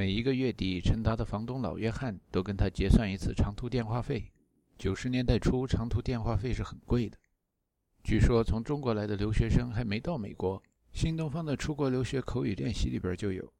[0.00, 4.32] 每一个月底，陈达的房东老约翰都跟他结算一次长途电话费。
[4.78, 7.18] 九十年代初，长途电话费是很贵的。
[8.02, 13.52] 据说，从中国来的留学生还没到美国，新东方的出国留学口语练习里边就有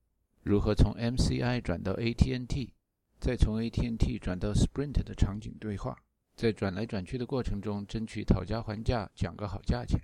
[0.43, 2.73] 如何从 MCI 转到 AT&T，
[3.19, 5.95] 再从 AT&T 转到 Sprint 的场景对话，
[6.37, 10.01] 在转来转去的过程中争取讨价还价，讲个好价钱。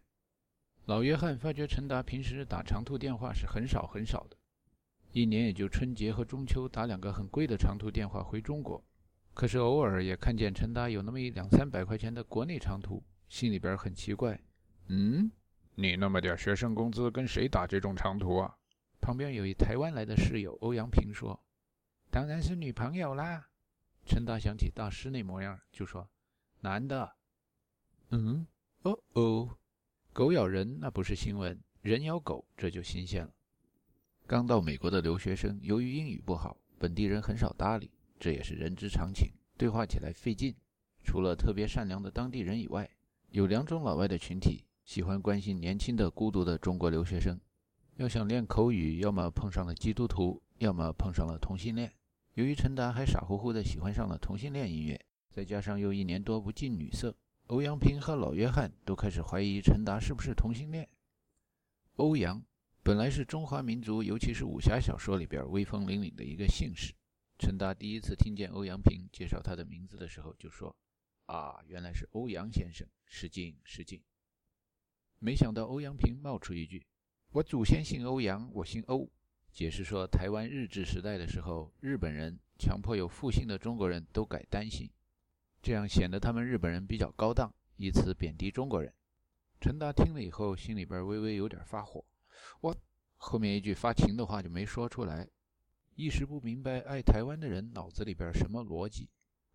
[0.85, 4.36] 老约翰发觉陈达平时打长途电话是很少很少的，
[5.17, 8.85] 一年也就春节和中秋打两个很贵的长途电话回中国。
[9.33, 14.39] 可是偶尔也看见陈达有那么一两三百块钱的国内长途，心里边很奇怪。
[14.89, 15.33] 嗯，
[15.75, 18.55] 你那么点学生工资跟谁打这种长途啊？
[19.01, 21.43] 旁边有一台湾来的室友欧阳平说
[22.13, 23.49] ：“当然是女朋友啦。”
[24.05, 26.07] 陈达想起大师那模样，就说
[26.61, 27.11] ：“男的。”
[28.13, 28.47] 嗯，
[28.83, 29.57] 哦哦，
[30.13, 33.33] 狗咬人那不是新闻，人咬狗这就新鲜了。
[34.29, 37.89] 刚到美国的留学生，由于英语不好，本地人很少搭理。
[38.19, 40.53] 这也是人之常情，对话起来费劲。
[41.05, 42.91] 除了特别善良的当地人以外，
[43.31, 47.39] 有两种老外的群体喜欢关心年轻的孤独的中国留学生。
[47.99, 51.93] 要想练口语，要么碰上了基督徒，要么碰上了同性恋。
[52.35, 57.15] 由于陈达还傻乎乎的喜欢上了同性恋音乐，再加上又一年多不近女色，
[57.47, 60.89] 欧阳平和老约翰都开始怀疑陈达是不是同性恋。
[61.95, 62.43] 欧阳
[62.87, 66.95] 本来是中华民族，尤其是武侠小说里边威风凛凛的一个姓氏。
[67.37, 70.73] 陈达第一次听见欧阳平介绍他的名字的时候，就说
[71.27, 74.01] ：“啊，原来是欧阳先生，失敬失敬。”
[75.19, 76.87] 没想到欧阳平冒出一句
[77.35, 79.11] ：“我祖先姓欧阳，我姓欧。”
[79.53, 84.89] 解释说，台湾日治时代的时候，日本人强迫有复姓的中国人都改单姓，
[85.61, 88.95] 这样显得他们日本人比较高档，以此贬低中国人。
[89.61, 92.05] 陈达听了以后，心里边微微有点发火，
[92.61, 92.77] 我
[93.17, 95.29] 后面一句发情的话就没说出来。
[95.95, 99.09] 一时不明白爱台湾的人脑子里边什么逻辑。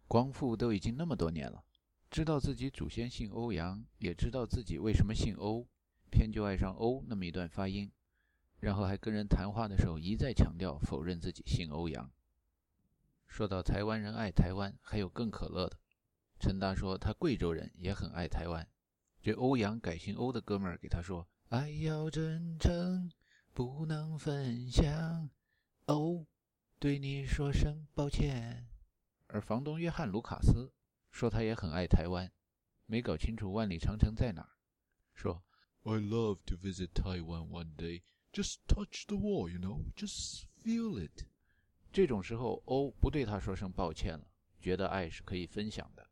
[0.08, 1.64] 光复都已经那么多年了，
[2.10, 5.66] 知道自己祖先姓欧阳，也知道自己为什么姓欧，
[6.10, 7.90] 偏就爱上欧那么一段发音，
[8.60, 12.12] 然后还跟人谈话的时候一再强调否认自己姓欧阳。
[13.26, 15.78] 说到台湾人爱台湾，还有更可乐的。
[16.38, 18.68] 陈达说他贵州人也很爱台湾。
[19.22, 23.12] 这欧阳改姓欧的哥们儿给他说：“爱要真诚，
[23.54, 25.30] 不能分享。”
[25.88, 26.26] 哦。
[26.80, 28.70] 对你说声抱歉。
[29.28, 30.72] 而房东约翰·卢卡斯
[31.12, 32.32] 说他也很爱台湾，
[32.86, 34.50] 没搞清楚万里长城在哪儿。
[35.14, 35.44] 说
[35.84, 38.04] ：“I love to visit Taiwan one day.
[38.32, 39.84] Just touch the wall, you know.
[39.94, 41.26] Just feel it.”
[41.92, 44.26] 这种时候，欧不对他说声抱歉了，
[44.62, 46.10] 觉得爱是可以分享的。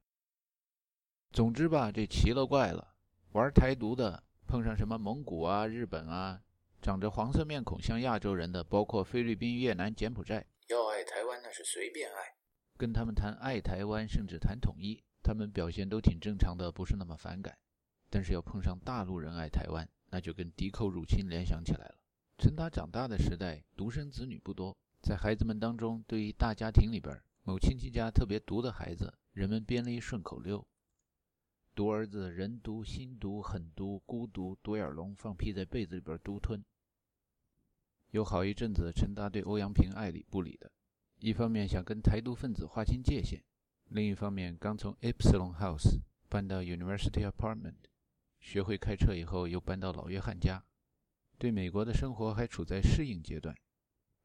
[1.31, 2.95] 总之吧，这奇了怪了，
[3.31, 6.41] 玩台独的碰上什么蒙古啊、日本啊，
[6.81, 10.43] 长着黄色面孔像亚洲人的，包括菲律宾、越南、柬埔寨。
[10.69, 12.33] 要爱台湾那是随便爱，
[12.75, 17.55] 跟他们谈爱台湾，甚至谈统一，他们表现都挺正常的，不是那么反感。
[18.09, 21.99] 但是要碰上大陆人爱台湾，那就跟敌寇入侵联想起来了。
[22.39, 30.65] 陈达长大的时代，独生子女不多，在孩子们当中，对于大家庭里边某亲戚家特别独的孩子，人们编了一顺口溜：
[31.79, 36.61] 独儿子人独心独狠独孤独独眼龙，放屁在被子里边独吞。
[38.11, 40.69] 有好一阵子，陈达对欧阳平爱理不理的，
[41.19, 43.41] 一方面想跟台独分子划清界限，
[43.85, 47.87] 另一方面刚从 Epsilon House 搬到 University Apartment，
[48.41, 50.61] 学会开车以后又搬到老约翰家，
[51.37, 53.55] 对美国的生活还处在适应阶段。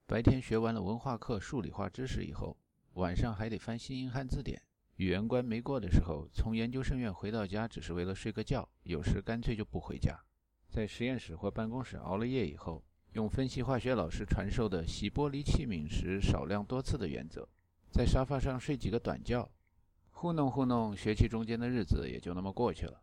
[0.06, 2.56] 白天学完了文化课、数理化知识以后，
[2.94, 4.60] 晚上还得翻新英汉字典。
[4.96, 10.18] 语言关没过的时候，从研究生院回到家只是为了睡个觉，有时干脆就不回家，
[10.68, 12.84] 在实验室或办公室熬了夜以后。
[13.14, 17.48] 用分析化学老师传授的洗玻璃器皿时少量多次的原则，
[17.92, 19.48] 在沙发上睡几个短觉，
[20.10, 23.00] 糊弄糊弄，学期中间的日子也就那么过去了。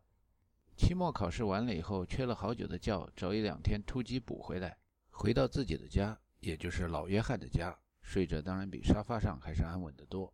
[0.75, 4.77] 期末考试完了以后，缺了好久的觉，找一两天突击补回来，
[5.11, 10.33] 回到自己的家，也就是老约翰的家，睡着当然比沙发上还是安稳得多。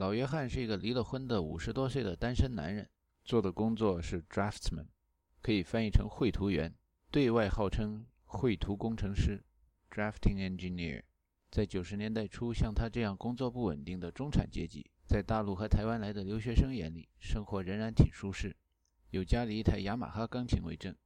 [0.00, 2.88] 老约翰是一个离了婚的五十多岁的单身男人，
[3.22, 4.86] 做的工作是 draftsman，
[5.42, 6.74] 可以翻译成绘图员。
[7.10, 9.44] 对外号称绘图工程师
[9.90, 11.02] （drafting engineer）。
[11.50, 18.56] 在九十年代初，像他这样工作不稳定的中产阶级，在大陆和台湾来的留学生眼里，生活仍然挺舒适，
[19.10, 20.96] 有家里一台雅马哈钢琴为证。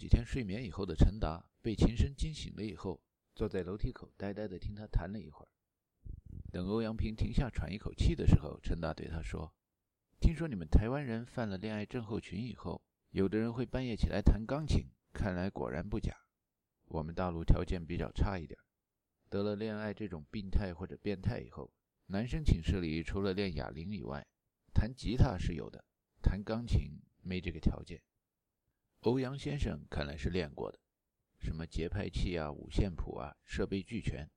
[0.00, 3.02] 几天睡眠以后的陈达，被琴声惊醒了以后，
[3.34, 5.48] 坐在楼梯口呆呆地听他弹了一会儿。
[6.50, 9.52] 等欧阳平停下喘一口气的时候，陈达对他说
[10.18, 12.80] ：“听说你们台湾人犯了恋爱症候群以后，
[13.10, 16.16] 有的人会半夜起来弹钢琴，看来果然不假。
[16.86, 18.58] 我们大陆条件比较差一点，
[19.28, 21.70] 得了恋爱这种病态或者变态以后，
[22.06, 24.26] 男生寝室里除了练哑铃以外，
[24.72, 25.84] 弹吉他是有的，
[26.22, 28.00] 弹钢琴没这个条件。
[29.00, 30.78] 欧阳先生看来是练过的，
[31.38, 34.30] 什么节拍器啊、五线谱啊，设备俱全。”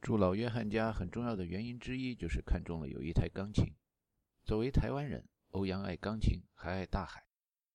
[0.00, 3.74] 住老约翰家很重要的原因之一，就是看中了有一台钢琴。
[4.42, 7.26] 作为台湾人，欧阳爱钢琴，还爱大海，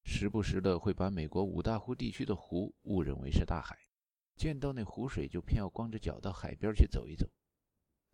[0.03, 3.77] 时不时的会把美国五大湖地区的湖误认为是大海，
[4.35, 7.29] 见到那湖水就偏要光着脚到海边去走一走。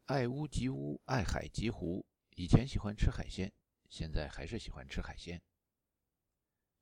[0.07, 3.53] 爱屋及乌，爱海及湖，以前喜欢吃海鲜，
[3.89, 5.41] 现在还是喜欢吃海鲜。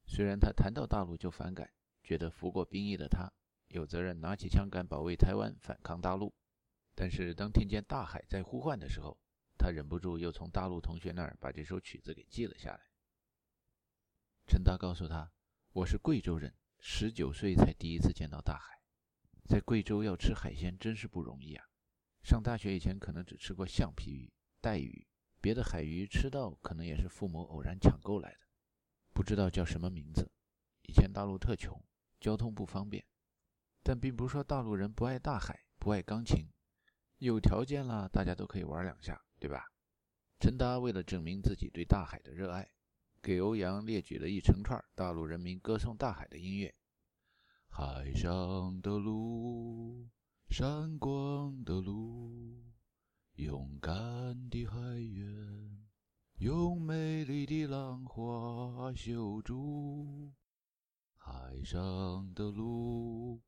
[0.08, 1.70] 虽然他谈到大陆就反感，
[2.04, 3.32] 觉得服过兵役的他
[3.68, 6.34] 有责任拿起枪杆保卫台湾，反抗大陆。
[6.94, 9.18] 但是当听见大海在呼唤的时候，
[9.58, 12.82] 他忍不住又从大陆同学那儿把这首曲子给记了下来。
[14.48, 15.32] 陈达告诉他
[15.74, 18.80] ：“我是贵州人，十九岁才第一次见到大海，
[19.44, 21.66] 在贵州要吃海鲜真是不容易啊！
[22.24, 25.08] 上大学以前可能只吃过橡皮鱼、带鱼，
[25.42, 28.40] 别的海鱼吃到可能也是父母偶然抢购来的，
[29.16, 30.30] 不知道叫什么名字。
[30.84, 31.82] 以前大陆特穷，
[32.20, 33.06] 交通不方便，
[33.82, 36.46] 但并不是说大陆人不爱大海、不爱钢琴。”
[37.20, 39.72] 有条件了，大家都可以玩两下，对吧？
[40.38, 42.70] 陈达为了证明自己对大海的热爱，
[43.22, 46.76] 给欧阳列举了一成串大陆人民歌颂大海的音乐：
[47.70, 50.10] 海上的路，
[50.50, 52.66] 闪光的路，
[53.36, 55.85] 勇敢的海员，
[56.40, 60.34] 用美丽的浪花修筑。
[61.16, 63.42] 海上的路，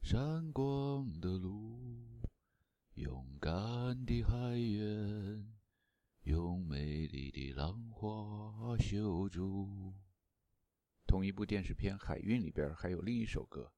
[0.00, 2.22] 闪光的路。
[2.94, 5.54] 勇敢的海员，
[6.22, 9.94] 用美丽的浪花修筑。
[11.06, 13.74] 同一部电视片《海韵》里边还有另一首歌：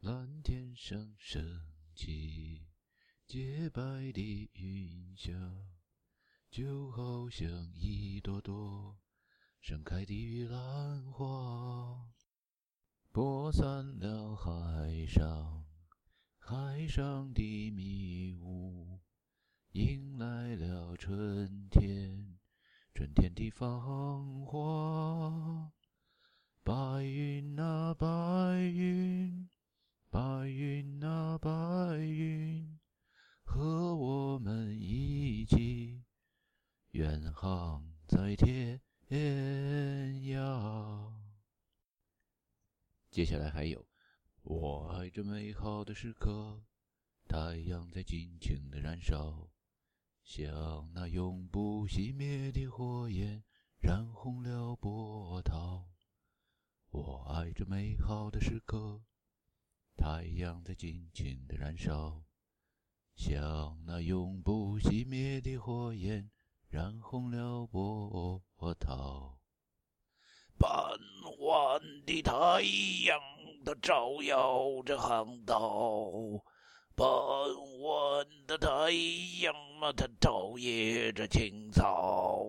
[0.00, 1.62] 蓝天上升
[1.94, 2.66] 起
[3.26, 5.32] 洁白的云霞，
[6.54, 8.96] 就好像一朵朵
[9.60, 11.98] 盛开的兰花，
[13.10, 15.64] 播散了海上。
[16.38, 19.00] 海上的迷雾
[19.72, 22.38] 迎来了春天，
[22.94, 25.72] 春天的芳华。
[26.62, 28.06] 白云啊白
[28.60, 29.50] 云，
[30.08, 31.50] 白云啊白
[31.98, 32.78] 云，
[33.42, 36.03] 和我们一起
[36.94, 41.12] 远航在天涯。
[43.10, 43.84] 接下来还有。
[44.44, 46.62] 我爱这美好的时刻，
[47.26, 49.50] 太阳在尽情的燃烧，
[50.22, 53.42] 像那永不熄灭的火焰，
[53.80, 55.88] 燃红了波涛。
[56.90, 59.02] 我爱这美好的时刻，
[59.96, 62.24] 太阳在尽情的燃烧，
[63.16, 66.30] 像那永不熄灭的火焰，
[66.74, 68.42] 染红了波
[68.80, 69.38] 涛。
[70.58, 70.68] 傍
[71.38, 72.62] 晚的太
[73.06, 73.20] 阳。
[73.64, 76.10] 它照耀着航道，
[76.96, 77.08] 傍
[77.80, 78.90] 晚的太
[79.40, 82.44] 阳嘛，它照夜着青草。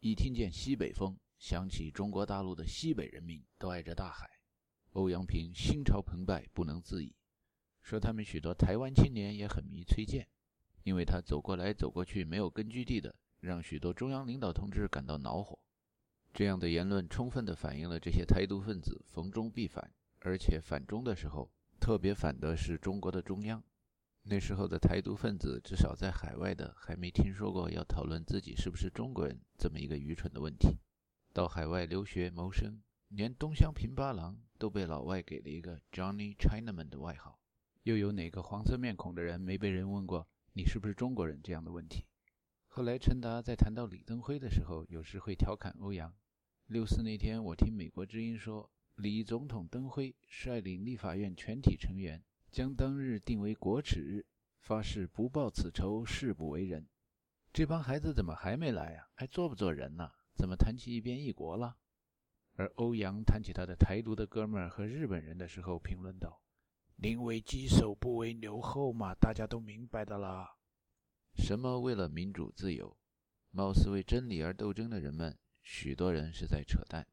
[0.00, 4.28] 一听见西北风，想起中国大陆的西北人民都爱着大海，
[4.90, 7.16] 欧阳平心潮澎湃，不能自已，
[7.80, 10.28] 说他们许多台湾青年也很迷崔健，
[10.84, 15.58] 因为他走过来走过去没有根据地的，让许多中央领导同志感到恼火。
[16.32, 23.62] 这样的言论充分地反映了这些台独分子逢中必反，而且反中的时候特别反的是中国的中央。
[24.24, 30.78] 那时候的台独分子，至少在海外的还没听说过要讨论自己是不是中国人这么一个愚蠢的问题。
[31.32, 37.40] 到海外留学谋生，连东乡平八郎都被老外给了一个 Johnny Chinaman 的外号。
[37.82, 42.04] 又有哪个黄色面孔的人没被人问过你是不是中国人这样的问题？
[42.66, 46.14] 后来陈达在谈到李登辉的时候，有时会调侃欧阳。
[46.66, 54.26] 六四那天，我听美国之音说，李总统登辉率领立法院全体成员，将当日定为国耻日，
[54.60, 56.86] 发誓不报此仇，誓不为人。
[57.50, 59.08] 这帮孩子怎么还没来啊？
[59.14, 60.10] 还做不做人呢？
[60.34, 61.78] 怎么谈起一边一国了？
[62.56, 66.42] 而欧阳谈起他的台独的哥们儿和日本人的时候，评论道
[67.02, 70.56] ：“宁为鸡首，不为牛后嘛，大家都明白的啦。
[71.34, 72.96] 什么为了民主自由，
[73.50, 77.04] 貌似为真理而斗争的人们。”许多人是在扯淡，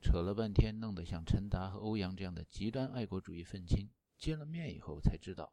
[0.00, 5.52] 扯了半天，弄得像陈达和欧阳这样的极端爱国主义愤青见了面以后才知道，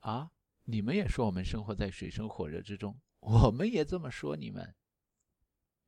[0.00, 0.32] 啊，
[0.64, 4.74] 你们也说我们生活在水深火热之中，我们也这么说你们。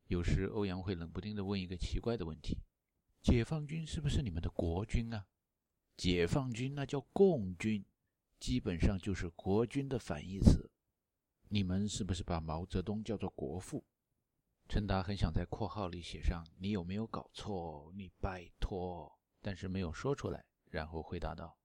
[0.07, 2.59] 有时欧阳会冷不丁地问一个奇怪的问题：
[3.21, 5.27] 解放军是不是你们的国军啊？
[5.97, 7.83] 解放军那叫共军，
[8.39, 10.69] 基本上就是国军的反义词。
[11.47, 13.85] 你们是不是把毛泽东叫做国父？
[14.67, 17.93] 陈达很想在括号里写上“你有没有搞错？
[17.95, 21.57] 你拜托”，但是没有说出来，然后回答道：“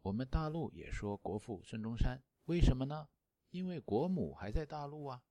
[0.00, 3.08] 我们大陆也说国父孙中山，为什么呢？
[3.50, 5.22] 因为国母还在大陆啊。”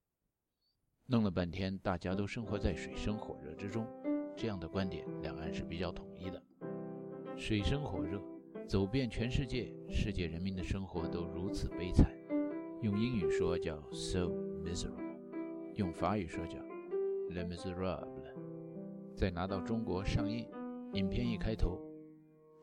[1.08, 3.88] 弄了半天，大家都生活在水深火热之中，
[4.36, 6.44] 这样的观点，两岸是比较统一的。
[7.38, 8.22] 水深火热，
[8.68, 12.12] 走遍全世界，世界人民的生活都如此悲惨。
[12.82, 14.28] 用英语说叫 “so
[14.64, 15.20] miserable”，
[15.76, 16.58] 用法语说叫。
[17.30, 18.08] le miserable
[19.16, 20.48] 再拿到中国上映，
[20.94, 21.80] 影片一开头，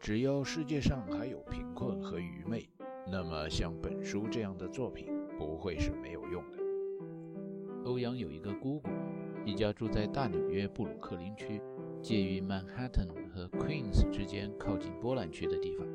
[0.01, 2.69] 只要世界上还有贫困和愚昧，
[3.09, 5.07] 那么像本书这样的作品
[5.39, 6.59] 不会是没有用的。
[7.85, 8.89] 欧阳有一个姑姑，
[9.45, 11.61] 一家住在大纽约布鲁克林区，
[12.03, 15.87] 介于曼哈顿和 Queens 之间，靠近波兰区的地方。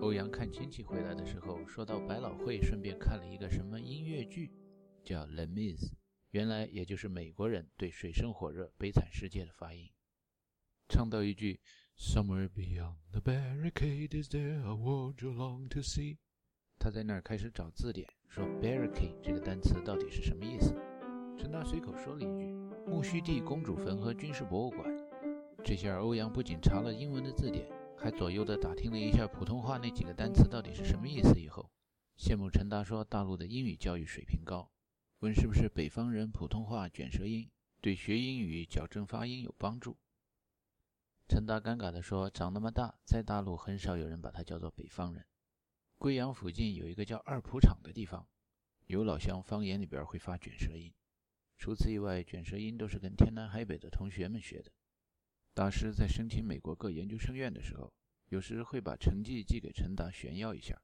[0.00, 4.52] 欧阳看亲戚回来的时候，说到百老汇，顺便看了一个什么音乐剧，
[5.02, 5.86] 叫《l e m i s》。
[6.30, 9.90] 原来也就是美国人对水深火热、悲惨世界的发音。
[10.88, 11.60] 唱到一句
[11.98, 16.18] “Somewhere beyond the barricade is there a world you long to see”，
[16.78, 20.72] 他在那儿开始找字典，说 “barricade” 这个单词到底是什么意思。
[21.36, 22.54] 陈达随口说了一句
[22.86, 24.88] “木须地公主坟和军事博物馆”。
[25.64, 27.66] 这下欧阳不仅查了英文的字典，
[27.96, 31.40] 还左右的打听了一下普通话那几个单词到底是什么意思。
[31.40, 31.70] 以后
[32.18, 34.70] 羡慕陈达说大陆的英语教育水平高。
[35.20, 37.48] 问是不是北方人普通话卷舌音
[37.80, 39.96] 对学英语矫正发音有帮助？
[41.28, 45.24] 陈达尴尬地说：“长那么大，在大陆很少有人把他叫做北方人。
[45.96, 48.26] 贵阳附近有一个叫二浦场的地方，
[48.86, 50.92] 有老乡方言里边会发卷舌音。
[51.56, 54.72] 除此以外，卷舌音都是跟天南海北的同学们学的。
[55.54, 57.92] 大师在申请美国各研究生院的时候，
[58.28, 60.80] 有时会把成绩寄给陈达炫耀一下。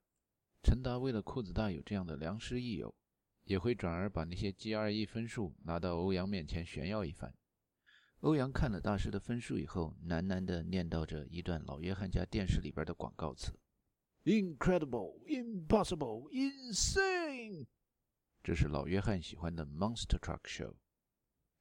[0.62, 2.94] 陈达为了裤子大，有这样的良师益友。”
[3.48, 7.34] 也会转而把那些 GRE 分数拿到欧阳面前炫耀一番。
[8.20, 13.58] 欧阳看了大师的分数以后，喃喃地念叨着一段老约翰家电视里边的广告词
[14.24, 17.68] ：“Incredible, impossible, insane。”
[18.44, 20.74] 这是老约翰喜欢的 Monster Truck Show。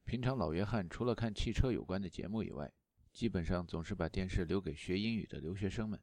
[0.03, 2.69] 平常老约翰除了看汽车有关的节目以外，
[3.17, 6.00] 基本上总是把电视留给学英语的留学生们。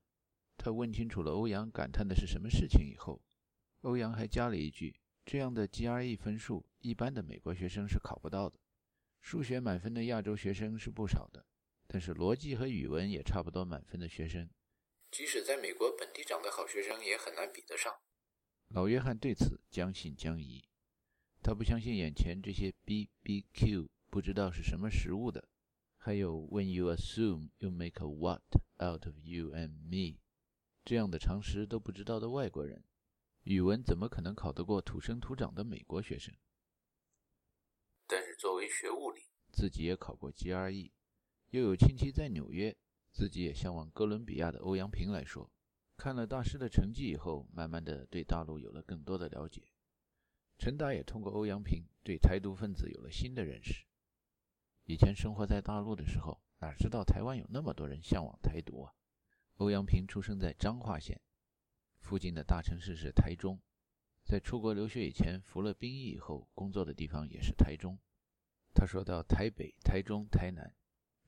[0.57, 3.23] 他问清楚了欧阳感叹的是什么事情以后，
[3.83, 4.97] 欧阳还加了一句。
[5.25, 8.59] 这样的 GRE 分数，一般的美国学生是考不到的。
[9.21, 11.47] 数学满分的亚洲学生是不少的，
[11.87, 14.51] 但是逻辑和语文也差不多满分的学生，
[15.13, 17.95] 即使在美国本地长的好学生也很难比得上。
[18.71, 20.65] 老约翰对此将信将疑，
[21.41, 25.49] 他不相信眼前这些 B、B、Q 不知道是什么食物的，
[26.05, 28.43] 还有 When you assume you make a what
[28.77, 30.21] out of you and me
[30.85, 32.85] 这样的常识都不知道的外国人。
[33.45, 36.35] 语文怎么可能考得过土生土长的美国学生？
[38.07, 40.91] 但是作为学物理，自己也考过 GRE，
[41.49, 42.77] 又有亲戚在纽约，
[43.11, 45.51] 自己也向往哥伦比亚的欧阳平来说，
[45.97, 49.63] 看了大师的成绩以后，慢慢的对大陆有了更多的了解。
[50.59, 53.87] 陈达也通过欧阳平对台独分子有了新的认识。
[54.87, 58.93] 以前生活在大陆的时候，哪知道台湾有那么多人向往台独啊？
[59.57, 61.19] 欧阳平出生在彰化县。
[62.01, 63.59] 附近的大城市是台中，
[64.25, 67.99] 在出国留学以前服了兵役以后，工作的地方也是台中。
[68.75, 70.75] 他说到台北、台中、台南，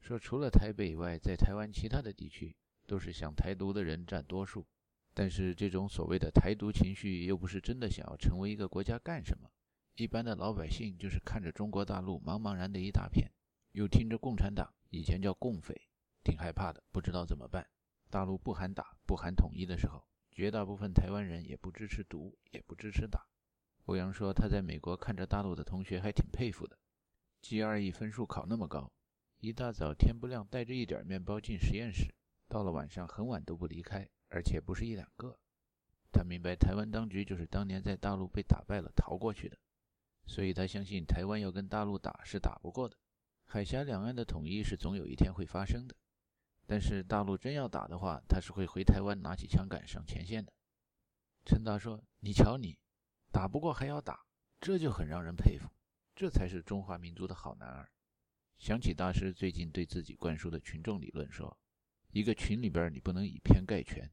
[0.01, 2.55] 说除了台北以外，在台湾其他的地区
[2.87, 4.67] 都是想台独的人占多数。
[5.15, 9.51] 但是这种所谓的台独情绪，又不是真的想要成为一个国家干什么。
[9.95, 13.31] 一般的老百姓就是看着中国大陆茫茫然的一大片，
[13.77, 15.79] 又听着共产党以前叫共匪，
[16.25, 17.69] 挺害怕的，不知道怎么办。
[18.09, 20.03] 大陆不喊打、不喊统一的时候。
[20.33, 23.27] 绝大部分台湾人也不支持读，也不支持打。
[23.85, 26.79] 欧阳说他在美国看着大陆的同学还挺佩服的
[27.43, 28.91] ，GRE 分数考那么高，
[29.41, 32.15] 一大早天不亮带着一点面包进实验室，
[32.49, 35.39] 到了晚上很晚都不离开，而且不是一两个。
[36.11, 39.59] 他明白台湾当局就是当年在大陆被打败了逃过去的，
[40.27, 42.97] 所以他相信台湾要跟大陆打是打不过的。
[43.47, 45.95] 海峡两岸的统一是总有一天会发生的。
[46.67, 50.53] 但是大陆真要打的话，他是会回台湾拿起枪杆上前线的。
[51.45, 52.77] 陈达说：“你瞧你，
[53.31, 54.27] 打不过还要打，
[54.61, 55.71] 这就很让人佩服。
[56.17, 57.89] 这才是中华民族的好男儿。
[58.59, 61.57] 想起大师最近对自己灌输的群众理论，说
[62.11, 64.11] ：“一个群里边，你不能以偏概全。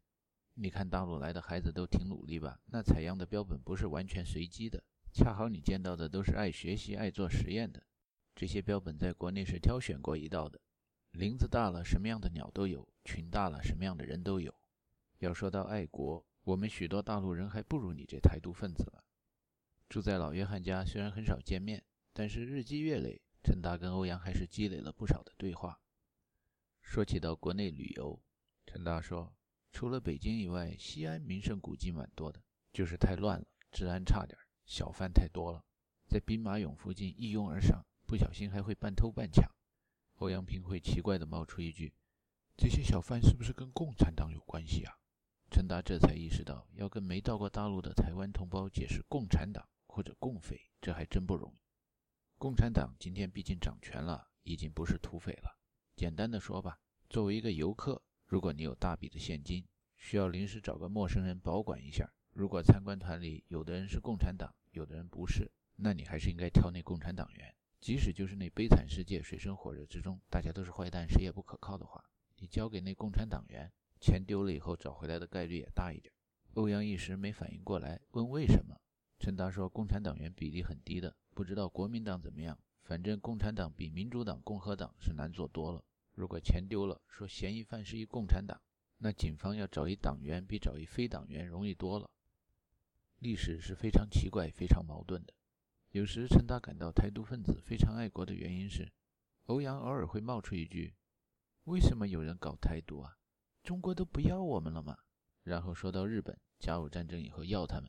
[0.53, 2.59] 你看大陆来的孩子都挺努力吧？
[2.65, 7.81] 那采样的标本不是完全随机的，恰好你见到的都是爱学习、爱做实验的。
[8.35, 10.59] 这些标本在国内是挑选过一道的。
[11.11, 14.53] 林子大了，什么样的鸟都有；群大了，什么样的人都有。
[15.19, 19.03] 要说到爱国，我们许多大陆人还不如你这台独分子了。”
[19.87, 23.21] 住在老约翰家，虽然很少见面，但是日积月累。
[23.43, 25.77] 陈达跟欧阳还是积累了不少的对话。
[26.81, 28.19] 说起到国内旅游，
[28.65, 29.35] 陈达说，
[29.71, 35.65] 除了北京以外，西安名胜古迹蛮多的，就是太乱了，治安差点，小贩太多了，
[36.07, 39.43] 在兵马俑附近一拥而上，不小心还会半偷半抢。
[40.17, 41.95] 欧阳平会奇怪地冒出一句
[42.55, 44.93] ：“这些小贩是不是跟共产党有关系啊？”
[45.49, 51.57] 陈达这才意识到，要跟没到过大陆的台湾同胞解释共产党或者共匪，这还真不容易。
[52.37, 55.57] 共产党今天毕竟掌权了，已经不是土匪了。
[55.95, 56.77] 简单的说吧，
[57.09, 59.65] 作为一个游客，如果你有大笔的现金，
[59.97, 67.55] 需要临时找个陌生人保管一下，如果参观团里有的人是共产党，有的人不是，那你还是应该挑那共产党员。
[67.83, 72.01] 即使就是那悲惨世界，水深火热之中，大家都是坏蛋，谁也不可靠的话，
[72.37, 76.13] 你交给那共产党员，钱丢了以后找回来的概率也大一点。
[76.53, 78.79] 欧阳一时没反应过来，问为什么？
[79.19, 81.13] 陈达说，共产党员比例很低的。
[81.33, 85.83] 不知道国民党怎么样，反正共产党比民主党、共和党是难做多了。
[86.13, 88.61] 如果钱丢了，说嫌疑犯是一共产党，
[88.99, 92.09] 那警方要找一党员比找一非党员容易多了。
[93.19, 95.33] 历史是非常奇怪、非常矛盾的。
[95.93, 98.91] 有时陈达感到台独分子非常爱国的原因是，
[99.45, 100.95] 欧阳偶尔会冒出一句
[101.65, 103.15] ：“为什么有人搞台独啊？
[103.61, 104.97] 中国都不要我们了吗？”
[105.45, 107.87] 然后说到日本甲午战争以后要他们，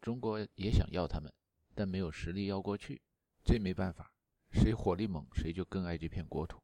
[0.00, 1.30] 中国也想要他们。
[1.74, 3.02] 但没有实力要过去，
[3.44, 4.14] 这没办法，
[4.52, 6.58] 谁火力猛，谁就更爱这片国土。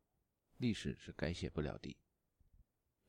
[0.57, 1.95] 历史是改写不了的。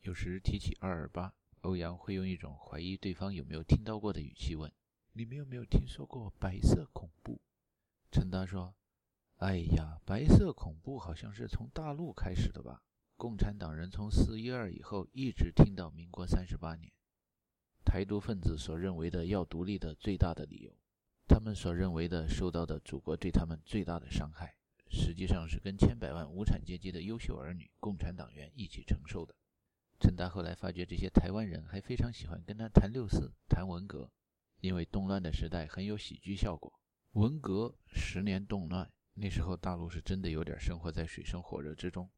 [0.02, 4.70] 有时提起二二八，欧阳会用一种怀疑对方有没有听到过的语气问
[5.16, 7.40] ：“你们有没有听说过白色恐怖？”
[8.12, 8.76] 陈达说
[9.38, 12.82] ：“哎呀，白色恐怖好像是从大陆开始的吧？
[13.16, 16.92] 共产党人从四一二以后一直听到民国三十八年，
[17.86, 20.76] 台独分子所认为的要独立的最大的理由。”
[21.30, 24.56] 他们所认为的受到的祖国对他们最大的伤害，
[24.90, 29.36] 实际上是跟千百万无产阶级的优秀儿女、共产党员一起承受的。
[30.00, 34.12] 陈达后来发觉，这些台湾人还非常喜欢跟他谈六四、谈文革，
[34.60, 36.74] 因为动乱的时代很有喜剧效果。
[37.14, 42.10] 文革十年动乱，那时候大陆是真的有点生活在水深火热之中。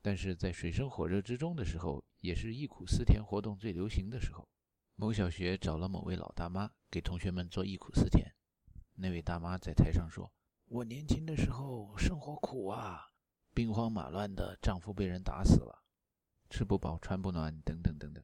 [0.00, 4.48] 但是在水深火热之中的时候，也是忆苦思甜活动最流行的时候。
[4.94, 8.32] 某小学找了某位老大妈给同学们做忆苦思甜。
[8.94, 10.32] 那位大妈在台上说
[10.66, 13.10] ：“我年轻的时候生活苦啊，
[13.52, 15.82] 兵荒马乱的，丈夫被人打死了，
[16.48, 18.22] 吃不饱穿不暖，等等等等。”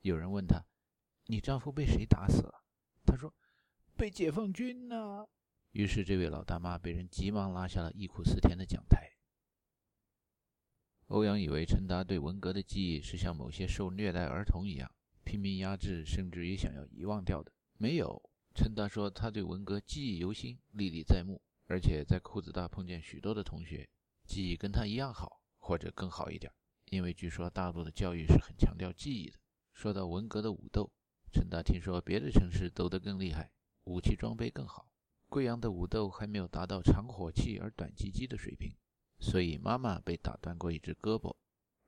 [0.00, 0.64] 有人问她
[1.26, 2.64] ：“你丈夫被谁打死了？”
[3.04, 3.34] 她说
[3.96, 5.26] ：“被解放军呢。”
[5.72, 9.10] 于是这位老大妈被人急忙拉下了忆苦思甜的讲台。
[11.08, 14.90] 欧阳以为陈达对文革的记忆是像某些受虐待儿童一样。
[15.24, 18.22] 拼命压制，甚至于想要遗忘掉的，没有。
[18.54, 23.88] 陈达说，他对文革记忆犹新，历历在目，而且在裤子大碰见许多的同学，
[24.26, 26.52] 记忆跟他一样好，或者更好一点。
[26.90, 29.38] 因为据说大陆的教育是很强调记忆的。
[29.72, 30.92] 说到文革的武斗，
[31.32, 33.50] 陈达听说别的城市斗得更厉害，
[33.84, 34.88] 武器装备更好，
[35.28, 38.74] 贵阳的武斗还没有达到长火器而短击击的水平，
[39.18, 41.34] 所以妈妈被打断过一只胳膊，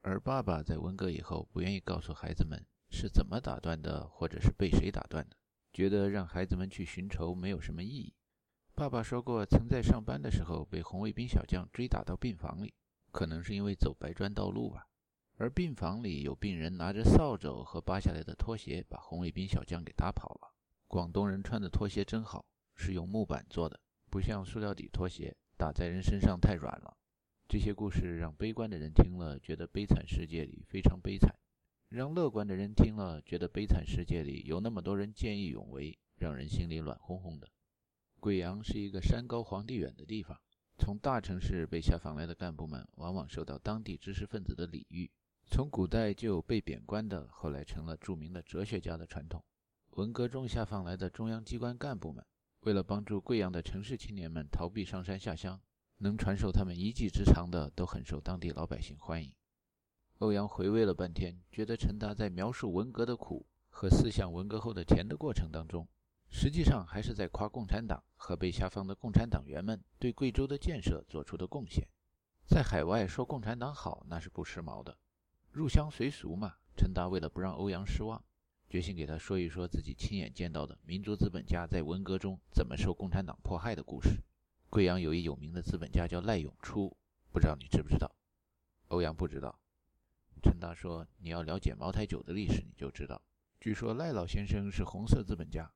[0.02, 2.64] 而爸爸在文革以后不愿意告诉孩子们。
[2.88, 5.36] 是怎么打断的，或者是被谁打断的？
[5.72, 8.14] 觉得让孩子们去寻仇没有什么意义。
[8.76, 12.72] 爸爸说过，曾在上班的时候被红卫兵小将追打到病房里，
[13.10, 14.86] 可能是因为走白砖道路吧。
[15.36, 20.45] 而病房里有病人拿着扫帚和扒下来的拖鞋，把红卫兵小将给打跑了。
[20.88, 22.44] 广东人穿的拖鞋真好，
[22.74, 26.96] 是用木板做的，不像塑料底拖鞋，打在人身上太软了。
[27.48, 31.34] 这些故事让悲观的人听了，觉得悲惨世界里非常悲惨。
[31.88, 37.48] 让乐观的人听了，觉得悲惨世界里有那么多人见义勇为，让人心里暖烘烘的。
[38.20, 40.40] 贵阳是一个山高皇帝远的地方，
[40.78, 45.10] 从大城市被下放来的干部们，往往受到当地知识分子的礼遇。
[45.48, 49.44] 从古代就有被贬官的，后来成了著名的哲学家的传统。
[49.96, 52.22] 文革中下放来的中央机关干部们，
[52.60, 55.58] 为了帮助贵阳的城市青年们逃避上山下乡，
[55.96, 59.32] 能传授他们一技之长的，都很受当地老百姓欢迎。
[60.18, 65.88] 欧阳回味了半天，觉得陈达在描述文革的苦和思想文革后的甜的过程当中，
[66.28, 71.88] 实际上还是在夸共产党和被下放的共产党员们对贵州的建设做出的贡献。
[72.46, 74.98] 在海外说共产党好，那是不时髦的，
[75.52, 76.56] 入乡随俗嘛。
[76.76, 78.22] 陈达为了不让欧阳失望，
[78.76, 84.22] 决心给他说一说自己亲眼见到的民族资本家在文革中怎么受共产党迫害的故事。
[84.68, 86.94] 贵阳有一有名的资本家叫赖永初，
[87.32, 88.14] 不知道你知不知道？
[88.88, 89.58] 欧阳不知道。
[90.42, 93.22] 陈达说：“你要了解茅台酒的历史，你就知道。
[93.58, 95.72] 据说赖老先生是红色资本家，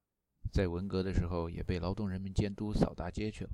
[0.53, 3.51] 在文革的时候也被劳动人民监督扫大街去了。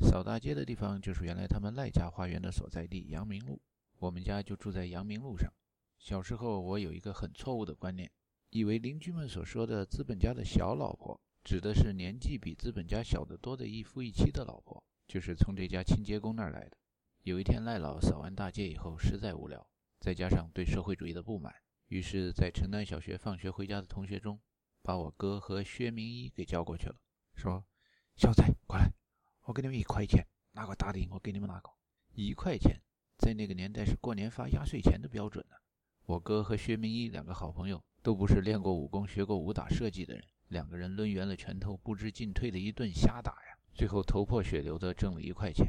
[0.00, 3.62] 扫大街的地方就是原来他们赖家花园的所在地阳明路。
[3.98, 5.50] 我们家就住在阳明路上。
[5.96, 8.10] 小时候我有一个很错误的观念，
[8.50, 16.76] 以为邻居们所说的资本家的小老婆，指的是年纪比资本家小得多的一夫一妻的老婆，就是从这家清洁工那儿来的。
[17.22, 19.66] 有一天赖老扫完大街以后，实在无聊。”
[20.00, 21.54] 再加上对社会主义的不满，
[21.88, 24.40] 于是，在城南小学放学回家的同学中，
[24.82, 26.96] 把我哥和薛明一给叫过去了，
[27.36, 27.62] 说
[28.16, 28.90] ：“小仔，过来，
[29.42, 31.70] 我给你们一块钱，拿个大的，我给你们拿个
[32.14, 32.80] 一块钱，
[33.18, 35.56] 在那个年代是过年发压岁钱的标准呢。”
[36.06, 45.66] 我哥和薛明一两个好朋友，都不是练过武功、学过武打设计的人，两个人抡圆了拳头，不知进退的一顿瞎打呀，最后头破血流的挣了一块钱。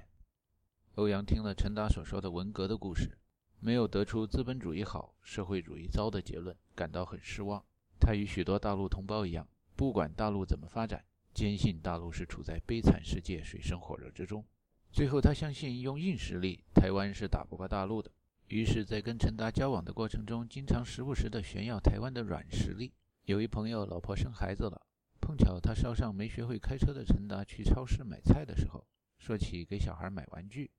[0.96, 3.18] 欧阳听了陈达所说的文革的故事。
[3.64, 7.64] 没有得出资本主义好、社会主义糟的结论，感到很失望。
[8.00, 14.44] 他与许多大陆同胞一样，不管大陆怎么发展，坚信大陆是处在悲惨世界、水深火热之中。
[14.92, 18.10] 最后，他相信用硬实力，台湾是打不过大陆的。
[18.52, 22.94] 于是，在跟陈达交往的过程中，经常时不时地炫耀台湾的软实力。
[23.24, 24.86] 有一朋友老婆生孩子了，
[25.22, 28.86] 碰巧他捎上没学会开车的陈达去超市买菜的时候，
[29.18, 30.70] 说起给小孩买玩具，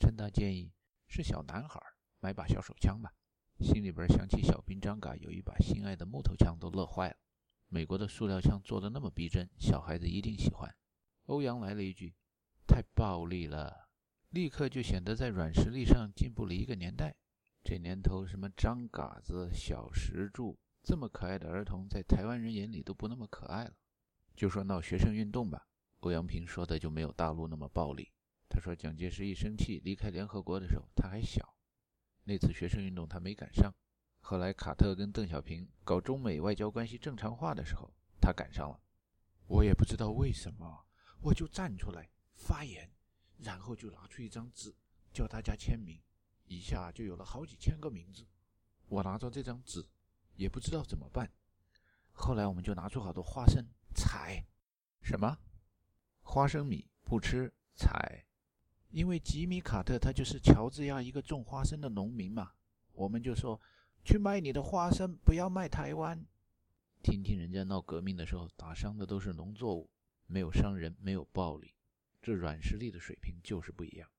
[0.00, 0.72] 陈达建议
[1.06, 1.80] 是小男孩。
[2.22, 3.10] 买把小手枪吧，
[3.60, 7.16] 心里边想起小兵张嘎有一把心爱的木头枪，都乐坏了。
[7.68, 10.74] 美国的塑料枪做的那么逼真，小孩子一定喜欢。
[11.26, 12.12] 欧阳来了一句
[12.66, 13.88] ：“太暴力了！”
[14.30, 17.14] 立刻就显得在软实力上进步了一个年代。
[17.62, 23.74] 这年头，什么张嘎子、小石柱这么可爱的儿童，在台湾人眼里都不那么可爱了。
[24.34, 25.68] 就说闹学生运动吧，
[26.00, 28.10] 欧阳平说的就没有大陆那么暴力。
[28.48, 31.54] 他说蒋介石一生气离开联合国的时候，他还小。
[32.24, 33.72] 那次学生运动他没赶上，
[34.20, 38.80] 后来卡特跟邓小平搞中美外交关系正常化的时候，他赶上了。
[39.46, 40.86] 我也不知道为什么，
[41.20, 42.90] 我就站出来发言，
[43.38, 44.74] 然后就拿出一张纸
[45.12, 46.00] 叫大家签名，
[46.50, 48.26] 一下就有了好几千个名字。
[48.88, 49.86] 我拿着这张纸
[50.34, 51.30] 也不知道怎么办。
[52.10, 54.44] 后来我们就拿出好多花生采，
[55.00, 55.38] 什么
[56.22, 58.26] 花生米不吃采。
[58.90, 62.52] 因为吉米·卡特他就是乔治亚一个种花生的农民嘛，
[62.92, 63.60] 我们就说
[64.04, 66.26] 去卖你的花生，不要卖台湾。
[67.00, 69.88] 听听人家闹革命的时候，打伤的都是农作物，
[70.26, 71.76] 没有伤人，没有暴力，
[72.20, 74.10] 这软实力的水平就是不一样。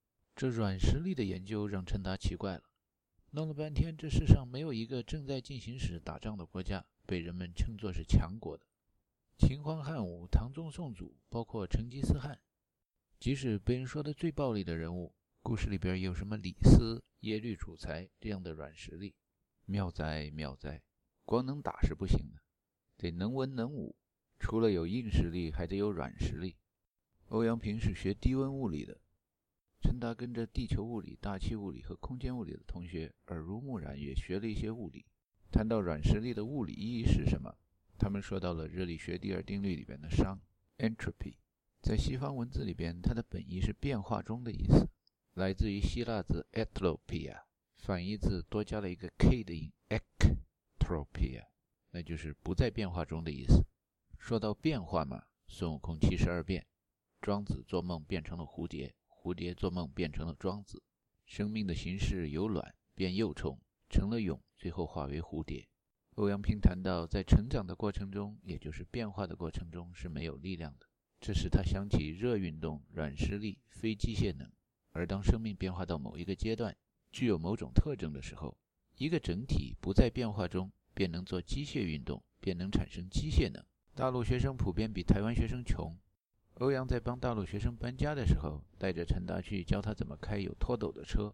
[0.41, 2.63] 这软实力的研究让陈达奇怪了，
[3.29, 8.65] 弄了半天，这世上没有一个正在进行时打仗的国家被人们称作是强国的。
[9.37, 12.41] 秦皇汉武、唐宗宋祖，包括成吉思汗。
[13.19, 19.13] 即使被人说的最暴力的人物，故事里边有什么李斯、耶律楚材这样的软实力？
[19.65, 20.81] 妙哉妙哉！
[21.23, 22.41] 光能打是不行的，
[22.97, 23.95] 得能文能武。
[24.39, 26.55] 除了有硬实力，还得有软实力。
[27.27, 28.99] 欧阳平是学低温物理的，
[29.81, 35.05] 陈达跟着地球物理、大气物理和空间物理的同学耳濡目染，也学了一些物理。
[35.51, 37.53] 谈到软实力的物理意义是什么？
[37.97, 40.37] 他们说到了热力学第二定律里边的熵
[40.77, 41.35] （entropy）。
[41.81, 44.87] 在西方文字里边，它的本意是变化中的意思，
[45.33, 47.41] 来自于希腊字 etropia，
[47.77, 51.45] 反义字多加了一个 k 的音 ektropia，
[51.89, 53.65] 那就是不在变化中的意思。
[54.19, 56.65] 说到变化嘛，孙悟空七十二变，
[57.19, 60.81] 庄子做梦变成了蝴蝶，蝴蝶做梦变成了庄子。
[61.25, 65.67] 生命的形式由卵变幼虫，成了蛹，最后化为蝴蝶。
[66.15, 70.87] 欧阳平谈到，在成长的过程中，也就是变化的过程中是没有力量的。
[71.19, 74.51] 这使他想起热运动、软实力、非机械能。
[74.89, 76.75] 而当生命变化到某一个阶段，
[77.11, 78.57] 具有某种特征的时候，
[78.97, 83.63] 一个整体不在变化中，便能做机械运动，便能产生机械能。
[83.93, 85.95] 大陆学生普遍比台湾学生穷。
[86.61, 91.33] 欧阳在帮大陆学生搬家的时候，带着陈达去教他怎么开有拖斗的车。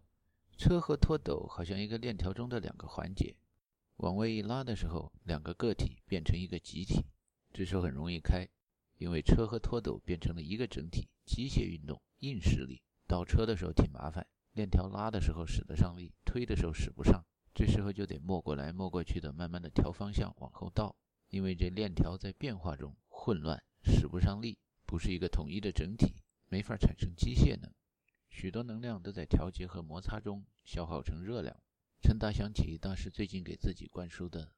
[0.57, 3.35] 车和拖斗好像一个链条中的两个环节，
[3.97, 7.03] 往外一拉的时候，两个个体变成一个集体，
[7.51, 8.47] 这时候很容易开。
[8.99, 12.81] 因为车和拖斗变成了一个整体，机械运动、硬实力。
[13.05, 17.21] 倒车的时候挺麻烦，链条拉的时候使得上力，推的时候使不上，
[17.53, 20.95] 这时候就得摸过来摸过去的，慢慢的调方向往后倒。
[21.27, 26.15] 因为这链条在变化中混乱，使不上力，不是一个统一的整体，
[26.47, 27.69] 没法产生机械能。
[28.29, 31.61] 许多能量都在调节和摩擦中消耗成热量。
[32.01, 34.53] 陈达想起大师最近给自己灌输的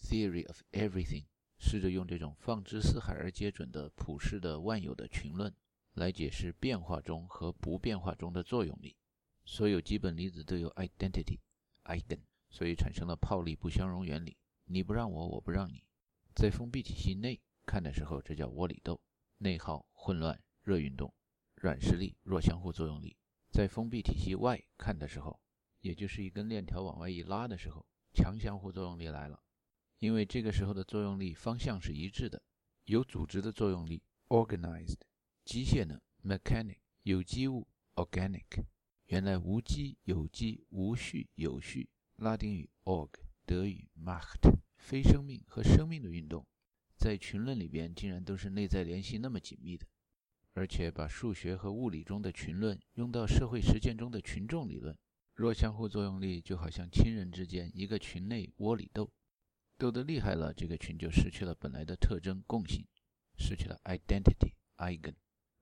[0.00, 1.24] “theory of everything”，
[1.58, 5.52] 试着用这种放之四海而皆准的普世的万有的群论
[5.94, 8.96] 来解释变化中和不变化中的作用力。
[9.44, 14.36] 所有基本粒子都有 identity，eigen，所以产生了泡利不相容原理。
[14.66, 15.82] 你不让我，我不让你。
[16.36, 19.00] 在封闭体系内看的时候，这叫窝里斗，
[19.42, 21.12] 内耗、混乱、热运动、
[21.56, 23.16] 软实力、弱相互作用力。
[23.50, 25.40] 在封闭体系外看的时候，
[25.80, 29.42] 也就是一根链条往外一拉的时候，强相互作用力来了。
[29.98, 32.40] 因为这个时候的作用力方向是一致的，
[32.84, 35.00] 有组织的作用力 （organized），
[35.44, 38.64] 机械呢 （mechanic），有机物 （organic）。
[39.06, 41.90] 原来无机有机，无序有序。
[42.16, 43.10] 拉丁语 org，
[43.44, 44.40] 德语 macht，
[44.76, 46.46] 非生命和生命的运动，
[47.02, 49.84] 在群论里边竟然都是内在联系那么紧密的，
[50.52, 54.96] 而且把数学和物理中的群论用到社会实践中的群众理论。
[55.34, 59.10] 弱相互作用力就好像亲人之间一个群内窝里斗，
[59.76, 62.86] 斗得厉害了，这个群就失去了本来的特征共性，
[63.36, 65.14] 失去了 identity eigen。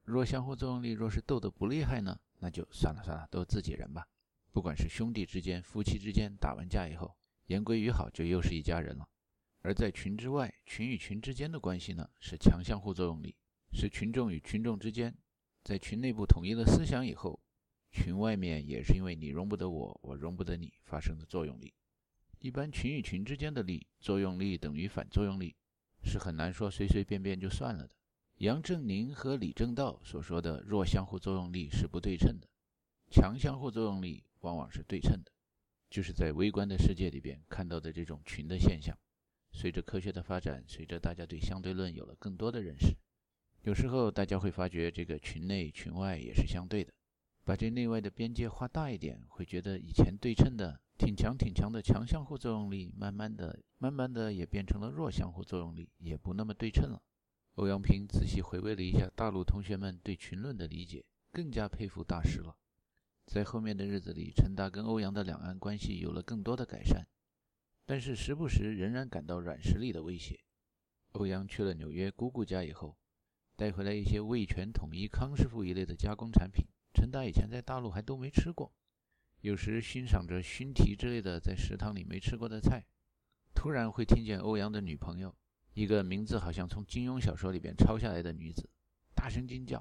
[0.02, 2.20] 弱相互作用力若是斗得不厉害呢？
[2.40, 4.06] 那就算了算了，都自己人吧。
[4.52, 9.08] 不管是兄弟之间、夫妻之间，打完架以后言归于好，就又是一家人了。
[9.62, 13.36] 而在群之外，群与群之间的关系呢，是强相互作用力，
[13.72, 15.14] 是群众与群众之间
[15.62, 17.38] 在群内部统一了思想以后，
[17.90, 21.74] 群外面也是因为你容不得我，我容不得你发生的作用力。
[22.38, 25.54] 一般群与群之间的力作用力等于反作用力，
[26.02, 27.94] 是很难说随随便便就算了的。
[28.36, 32.48] 杨振宁和李政道所说的弱相互作用力是不对称的，
[33.10, 35.30] 强相互作用力往往是对称的。
[35.90, 38.96] 就是在微观的世界里边看到的这种群的现象。
[39.52, 42.96] 随着科学的发展，随着大家对相对论有了更多的认识，
[43.62, 46.92] 有时候大家会发觉这个群内群外也是相对的。
[47.44, 57.02] 把这内外的边界画大一点，会觉得以前对称的挺强挺强的强相互作用力，慢慢的、慢慢的也变成了弱相互作用力，也不那么对称了。
[57.54, 62.56] 欧阳平仔细回味了一下大陆同学们对群论的理解，更加佩服大师了。
[63.26, 67.06] 在后面的日子里，陈达跟欧阳的两岸关系有了更多的改善，
[67.90, 70.38] 但是时不时仍然感到软实力的威胁。
[71.10, 72.96] 欧阳去了纽约姑姑家以后，
[73.56, 78.72] 带回来一些味全、统一、康师傅一类的加工产品，陈达以前在大陆还都没吃过。
[79.40, 82.86] 有时欣赏着熏蹄之类的在食堂里没吃过的菜，
[83.56, 85.34] 突然会听见欧阳的女朋友。
[85.74, 88.70] 一个名字好像从金庸小说里边抄下来的女子，
[89.16, 89.80] 大声惊叫：“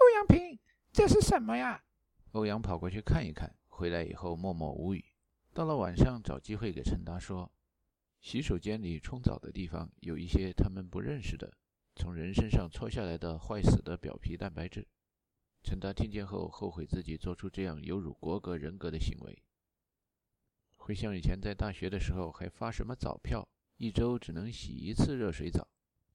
[0.00, 0.58] 欧阳平，
[0.90, 1.84] 这是什么呀？”
[2.32, 5.04] 欧阳跑过去看一看，回来以后默默无语。
[5.60, 7.52] 到了晚上，找机会给陈达说
[8.22, 11.52] ：“洗手间里冲澡的地方有一些他们不认识的，
[11.96, 14.88] 从人身上搓下来的坏死的表皮蛋白质。”
[15.62, 19.42] 陈达听见后后悔自己做出这样有辱国格人格的行为。
[20.76, 23.46] 回想以前在大学的时候，还发什么澡票？
[23.76, 25.68] 一周只能洗一次热水澡。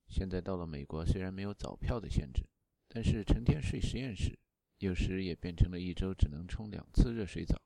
[0.08, 2.44] 现在到了美国，虽然没有澡票的限制，
[2.88, 4.40] 但是成天睡实验室，
[4.80, 7.62] 有时也变成了一周只能冲两次热水澡。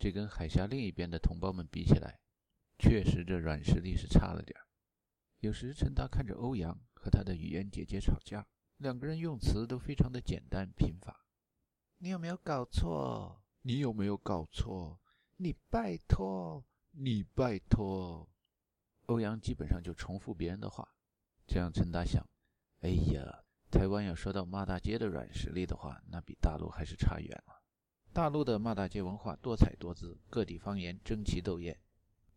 [0.00, 2.18] 这跟海峡另一边的同胞们比起来，
[2.78, 4.64] 确实这软实力是差了点儿。
[5.40, 8.46] 有时陈达看着欧阳和他的语言姐姐吵架，
[8.78, 11.26] 两个人用词都非常的简单贫乏。
[11.98, 13.42] 你有没有搞错？
[13.60, 14.98] 你有没有搞错？
[15.36, 18.26] 你拜托，你拜托。
[19.04, 20.96] 欧阳基本上就重复别人的话，
[21.46, 22.26] 这样陈达想：
[22.80, 27.59] 哎呀，台湾要说到骂大街的软实力的话，那比大陆还是差远了。
[28.12, 31.78] 大陆的骂大街文化多彩多姿，各地方言争奇斗艳。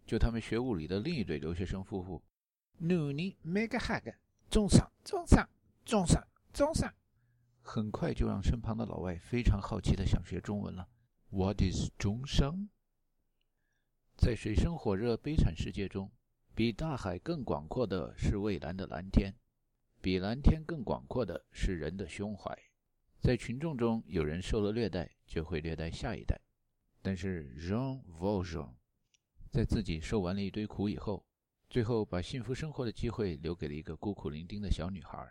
[0.05, 2.21] 就他们学物理的另一对留学生夫妇，
[2.77, 4.13] 努尼梅个哈个，
[4.49, 5.49] 中上中上
[5.85, 6.93] 中上中上，
[7.61, 10.87] 很快就让身旁的老外非常好奇的想学中文了。
[11.29, 12.69] What is 中商？
[14.15, 16.11] 在水深火热悲惨世界中。
[16.55, 19.33] 比大海更广阔的是蔚蓝的蓝天，
[19.99, 22.55] 比蓝天更广阔的是人的胸怀。
[23.23, 26.37] 在群众中，有人受了虐待，就会虐待下一代。
[27.01, 28.73] 但是 Jean Valjean
[29.49, 31.25] 在自己受完了一堆苦以后，
[31.69, 35.25] 最后把幸福生活的机会留给了一个孤苦伶仃的小女孩。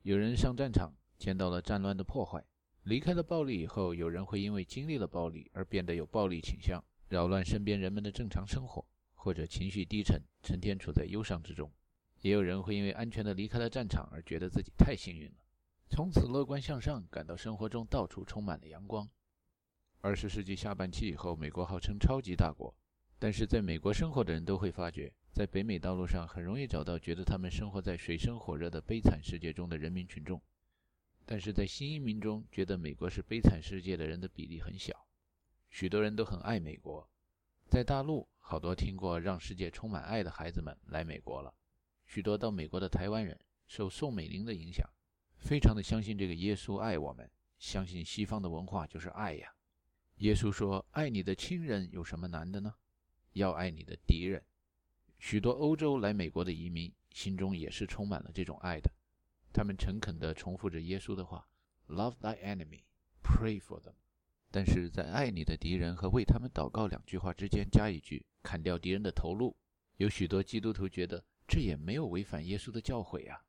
[0.00, 2.42] 有人上战场，见到了战乱的破坏，
[2.84, 8.82] 离开了暴力以后，有人会因为经历了暴力而变得有暴力倾向，扰乱身边人们的正常生活。
[9.12, 11.68] 或者情绪低沉，成天处在忧伤之中；
[12.22, 15.36] 也有人会因为安全地离开了战场而觉得自己太幸运了，
[15.92, 19.10] 从此乐观向上，感到生活中到处充满了阳光。
[20.00, 22.72] 二十世纪下半期以后，美国号称超级大国，
[23.18, 30.40] 但是在美国生活的人都会发觉，在北美道路上很容易找到觉得他们生活在水深火热的悲惨世界中的人民群众。
[31.26, 35.08] 但是在新移民中，觉得美国是悲惨世界的人的比例很小。
[35.70, 37.10] 许多人都很爱美国。
[37.68, 41.52] 在大陆，好多听过“让世界充满爱”的孩子们来美国了。
[42.06, 44.88] 许多到美国的台湾人受宋美龄的影响，
[45.40, 49.52] 非常的相信这个耶稣爱我们，相信西方的文化就是爱呀。
[50.18, 52.74] 耶稣说：“爱你的亲人有什么难的呢？
[53.32, 54.44] 要爱你的敌人。”
[55.18, 58.90] 许多欧洲来美国的移民心中也是充满了这种爱的。
[59.52, 61.48] 他们诚恳地重复着耶稣的话
[61.88, 62.82] ：“Love thy enemy,
[63.22, 63.94] pray for them。”
[64.52, 69.56] 但是在爱你的敌人和为他们祷告两句话之间加一句“砍掉敌人的头颅”，
[69.96, 73.42] 有许多基督徒觉得这也没有违反耶稣的教诲呀。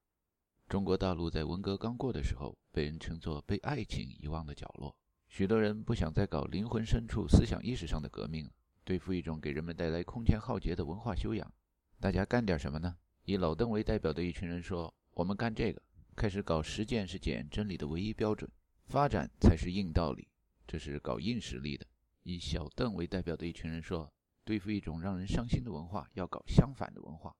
[0.72, 4.96] 中国大陆在文革刚过的时候，被人称作被爱情遗忘的角落。
[5.28, 8.52] 许多人不想再搞灵魂深处思想意识上的革命了，
[8.86, 11.52] 对付一种给人们带来空前浩劫的文化修养。
[12.00, 12.96] 大家干点什么呢？
[13.26, 15.82] 以老邓为代表的一群人说：“我们干这个，
[16.16, 18.50] 开始搞实践是检验真理的唯一标准，
[18.86, 20.26] 发展才是硬道理。”
[20.66, 21.86] 这是搞硬实力的。
[22.24, 24.10] 以小邓为代表的一群人说
[24.46, 27.36] ：“对付一种让人伤心的文化，要搞相反的文化，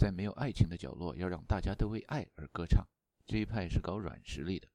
[0.00, 2.82] 在没有爱情的角落，要让大家都为爱而歌唱。”
[3.28, 4.66] 这一派是搞软实力的。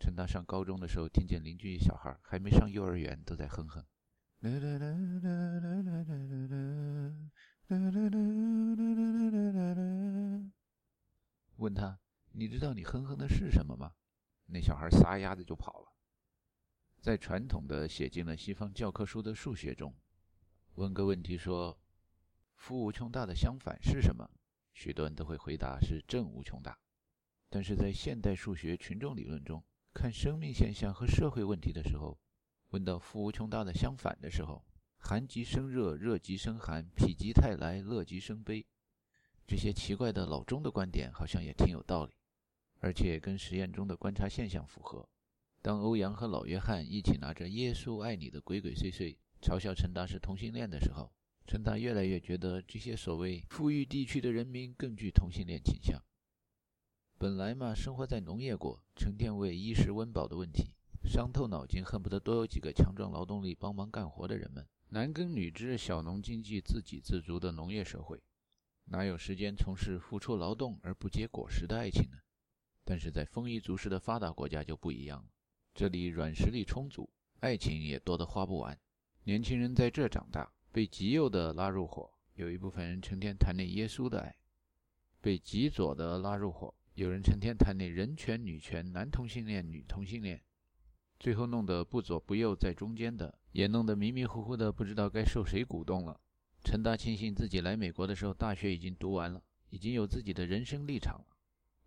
[0.00, 3.84] 陈达上高中的时候，听见邻居小孩还没上幼儿园都在哼哼。
[11.56, 12.00] 问他
[12.32, 13.92] ：“你知道你哼哼的是什么吗？”
[14.48, 15.92] 那小孩撒丫子就跑了。
[16.98, 19.94] 在传统的写进了西方教科书的数学中，
[20.76, 21.78] 问个问题说
[22.56, 24.30] ：“负无穷大的相反是什么？”
[24.76, 26.78] 许多人都会回答是正无穷大。
[27.48, 32.18] 但是在现代数学群众理论中，看生命现象和社会问题的时候，
[32.68, 34.62] 问到负无穷大的相反的时候，
[34.98, 38.66] 寒极生热，热极生寒，否极泰来，乐极生悲，
[39.46, 42.12] 这些奇怪的老钟的观点好像也挺有道理，
[42.80, 45.08] 而且跟实验中的观察现象符合。
[45.62, 51.10] 当欧阳和老约翰一起拿着“耶稣爱你”的鬼鬼祟祟嘲笑陈达是同性恋的时候，
[51.46, 56.02] 陈达越来越觉得这些所谓富裕地区的人民更具同性恋倾向。
[57.18, 68.20] 本来嘛，生活在农业国，成天为衣食温饱的问题伤透脑筋，恨不得多有几个强壮劳动力帮忙干活的人们，男耕女织、小农经济自给自足的农业社会，
[68.86, 72.18] 哪有时间从事付出劳动而不结果实的爱情呢？
[72.84, 75.30] 但是在丰衣足食的发达国家就不一样了。
[75.72, 78.76] 这里软实力充足，爱情也多得花不完。
[79.24, 84.34] 年轻人在这长大，被极右的拉入伙，有一部分人成天谈论耶稣的爱；
[85.22, 90.38] 被极左的拉入伙，有人成天谈论人权、女权、男同性恋、女同性恋。
[91.18, 96.20] 最后弄得不左不右，在中间的也弄得迷迷糊糊的，不知道该受谁鼓动了。
[96.62, 101.24] 陈达庆幸自己来美国的时候，大学已经读完了，已经有自己的人生立场了，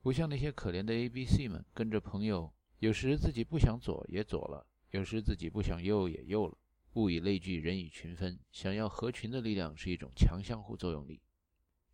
[0.02, 2.52] 不像那些可怜的 A、B、C 们跟着朋友。
[2.80, 6.58] 有时自己不想左也左了，有时自己不想右也右了。
[6.94, 8.40] 物以类聚，人以群分。
[8.52, 11.22] 想要合群的力量是一种强相互作用力。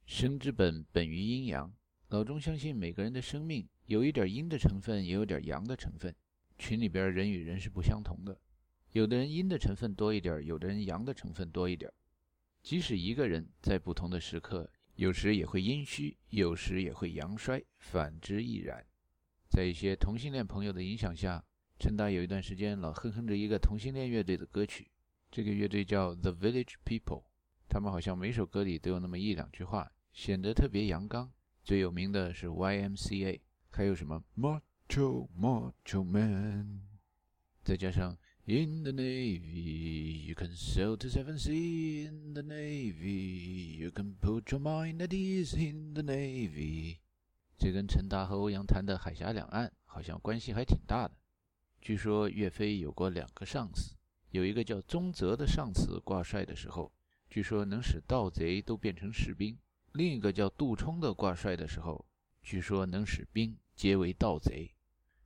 [0.06, 1.74] 生之本本于阴阳。
[2.10, 6.16] 老钟相信每个人的生命有一点阴的成分，也有点阳的成分。
[6.58, 8.40] 群里边人与人是不相同的，
[8.92, 11.92] 有的人阴的成分多一点，有的人阳的成分多一点。
[12.62, 18.86] 即使一个人在不同的时刻，有时也会阴虚，有时也会阳衰，反之亦然。
[19.50, 21.44] 在一些同性恋朋友的影响下，
[21.78, 24.90] 陈达有一段时间老哼哼着一个同性恋乐队的歌曲。
[25.30, 27.24] 这个乐队叫 The Village People，
[27.68, 31.32] 他们好像每首歌里都有那么一两句话，显得特别阳刚。
[31.64, 36.82] 最有名的是 YMCA，还有什么 Macho Macho Man，
[37.64, 44.52] 再加上 In the Navy you can sail to seven seas in the Navy you can put
[44.52, 47.00] your mind at ease in the Navy。
[47.58, 51.18] 这跟陈达和欧阳谈的海峡两岸好像关系还挺大的。
[51.86, 53.94] 据说岳飞有过两个上司，
[54.32, 56.92] 有一个叫宗泽的上司挂帅的时候，
[57.30, 59.56] 据说能使盗贼都变成士兵；
[59.92, 62.04] 另一个叫杜充的挂帅的时候，
[62.42, 64.74] 据说能使兵皆为盗贼。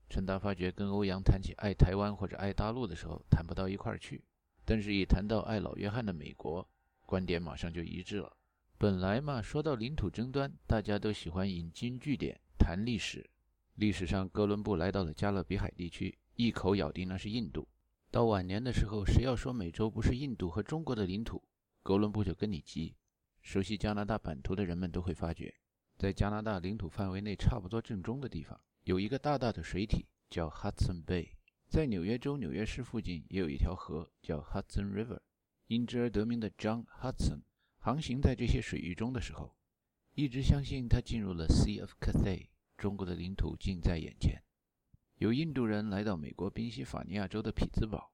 [0.10, 4.22] 陈达发觉跟欧阳谈起爱台湾或者爱大陆的时候谈不到一块儿去，
[4.66, 6.68] 但是一谈到爱老约翰的美国，
[7.05, 8.36] 观点马上就一致了。
[8.78, 13.30] 本来嘛，说到领土争端，大家都喜欢引经据典谈历史。
[13.76, 17.68] 历史上，哥伦布来到了加勒比海地区，一口咬定那是印度。
[18.10, 21.44] 到晚年的时候，谁要说美洲不是印度和中国的领土，
[21.84, 22.96] 哥伦布就跟你急。
[23.42, 25.54] 熟悉加拿大版图的人们都会发觉，
[25.98, 31.32] 在加拿大领土范围内差不多正中的地方，有一个大大的水体叫 Hudson Bay。
[31.68, 35.20] 在纽约州纽约市附近也有一条河叫 Hudson River，
[35.68, 37.42] 因之而得名的 John Hudson。
[37.80, 39.58] 航行在这些水域中的时候，
[40.16, 44.42] 一直相信他进入了 Sea of Cathay，中国的领土近在眼前。
[45.20, 48.10] 有印度人来到美国宾夕法尼亚州的匹兹堡，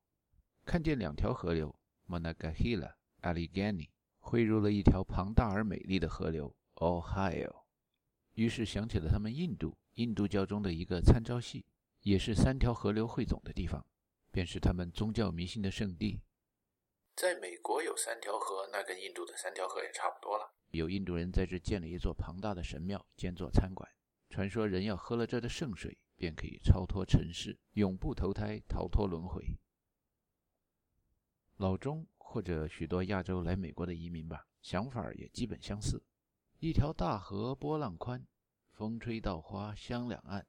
[0.66, 7.62] 看见两条河流 Monongahela、Allegheny 汇入了一条庞大而美丽的河流 Ohio，
[8.34, 11.68] 于是想起了他们印度印度教中的一个参照系，
[12.02, 13.86] 也是三条河流汇总的地方，
[14.32, 16.20] 便是他们宗教迷信的圣地。
[17.16, 20.56] 在美国有三条河，那跟印度的三条河也差不多了。
[20.72, 23.88] 有印度人在这建了一座庞大的神庙，兼做餐馆。
[24.28, 29.58] 传说人要喝了这的圣水，便可以超脱尘世，永不投胎，逃脱轮回。
[31.58, 36.04] 老中或者许多亚洲来美国的移民吧，想法也基本相似。
[36.60, 38.26] 一条大河波浪宽，
[38.72, 40.46] 风吹稻花香两岸。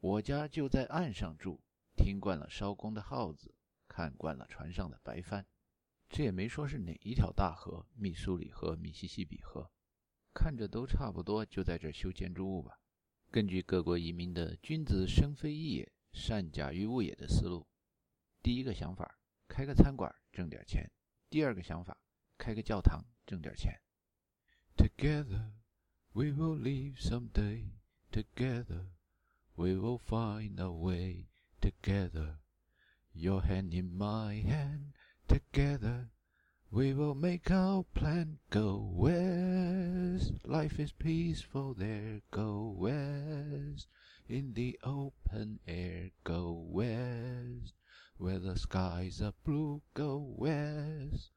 [0.00, 1.62] 我家就在岸上住，
[1.96, 3.54] 听惯了烧工的号子，
[3.88, 5.46] 看惯了船上的白帆。
[6.08, 9.70] 这也没说是哪一条大河，密苏里河、密西西比河，
[10.32, 12.78] 看着都差不多，就在这修建筑物吧。
[13.30, 17.66] 根据各国移民的“君子生非异也，善假于物也”的思路，
[18.42, 19.18] 第一个想法，
[19.48, 20.88] 开个餐馆挣点钱；
[21.28, 21.96] 第二个想法，
[22.38, 23.80] 开个教堂挣点钱。
[24.76, 25.52] Together
[26.12, 27.72] we will live someday.
[28.10, 28.86] Together
[29.54, 31.26] we will find a way.
[31.60, 32.38] Together,
[33.12, 34.92] your hand in my hand.
[35.26, 36.08] Together
[36.71, 38.37] we will make our plan.
[38.49, 42.21] Go west, life is peaceful there.
[42.31, 43.87] Go west,
[44.27, 46.11] in the open air.
[46.23, 47.73] Go west,
[48.17, 49.81] where the skies are blue.
[49.93, 51.31] Go west,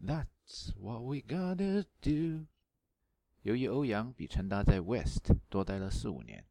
[0.00, 2.46] that's what we gotta do.
[3.42, 6.44] 由于欧阳比陈达在 West 多待了四五年，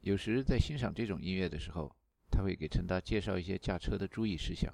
[0.00, 1.94] 有时在欣赏这种音乐的时候，
[2.30, 4.72] 他会给陈达介绍一些驾车的注意事项，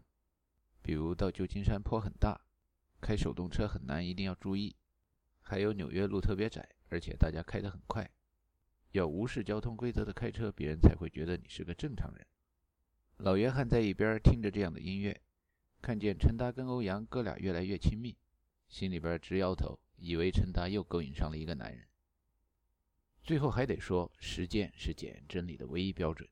[0.82, 2.40] 比如到旧金山坡很大，
[3.03, 4.73] 开手动车很难，一定要注意；
[5.41, 8.09] 还有纽约路特别窄，而且大家开得很快，
[8.93, 12.25] 要无视交通规则的开车，别人才会觉得你是个正常人。
[13.17, 15.21] 老约翰在一边听着这样的音乐，
[15.81, 18.15] 看见陈达跟欧阳哥俩越来越亲密，
[18.69, 19.77] 心里边直摇头。
[19.97, 21.87] 以为陈达又勾引上了一个男人。
[23.23, 26.27] 最后还得说，实践是检验真理的唯一标准。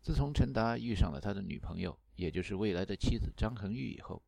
[0.00, 4.22] 自从陈达遇上了他的女朋友，也就是未来的妻子张恒玉以后，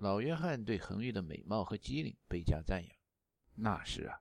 [0.00, 2.96] 老约翰对恒玉的美貌和机灵倍加赞扬。
[3.56, 4.18] 那是啊，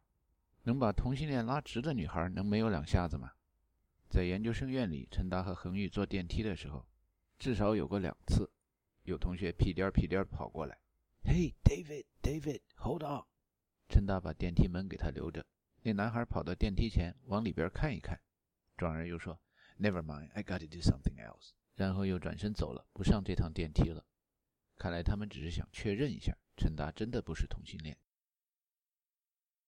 [0.64, 3.32] 能把同性恋拉直的女孩，能没有两下子吗？
[4.10, 6.86] 在研究生院里，陈达和恒玉坐电梯的时候，
[7.38, 8.52] 至少有过两次，
[9.04, 10.78] 有同学屁颠屁颠跑过来
[11.24, 13.24] ：“Hey David, David, hold on。”
[13.88, 15.46] 陈达把电梯门给他留着。
[15.84, 18.20] 那男孩跑到电梯前，往里边看一看，
[18.76, 19.40] 转而又说
[19.80, 24.04] ：“Never mind, I got to do something else。”然后又转身走了，不上这趟电梯了。
[24.80, 27.98] 看来他们只是想确认一下，陈达真的不是同性恋。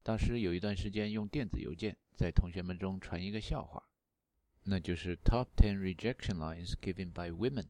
[0.01, 3.89] 大师有一段时间用电子邮件在同学们中传一个笑话，
[4.63, 7.67] 那就是 “Top ten rejection lines given by women”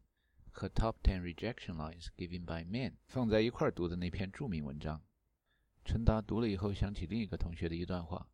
[0.52, 5.02] 和 “Top ten rejection lines given by men” 放在一块儿读的那篇著名文章。
[5.84, 8.30] 陈达读了以后，想起另一个同学的一段话。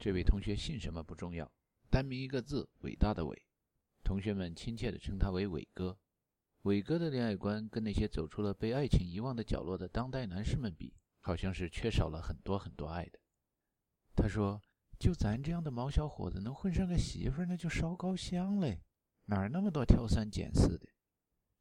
[0.00, 1.48] 这位同学姓什么不重要，
[1.88, 3.40] 单名一个字，伟大的伟。
[4.02, 5.96] 同学们亲切地称他为伟哥。
[6.62, 13.18] 伟哥的恋爱观跟那些走出了被爱情遗忘的角落的当代男士们比，好像是缺少了很多很多爱的。
[14.14, 14.62] 他说
[14.96, 18.80] ：“就咱这样的毛小伙子能混上个媳妇儿，那就烧高香嘞，
[19.24, 20.86] 哪儿那么多挑三拣四的？”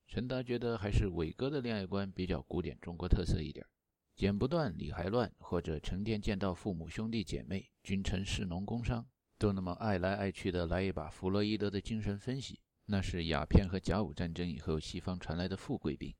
[0.08, 3.66] 陈达觉得还是伟哥的恋爱观比较古典中国特色一点。
[4.16, 9.08] 剪不断，理还乱，或者成天见到父母、兄弟姐妹、君臣、士农、工商，
[9.40, 12.60] 都那么爱来爱去的来一把弗洛伊德的精神分析，
[12.92, 16.14] 那是鸦片和甲午战争以后西方传来的富贵病。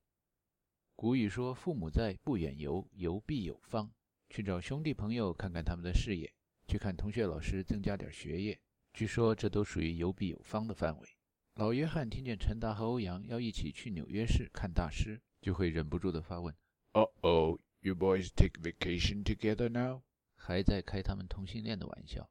[0.96, 3.92] 古语说：“父母在，不远游，游必有方。”
[4.32, 6.34] 去找兄弟朋友看看他们的事业，
[6.70, 8.58] 去看同学老师增加点学业，
[8.94, 11.10] 据说这都属于游必有方的范围。
[11.56, 16.56] 老约翰听见陈达和欧阳要一起去纽约市看大师，就会忍不住的发问
[16.94, 20.04] ：“Oh oh。” You boys take vacation together now？
[20.38, 22.30] 还在开他们同性恋的玩笑，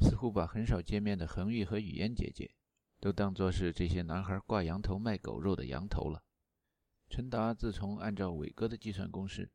[0.00, 2.50] 似乎把很少见面的恒玉和雨嫣姐姐
[3.04, 6.24] 都当作是这些男孩挂羊头卖狗肉的羊头了。
[7.10, 9.50] 陈达自从按照伟哥的计算公式，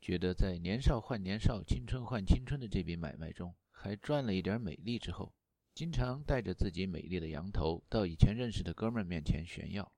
[0.00, 5.34] 觉得在年少换年少、青春换青春的这笔买卖中还赚了一点美丽之后，
[5.74, 9.92] 经常带着自己美丽的羊头到以前认识的哥们面前炫耀。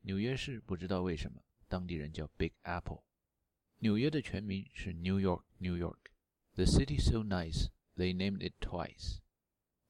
[0.00, 3.02] 纽约市不知道为什么，当地人叫 Big Apple。
[3.80, 5.98] 纽约的全名是 New York, New York.
[6.54, 9.18] The city so nice, they named it twice.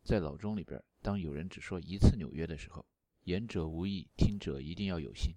[0.02, 2.86] 在老中里边，当有人只说一次纽约的时候，
[3.24, 5.34] 言者无意，听者一定要有心。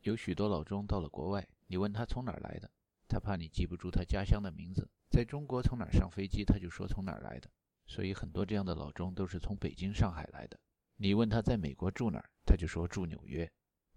[0.00, 2.70] 有许多老中到了国外，你问他从哪儿来的，
[3.06, 4.88] 他怕你记不住他家乡的名字。
[5.10, 7.50] 在中国从哪儿上飞机，他就说从哪儿来的。
[7.86, 10.58] 所以很多这样的老中都是从北京、上海来的。
[10.96, 13.50] 你问他在美国住哪儿，他就说住纽约。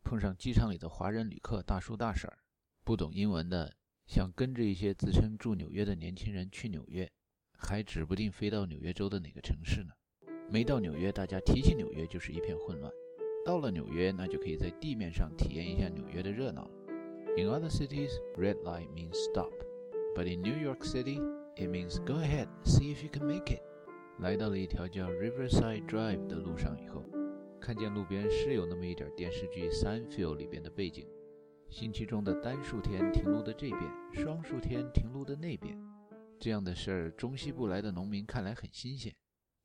[0.03, 2.39] 碰上机场里的华人旅客大叔大婶儿，
[2.83, 7.09] 不懂英文的，想跟着一些自称住纽约的年轻人去纽约，
[7.57, 9.93] 还指不定飞到纽约州的哪个城市呢。
[10.49, 12.89] 没到纽约，大家提起纽约就是一片混乱；
[13.45, 16.69] 到了纽约，那就可以在地面上体验一下纽约的热闹。
[17.35, 19.51] In other cities, red light means stop,
[20.15, 21.19] but in New York City,
[21.55, 23.61] it means go ahead, see if you can make it.
[24.19, 27.03] 来到了一条叫 Riverside Drive 的路上以后。
[27.59, 31.05] 看见路边是有那么一点电视剧《Seinfeld》里边的背景，
[31.69, 33.81] 星期中的单数天停路的这边，
[34.13, 35.77] 双数天停路的那边，
[36.39, 39.13] 这样的事儿，中西部来的农民看来很新鲜。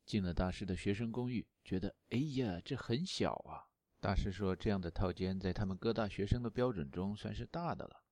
[0.05, 3.69] 进了大师的学生公寓，觉得哎呀，这很小啊。
[4.01, 8.03] 大师说，这样的套间在他们各大学生的标准中算是大的了。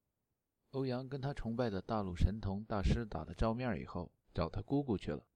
[0.70, 5.26] 欧阳跟他崇拜的大陆神童大师打了照面以后，找他姑姑去了。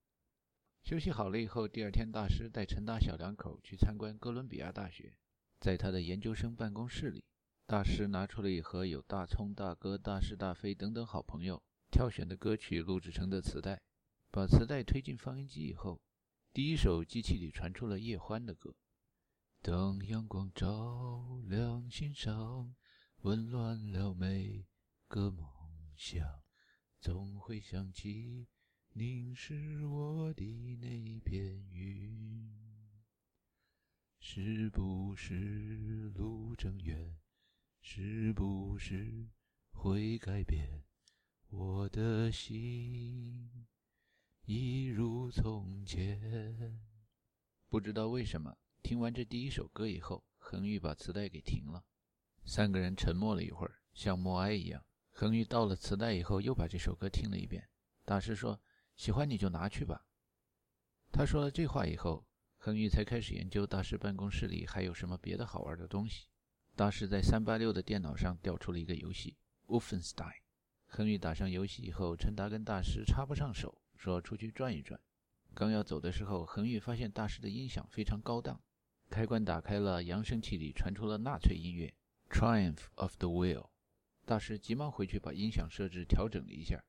[0.83, 5.17] 休息好了以后，第二天，大师带陈大小两口去参观哥伦比亚大学。
[5.59, 7.25] 在他的研究生办公室里，
[7.65, 13.81] 大师拿出了一盒有大葱、大哥、大是大非等等好朋友挑选的歌曲录制成的磁带。
[14.31, 16.01] 把磁带推进放映机以后，
[16.55, 18.73] 第一首机器里传出了叶欢的歌
[19.61, 22.73] ：“当阳光照亮心上，
[23.23, 24.65] 温暖了每
[25.09, 25.45] 个梦
[25.97, 26.25] 想，
[27.01, 28.47] 总会想起。”
[28.95, 32.49] 凝视我的那片云，
[34.21, 37.17] 是不是路正远？
[37.81, 39.27] 是不是
[39.71, 40.85] 会改变
[41.49, 43.67] 我的心，
[44.47, 46.79] 一如从前？
[47.67, 51.83] 不知道为什么，听完这第一首歌以后，恒宇把磁带给停了。
[52.45, 54.85] 三个人沉默了一会儿，像默哀一样。
[55.11, 57.67] 恒宇到了磁带以后，又把这首歌听了一遍。
[58.05, 58.61] 大师说。
[58.95, 60.05] 喜欢你就拿去吧。
[61.11, 62.25] 他说了这话以后，
[62.55, 66.27] 恒宇才开始研究大师办公室里还有什么别的好玩的东西。
[66.77, 69.35] 大师在三八六的电脑上调出了一个游戏
[69.69, 70.13] 《Wolfenstein》。
[70.85, 74.99] 恒宇打上游戏以后，陈达跟大师插不上手，说出去转一转。
[75.53, 78.61] 刚要走的时候，恒宇发现大师的音响非常高档，
[79.09, 81.93] 开关打开了，扬声器里传出了纳粹音乐
[82.33, 83.61] 《Triumph of the Will》。
[84.25, 86.83] 大师急忙回去把音响设置调整了一下。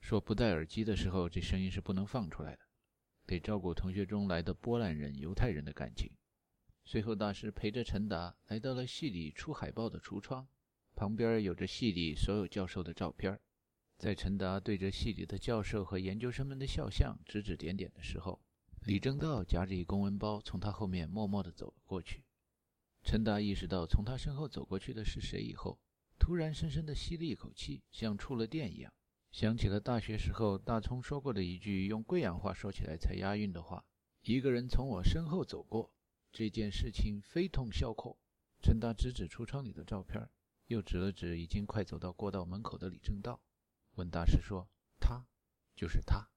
[0.00, 2.60] 说不戴耳机的时候，这声音是不能放出来的，
[3.26, 6.10] 得照顾同学中来的波兰人、犹太人的感情。
[6.84, 10.48] 随后，大师陪着陈达来到了系里出海报的橱窗，
[10.96, 13.38] 旁边有着系里所有教授的照片。
[14.00, 18.40] 在陈达对着系里的教授和研究生们的肖像指指点点的时候，
[18.86, 22.24] 李政道夹着一公文包从他后面默默地走了过去。
[23.04, 25.78] 陈达意识到从他身后走过去的是谁以后，
[26.18, 28.90] 突然深深地吸了一口气，像触了电一样。
[29.32, 33.84] 想起了大学时候大聪说过的一句用贵阳话说起来才押韵的话
[34.24, 35.92] ：“一个人从我身后走过，
[36.32, 38.16] 这件事情非同小可。”
[38.64, 40.26] 陈达指指橱窗里的照片，
[40.68, 43.38] 又指了指已经快走到过道门口的李正道，
[43.94, 44.68] 问大师说
[45.00, 45.24] ：“他
[45.74, 46.28] 就是他？”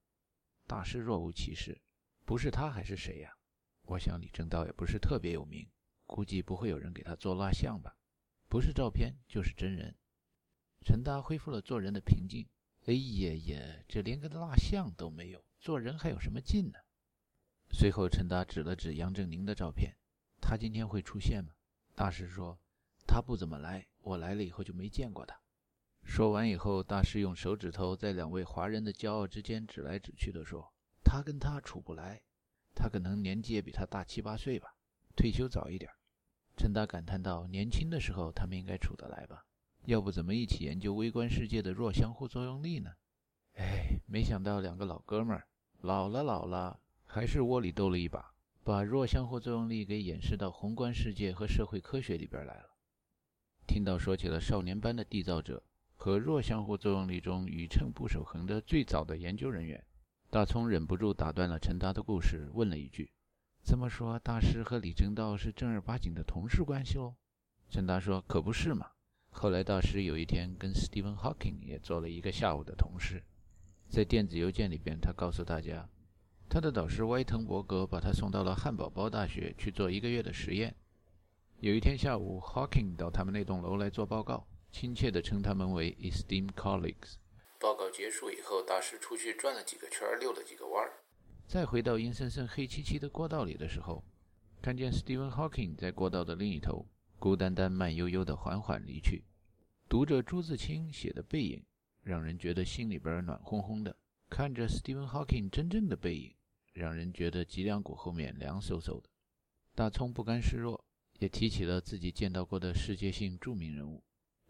[0.68, 1.82] 大师若无其事
[2.26, 3.38] ：“不是他还是谁呀？
[3.84, 5.70] 我想李正道也不是特别有名，
[6.06, 7.96] 估计不会有人给他做蜡像吧？
[8.48, 9.96] 不是照片就是真人。”
[10.86, 12.48] 陈达恢复了做人的平静。
[12.86, 16.80] 哎呀呀，这连个蜡像都没有，做人还有什么劲呢？
[17.72, 19.96] 随后，陈达指了指杨振宁的照片，
[20.42, 21.54] 他今天会出现吗？
[21.96, 22.60] 大师说
[23.08, 25.40] 他不怎么来，我来了以后就没见过他。
[26.04, 30.74] 说完以后，大师用手指头在两位华人的骄傲之间指来指去的说
[31.04, 32.22] ：“他跟他处不来，
[32.76, 34.76] 他可能年纪也比他大七八岁吧，
[35.16, 35.90] 退休早一点。”
[36.56, 39.44] 陈达感叹道：“年轻的时候他们应该处得来吧？”
[39.86, 42.92] 要不怎么一起研究微观世界的弱相互作用力呢？
[43.56, 45.48] 哎，没想到两个老哥们儿
[45.82, 48.34] 老了老了，还是窝里斗了一把，
[48.64, 52.70] 把弱相互作用力给演示到宏观世界和社会科学里边来了。
[53.68, 55.62] 听到说起了少年班的缔造者
[56.04, 59.82] 和弱相互作用力中宇称不守恒的最早的研究人员，
[60.30, 63.10] 大聪忍不住打断了陈达的故事，问了一句
[63.64, 67.16] ：“这么说，大师和李政道是正儿八经的同事关系喽？”
[67.72, 68.86] 陈达说：“可不是嘛。”
[69.32, 73.24] 后来，大师有一天跟 Stephen Hawking 也做了一个下午的同事。
[73.88, 75.88] 在电子邮件里边，他告诉大家，
[76.50, 80.76] 他的导师歪腾伯格把他送到了汉堡包大学去做一个月的实验。
[81.62, 87.18] 有一天下午，Hawking 到他们那栋楼来做报告，亲切地称他们为 Esteemed Colleagues。
[87.60, 90.92] 报告结束以后，大师出去转了几个圈，溜了几个弯儿。
[91.48, 94.04] 再回到阴森森、黑漆漆的过道里的时候，
[94.64, 96.88] 看见 Stephen Hawking 在过道的另一头。
[97.20, 99.24] 孤单单、慢悠悠地缓缓离去，
[99.88, 101.64] 读着朱自清写的背影，
[102.02, 103.96] 让人觉得心里边暖烘烘的；
[104.28, 106.36] 看着 Stephen Hawking 真正的背影，
[106.74, 109.08] 让人觉得脊梁骨后面凉飕飕的。
[109.76, 110.84] 大葱不甘示弱，
[111.20, 114.04] 也提起了自己见到过的世界性著名人物，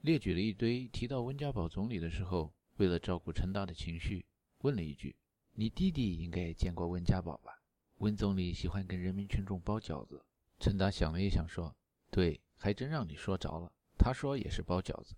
[0.04, 0.86] 列举了一堆。
[0.90, 4.26] 提到温家宝总理的时候，为了照顾陈达的情绪，
[4.58, 5.16] 问了一句
[5.56, 7.62] ：“你弟弟应该也见过温家宝吧？”
[8.00, 10.26] 温总理喜欢跟人民群众包饺子。
[10.60, 11.74] 陈达想了一想，说
[12.12, 13.72] ：“对，还真让你说着了。
[13.98, 15.16] 他说也是包饺子。”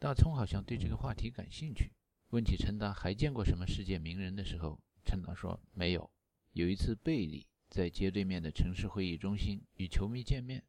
[0.00, 1.92] 大葱好像对这个话题感兴趣，
[2.30, 6.10] 问起陈达还见过什么世界名人的时候，陈达说：“没有。
[6.52, 10.62] 有一次贝利。”在街对面的城市会议中心与球迷见面，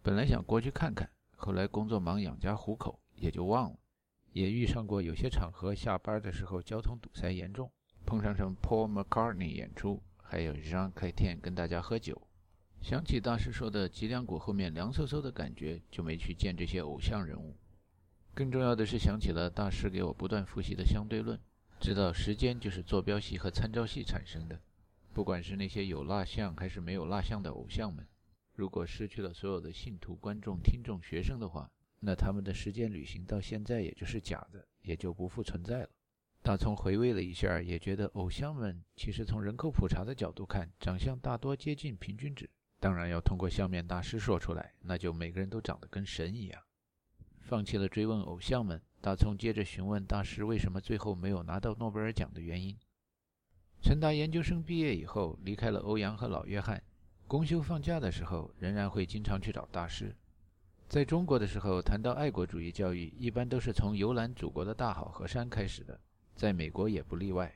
[0.00, 3.78] 本来想过去看看，后来工作忙养家糊口，也就忘了。
[4.32, 7.70] 也遇上过有些场合下班的时候交通堵塞严重，
[8.04, 12.20] 碰上什么 Paul McCartney 演出，还有 Jean c a t e n 跟大家喝酒。
[12.82, 17.56] 想起大师说的脊梁骨后面凉飕飕的感觉，就没去见这些偶像人物。
[18.34, 21.40] 更重要的是想起了大师给我不断复习的相对论，
[21.80, 24.60] 知道时间就是坐标系和参照系产生的。
[25.14, 28.06] 不管是那些有蜡像还是没有蜡像的偶像们，
[28.56, 35.88] 如果失去了所有的信徒、观众、听众、学生的话，那他们的时间旅行到现在也就是假的，也就不复存在了。
[36.42, 42.48] 大葱回味了一下，也觉得偶像们其实从人口普查的角度看，长相大多接近平均值。
[42.80, 46.62] 当然要通过相面大师说出来，那就每个人都长得跟神一样。
[47.40, 52.76] 放弃了追问偶像们，大葱接着询问大师为什么最后没有拿到诺贝尔奖的原因。
[53.82, 56.82] 陈达研究生毕业以后，离开了欧阳和老约翰。
[57.28, 60.14] 公休放假的时候，仍然会经常去找大师。
[60.88, 65.98] 在中国的时候，谈到爱国主义教育，一般都是从游览祖国的大好河山开始的，
[66.36, 67.52] 在美国也不例外。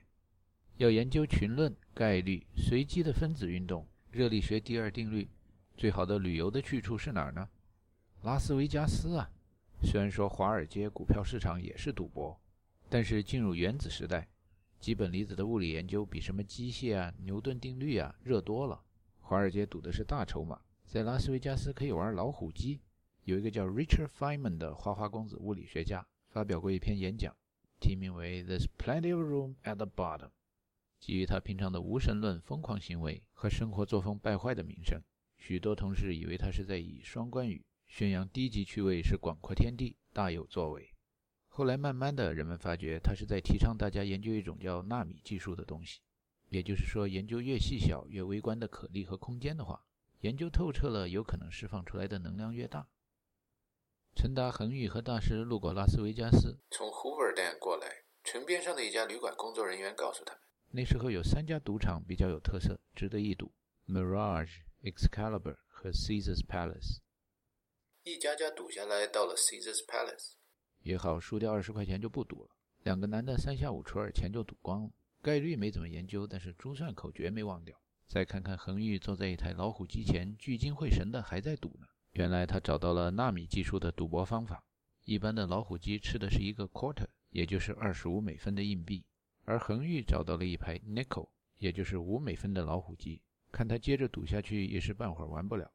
[0.79, 5.29] 要研究群论、概率、随机的分子运动、热力学第二定律，
[5.77, 7.49] 最好的旅游的去处是哪儿呢？
[8.23, 9.31] 拉斯维加斯啊！
[9.85, 12.37] 虽然说华尔街股票市场也是赌博，
[12.89, 14.27] 但是进入原子时代。
[14.81, 18.81] 基本粒子的物理研究比什么机械啊、牛顿定律啊热多了。
[19.31, 22.81] 华尔街赌的是大筹码，在拉斯维加斯可以玩老虎机。
[23.23, 27.33] 有一个叫 Richard Feynman 的花花公子物理学家，发表过一篇演讲，
[27.79, 30.31] 题名为 "There's Plenty of Room at the Bottom"。
[30.99, 35.01] 基于他平常的无神论疯狂行为和生活作风败坏的名声，
[35.37, 40.93] 许多同事以为他是在以双关语宣扬低级趣味是广阔天地，大有作为。
[41.47, 46.01] 后来慢慢的，人们发觉他是在提倡大家研究一种叫纳米技术的东西，
[46.51, 49.85] 也就是说，研究越细小、越微观的可粒和空间的话，
[50.21, 52.89] 研究透彻了，有可能释放出来的能量越大。
[54.17, 60.43] 陈达、恒宇和大师路过拉斯维加斯，从 Hoover Dam 过来，城边上的一家旅馆工作人员告诉他们，
[60.73, 63.53] 那时候有三家赌场比较有特色，值得一赌
[63.87, 66.99] ：Mirage、Excalibur 和 Caesar's Palace。
[68.03, 70.33] 一家家赌下来，到了 Caesar's Palace。
[70.83, 72.51] 也好输掉二十块钱就不赌了。
[72.83, 74.91] 两个男的三下五除二钱就赌光了。
[75.23, 77.77] 概率没怎么研究，但是珠算口诀没忘掉。
[78.07, 81.87] 再看看恒玉坐在一台老虎机前聚精会神的还在赌呢。
[82.13, 84.65] 原来他找到了纳米技术的赌博方法。
[85.05, 89.05] 一般的老虎机吃的是一个 quarter，也就是二十五美分的硬币，
[89.45, 93.23] 而恒玉找到了一排 nickel，也就是五美分的老虎机。
[93.53, 95.71] 看他接着赌下去，一时半会儿玩不了。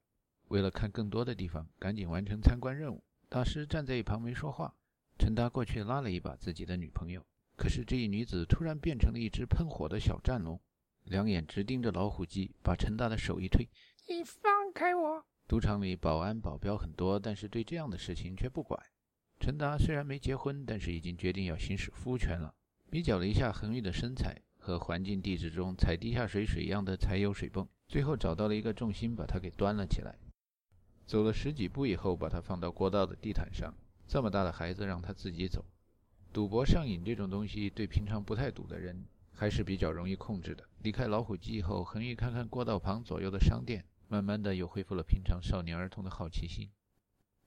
[0.48, 3.04] 为了看更多的地方，赶紧完成参观任务。
[3.30, 4.76] 大师站在一旁没说话。
[5.18, 7.26] 陈达过去拉了一把自己的女朋友，
[7.56, 10.60] 可是这一女子突然变成了一只喷火的小战龙，
[11.04, 13.68] 两眼直盯着老虎机，把陈达的手一推
[14.10, 18.80] ：“你放开我！”赌场里保安保镖很多，但是对这样的事情却不管。
[19.40, 22.54] 陈达虽然没结婚，但是已经决定要行使夫权了。
[22.90, 30.18] 比较了一下恒玉的身材和环境地质中踩地下水水一样的柴油水泵，最后找到了一个重心，把它给端了起来。
[31.06, 33.74] 走了十几步以后，把它放到过道的地毯上。
[34.08, 35.66] 这么大的孩子让他自己走，
[36.36, 40.68] 赌博上瘾这种东西，对平常不太赌的人还是比较容易控制的。
[40.80, 46.70] 离开老虎机以后，恒玉看看过道旁左右的商店，慢慢的又恢复了平常少年儿童的好奇心。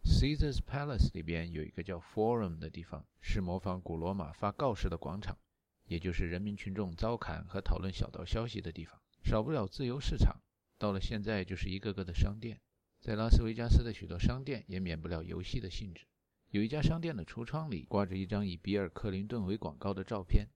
[0.06, 5.36] Caesar's Palace 里边有一个叫 Forum 的地方，是模仿古罗马发告示的广场，
[5.84, 8.98] 也就是人民群众遭砍和讨论小道消息的地方。
[9.22, 10.34] 少不了自由市场，
[10.78, 12.58] 到了现在就是一个个的商店。
[13.02, 16.06] 在拉斯维加斯的许多商店也免不了游戏的性质。
[16.50, 20.48] 有一家商店的橱窗里挂着一张以比尔·克林顿为广告的照片，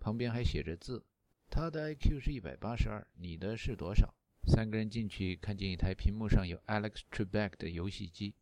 [0.00, 1.04] 旁边还写着字
[1.50, 4.14] ：“他的 IQ 是一百八十二，你的是多少？”
[4.48, 8.34] 三个人进去，看见一台屏幕上有 Alex Trebek 的游戏机。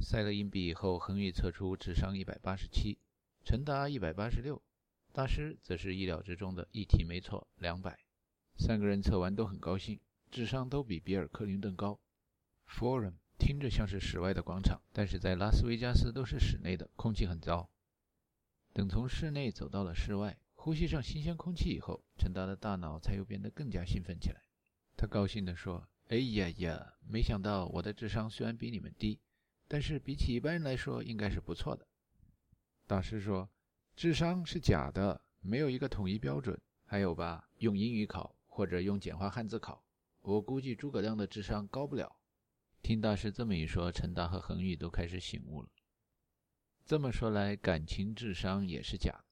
[0.00, 2.98] 塞了硬币以后，恒宇测出智商一百八十七，
[3.44, 4.60] 陈达一百八十六，
[5.12, 7.96] 大师则是意料之中的一题没错，两百。
[8.58, 10.00] 三个人测完都很高兴，
[10.32, 12.00] 智商都比比尔·克林顿高。
[12.68, 13.21] Forum。
[13.42, 17.68] 听着像是室外的广场，但是在拉斯维加斯都是室内的，空气很糟。
[18.72, 24.40] 等从室内走到了室外，呼吸上新鲜空气以后，陈达的大脑才又变得更加兴奋起来。
[24.96, 29.18] 他高兴地说哎呀呀，没想到我的智商虽然比你们低，
[29.66, 31.84] 但是比起一般人来说，应该是不错的。
[32.86, 33.50] 大师说，
[33.96, 36.56] 智商是假的，没有一个统一标准。
[36.86, 39.82] 还有吧，用英语考或者用简化汉字考，
[40.20, 42.14] 我估计诸葛亮的智商高不了。
[42.82, 45.68] 听大师这么一说，陈达和恒宇都开始醒悟了。
[46.84, 49.24] 这么说来，感情智商也是假，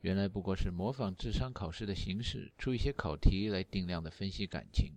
[0.00, 4.94] 原来不过是模仿智商考试的形式，出一些考题来定量的分析感情。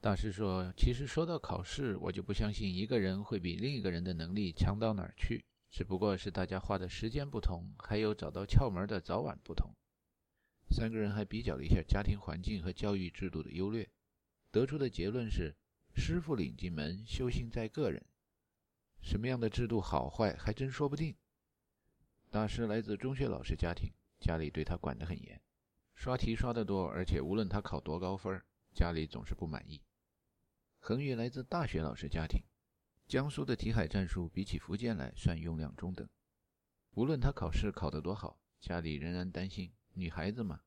[0.00, 9.72] 大师说，其实说到考试，我就不相信一个人会比另一个人的能力强到哪儿去，只不过是大家花的时间不同，还有找到窍门的早晚不同。
[10.68, 13.88] 三个人还比较了一下家庭环境和教育制度的优劣，
[14.50, 15.54] 得出的结论是：
[15.96, 18.04] 师傅领进门，修行在个人。
[19.00, 21.16] 什么样的制度好坏，还真说不定。
[22.30, 25.40] 大师来自中学老师家庭，家里对他管得很严，
[25.94, 28.42] 刷题刷得多，而且无论他考多高分，
[28.74, 29.80] 家里总是不满意。
[30.80, 32.42] 恒宇来自大学老师家庭，
[33.06, 36.06] 江苏的题海战术比起福建来算用量中等，
[36.90, 39.72] 无论他考试考得多好，家里仍然担心。
[39.94, 40.60] 女孩子嘛，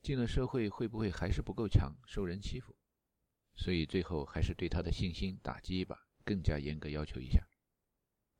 [0.00, 2.74] 进了社会会不会还是不够强，受人欺负？
[3.56, 7.46] 所以最后还是对他的信心打击一把，更加严格要求一下。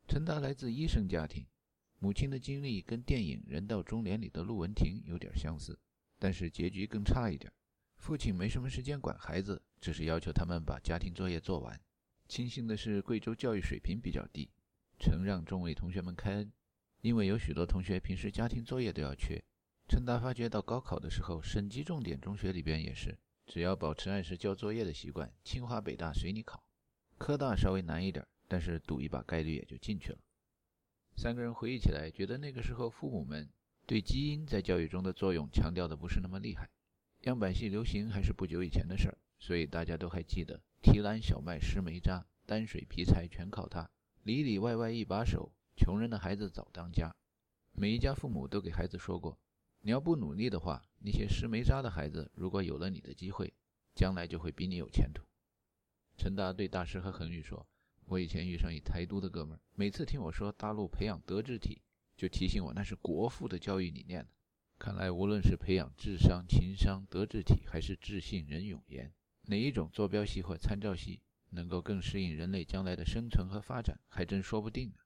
[0.07, 1.47] 陈达来自医生家庭，
[1.99, 5.79] 母亲的经历跟电影《人到中年》里的陆文婷有点相似，
[6.19, 7.53] 但是结局更差一点。
[7.97, 11.81] 父亲没什么时间管孩子，只是要求他们把家庭作业做完。
[12.29, 14.51] 庆幸的是，贵州教育水平比较低，
[14.99, 16.53] 曾让众位同学们开恩，
[17.01, 19.43] 因为有许多同学平时家庭作业都要缺。
[19.89, 26.65] 陈达发觉到高考的时候，省级重点中学里边也是，只要保持按时交作业的习惯，清华北大随你考。
[27.19, 30.19] 科大稍微难一点，但是赌一把概率也就进去了。
[31.17, 33.49] 三个人回忆起来，觉得那个时候父母们
[33.87, 36.69] 对基因在教育中的作用强调的不是那么厉害。
[37.23, 43.89] 样板戏流行还是不久以前的事儿，所以大家都还记得“提篮小麦湿煤渣，担水劈柴全靠他，
[44.25, 47.15] 里里外外一把手，穷人的孩子早当家”。
[47.73, 49.39] 每一家父母都给孩子说过。
[49.81, 53.53] 你要不努力的话，那些湿煤渣的孩子，如果有了你的机会，
[53.95, 55.23] 将来就会比你有前途。
[56.17, 57.69] 陈达对大师和恒宇说
[58.09, 61.83] ：“我以前遇上一台督的哥们儿，每次听我说大陆培养德智体，
[62.17, 64.27] 就提醒我那是国父的教育理念
[64.79, 74.97] 看来无论是培养智商、情商、德智体，还是智信、仁勇言，哪一种坐标系或参照系能够更适应人类将来的生存和发展，还真说不定呢。”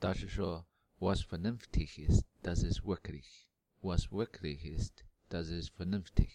[0.00, 0.66] 大师说
[0.98, 3.44] ：“What's vernünftig ist, das ist wirklich。”
[3.82, 4.60] Was wirklich
[5.34, 6.28] das is vernünftig？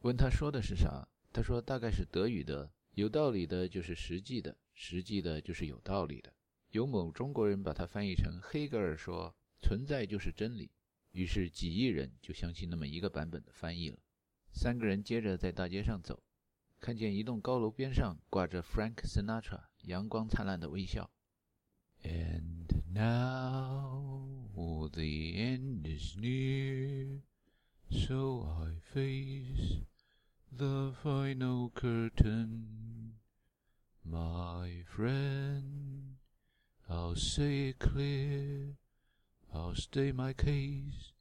[0.00, 1.06] 问他说的是啥？
[1.32, 6.34] 他说大概是德语的“有道理的就是实际的，实际的就是有道理的”。
[6.70, 9.32] 有某中国人把它翻译成黑格尔说
[9.62, 10.72] “存在就是真理”，
[11.12, 13.98] 于是几亿人就相信那么一个版本的翻译了。
[14.52, 16.20] 三个人接着在大街上走，
[16.80, 21.08] 看见一栋高楼边上挂着 Frank Sinatra 阳光灿烂的微笑。
[22.02, 24.48] And now
[24.88, 25.02] the
[25.36, 27.20] end is near,
[27.92, 29.80] so I face
[30.50, 33.14] the final curtain.
[34.04, 36.16] My friend,
[36.88, 38.76] I'll say it clear,
[39.54, 41.12] I'll state my case,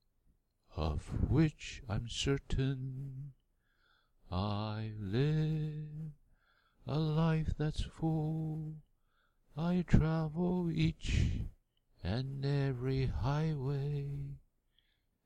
[0.76, 3.34] of which I'm certain.
[4.32, 6.14] I live
[6.88, 8.76] a life that's full
[9.58, 11.42] I travel each
[12.02, 14.38] and every highway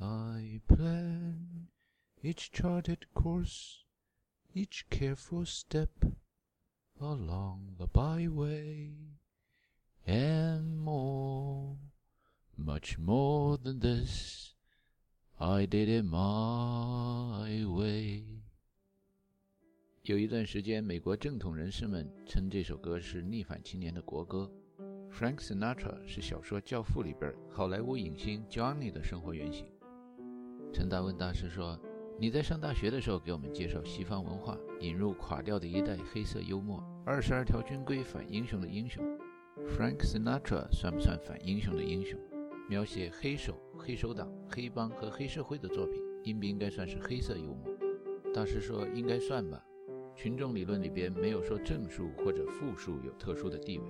[0.00, 1.68] I planned
[2.22, 3.84] each charted course,
[4.54, 5.90] each careful step
[7.00, 8.90] along the byway,
[10.06, 11.76] and more,
[12.56, 14.54] much more than this,
[15.38, 18.42] I did it my way.
[20.02, 24.52] 有一段时间，美国正统人士们称这首歌是逆反青年的国歌。
[25.10, 29.64] Frank Sinatra 是小说《教父》里边好莱坞影星 Johnny 的生活原型。
[30.71, 31.77] 陈达问大师说
[32.19, 39.03] ：“你在上大学的时候给我们介绍西方文化，引入垮掉的一代黑色幽默，二十二条军规反英雄的英雄。
[39.67, 42.19] Frank Sinatra 算不算反英雄的英雄？
[42.69, 47.65] 描写黑手、黑手党、黑帮和黑社会的作品，应不应该算是黑色幽默？”
[48.31, 49.61] 大师说：“应该算吧。”
[50.15, 53.85] 群众理论里边没有说正数或者负数有特殊的地位，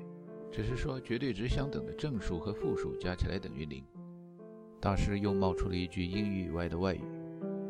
[0.49, 3.83] 只是说绝对值相等的正数和负数加起来等于零。
[4.81, 7.01] 大师又冒出了一句英语以外的外语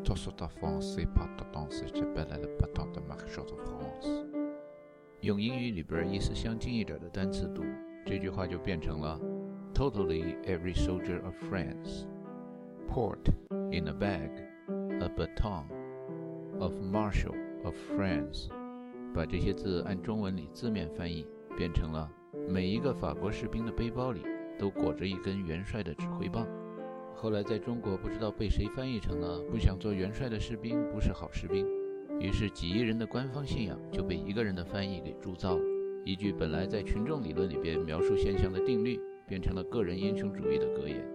[0.04, 4.26] tas ta fang se pas ta tans si ta bella patta matcha to france。
[5.20, 7.64] 用英语里边意思相近一点的单词读，
[8.06, 9.20] 这句话就变成了
[9.74, 12.06] ：Totally every soldier of France,
[12.88, 13.32] port
[13.72, 14.30] in a bag,
[15.00, 15.64] a baton
[16.60, 17.34] of Marshal
[17.64, 18.48] of France。
[19.12, 22.08] 把这些字按中文里字面翻译，变成了
[22.48, 24.22] 每一个法国士兵的背包里
[24.56, 26.46] 都裹着一根元帅的指挥棒。
[27.20, 31.66] 后来在中国不知道被谁翻译成了“不想做元帅的士兵不是好士兵”，
[32.18, 35.62] 于是几亿人的官方信仰就被一个人的翻译给铸造了。
[36.06, 38.98] 一句本来在群众理论里边描述现象的定律，
[39.28, 41.06] 变成了个人英雄主义的格言。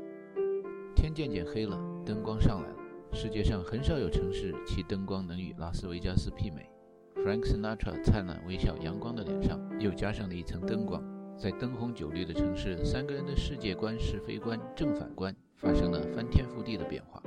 [0.95, 1.75] 天渐渐黑了，
[2.05, 2.75] 灯光上来了。
[3.11, 6.69] 世界上很少有城市其灯光能与拉斯维加斯媲美。
[7.15, 11.03] Frank Sinatra 灿烂微笑阳光的脸上又加上了一层灯光，
[11.35, 15.35] 在灯红酒绿的城市，三个人的世界观、是非观、正反观。
[15.55, 17.21] 发生了翻天覆地的变化。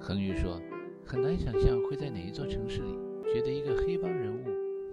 [0.00, 0.60] 恒宇说
[1.04, 2.96] ：“很难想象会在哪一座城市里，
[3.32, 4.44] 觉得一个黑帮人物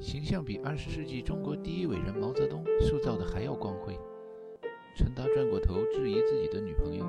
[0.01, 3.97] 形象比二十世纪中国第一伟人毛泽东塑造的还要光辉。”
[4.97, 7.05] 陈达转过头质疑自己的女朋友：“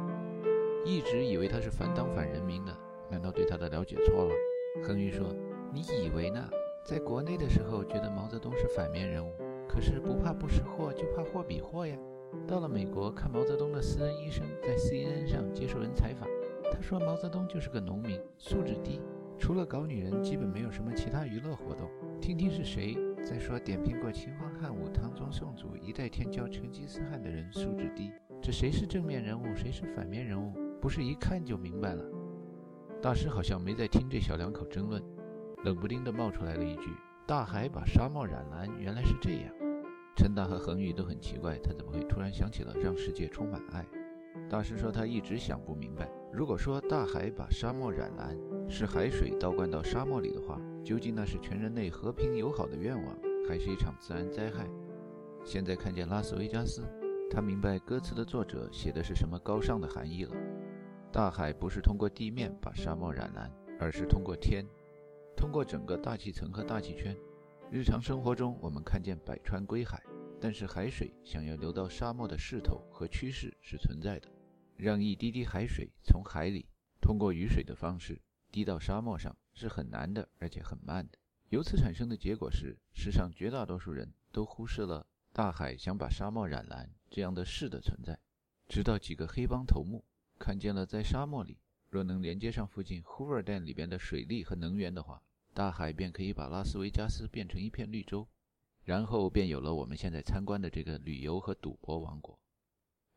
[0.84, 2.76] 一直以为他是反党反人民的，
[3.10, 4.34] 难道对他的了解错了？”
[4.82, 5.34] 恒宇说
[5.72, 6.48] ：“你以为呢？
[6.84, 9.32] 在国内的时候觉得毛泽东是反面人物，
[9.66, 11.96] 可是不怕不识货，就怕货比货呀。”
[12.46, 16.28] 到了美国，看毛泽东的私人医生在 CNN 上接受人采访，
[16.72, 19.00] 他说毛泽东就是个农民，素质低，
[19.38, 21.88] 除了搞女人，基本没有什么其他娱乐活动。
[22.20, 28.12] 听听是谁在说点评过秦皇汉武、唐宗宋祖一代天骄成吉思汗的人素质低？
[28.42, 30.52] 这谁是正面人物，谁是反面人物？
[30.80, 32.04] 不是一看就明白了。
[33.02, 35.02] 大师好像没在听这小两口争论，
[35.64, 36.90] 冷不丁的冒出来了一句
[37.26, 39.54] ：“大海把沙漠染蓝，原来是这样。”
[40.16, 43.84] 陈达和恒宇都很奇怪，他怎么会突然想起了让世界充满爱？
[44.48, 48.36] 大师说他一直想不明白，如果说大海把沙漠染蓝
[48.68, 54.68] 是海水倒灌到沙漠里的话，究竟那是全人类和平友好的愿望，还是一场自然灾害？
[55.44, 56.82] 现在看见拉斯维加斯，
[57.30, 60.32] 他明白歌词的作者写的是什么高尚的含义了。
[61.12, 64.64] 大海不是通过地面把沙漠染蓝，而是通过天，
[65.36, 67.16] 通过整个大气层和大气圈。
[67.70, 70.00] 日常生活中，我们看见百川归海，
[70.40, 74.28] 但是海水想要流到沙漠的势头和趋势是存在的。
[74.76, 76.66] 让一滴滴海水从海里
[77.00, 78.20] 通过雨水的方式
[78.52, 81.18] 滴到沙漠上是很难的，而且很慢的。
[81.48, 88.18] 由此产生的结果是，世上绝大多数人都忽视了大海想把沙漠染蓝这样的事的存在。
[88.68, 90.04] 直到几个黑帮头目
[90.38, 91.58] 看见了，在沙漠里
[91.88, 95.20] 若能连接上附近 Hoover Dam 里边的水利和能源的话。
[95.54, 98.26] 大海便可以把拉斯维加斯变成一片绿洲，
[98.82, 102.36] 然后便有了我们现在参观的这个旅游和赌博王国。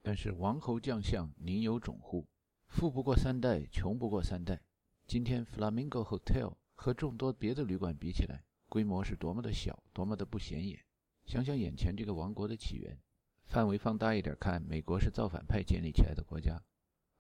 [0.03, 2.27] 但是王侯将相宁有种乎？
[2.67, 4.61] 富不过三代，穷不过三代。
[5.07, 10.85] 今天 Flamingo Hotel 和众多别的旅馆比起来，规模是多么的小，多么的不显眼。
[11.25, 12.99] 想想眼前这个王国的起源，
[13.47, 16.61] 范围放大一点看，美国是造反派建立起来的国家，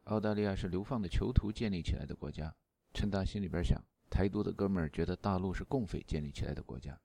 [0.03, 2.55] 澳大利亚是流放的囚徒建立起来的国家。
[2.93, 3.83] 陈达心里边想。
[4.09, 6.99] 台独的哥们儿觉得大陆是共匪建立起来的国家，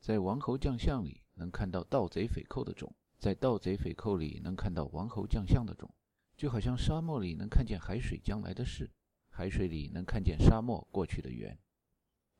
[0.00, 5.92] 在王侯将相里能看到盗贼匪寇的种，在盗贼匪寇里能看到王侯将相的种，
[6.36, 8.90] 就好像沙漠里能看见海水将来的事，
[9.30, 11.58] 海水里能看见沙漠过去的缘。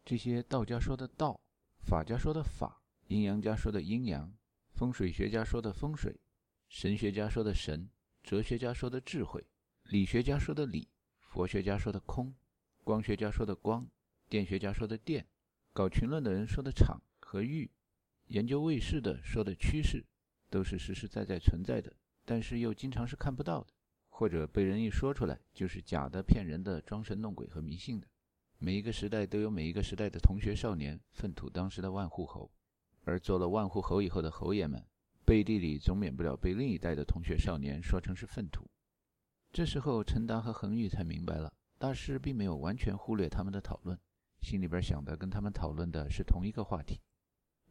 [0.04, 1.40] 这些道家说的道，
[1.78, 4.32] 法家说的法，阴阳家说的阴阳，
[4.74, 6.20] 风水学家说的风水，
[6.68, 7.88] 神学家说的神，
[8.22, 9.46] 哲学家说的智慧，
[9.84, 10.88] 理学家说的理，
[11.20, 12.34] 佛学家说的空，
[12.84, 13.86] 光学家说的光。
[14.28, 15.26] 电学家说的电，
[15.72, 17.70] 搞群论的人说的场和域，
[18.26, 20.04] 研究卫士的说的趋势，
[20.50, 21.92] 都是实实在在存在的，
[22.24, 23.68] 但是又经常是看不到的，
[24.10, 28.06] 或者被人一说出来就是假的、骗人的、装神弄鬼和迷信的。
[28.58, 32.50] 每一个时代都有每一个时代的同学少年粪土当时的万户侯，
[33.04, 34.84] 而做了万户侯以后的侯爷们，
[35.24, 38.68] 背地里总免不了被另一代的同学少年说成是粪土。
[39.52, 43.98] 这时候，陈达和恒玉才明白了，大师并没有完全忽略他们的讨论。
[44.40, 47.00] 心里边想的跟他们讨论的是同一个话题，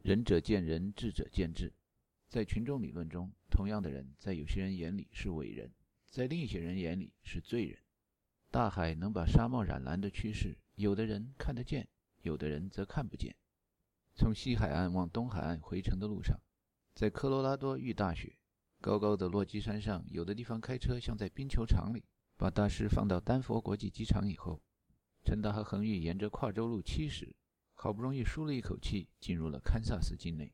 [0.02, 1.72] 仁者见仁，智者见智。
[2.28, 5.72] 在群众理论中，同样的人在有些人眼里是伟人，
[6.10, 7.78] 在另一些人眼里是罪人。
[8.50, 11.86] 大海能把沙漠染蓝的趋势，有的人看得见，
[12.22, 13.36] 有的人则看不见。
[14.16, 16.40] 从西海岸往东海岸回程的路上，
[16.94, 18.36] 在科罗拉多遇大雪，
[18.80, 22.04] 高高的落基山上，有的地方开车像在冰球场里。
[22.36, 24.60] 把大师放到丹佛国际机场以后。
[25.24, 27.34] 陈达和恒玉沿着跨州路七十，
[27.72, 30.52] 好不容易舒了一口气，进入了堪萨斯境内。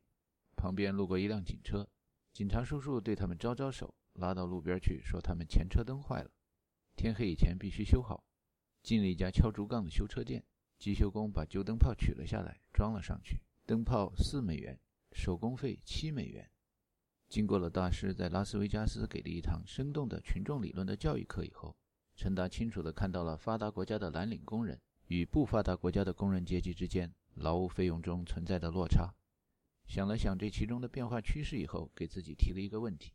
[0.55, 1.89] 旁边路过一辆警车，
[2.31, 6.31] 警察叔叔对他们招招手，拉到路边去，说他们前车灯坏了，
[6.95, 8.23] 天黑以前必须修好。
[8.81, 10.43] 进了一家敲竹杠的修车店，
[10.79, 13.41] 机修工把旧灯泡取了下来，装了上去。
[13.65, 14.79] 灯泡四美元，
[15.11, 16.49] 手工费七美元。
[17.31, 21.73] 经过了大师在拉斯维加斯给的一堂生动的群众理论的教育课以后，
[22.13, 24.77] 陈达清楚地看到了发达国家的蓝领工人
[25.07, 29.13] 与不发达国家的工人阶级之间劳务费用中存在的落差。
[29.87, 33.13] 想了想这其中的变化趋势以后，给自己提了一个问题：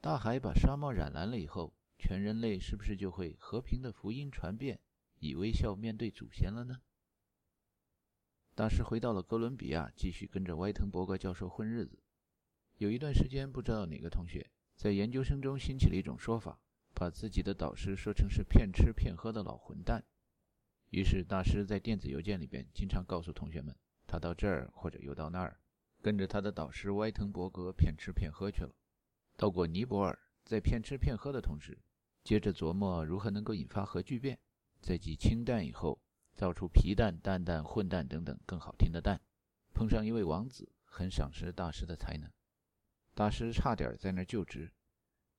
[0.00, 4.78] 大海把沙漠染蓝了以后，全人类是不是就会和平的福音传遍，
[5.18, 6.82] 以微笑面对祖先了呢？
[8.54, 11.98] 大师回到了哥伦比亚，继续跟着歪藤伯格教授混日子。
[12.78, 16.58] 有一段时间，不知道哪个同学在研究生中兴起了一种说法，
[16.94, 20.04] 把自己的导师说成是骗吃骗喝的老混蛋。
[20.90, 23.74] 于是，大师在电子邮件里边经常告诉同学们，
[24.06, 25.58] 他到这儿或者又到那儿，
[26.02, 28.74] 跟着他的导师歪腾伯格骗吃骗喝去了。
[29.36, 31.78] 到过尼泊尔，在骗吃骗喝的同时，
[32.22, 34.38] 接着琢磨如何能够引发核聚变，
[34.80, 35.98] 在继氢弹以后。
[36.34, 39.18] 造出皮蛋、蛋蛋、混蛋等等更好听的蛋。
[39.72, 42.30] 碰上一位王子，很赏识大师的才能，
[43.16, 44.70] 大师差点在那儿就职。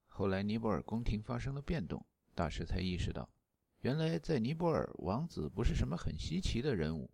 [0.07, 2.03] 后来尼泊尔宫廷发生了变动，
[2.33, 3.29] 大师才意识到，
[3.81, 7.11] 原来在尼泊尔，王子不是什么很稀奇的人物。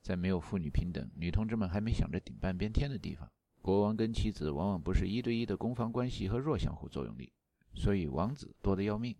[0.00, 7.30] 在没有妇女平等、女同志们还没想着顶半边天的地方，国王跟妻子往往不是一对一的攻防关系和弱相互作用力，
[7.74, 9.14] 所以王子多得要命。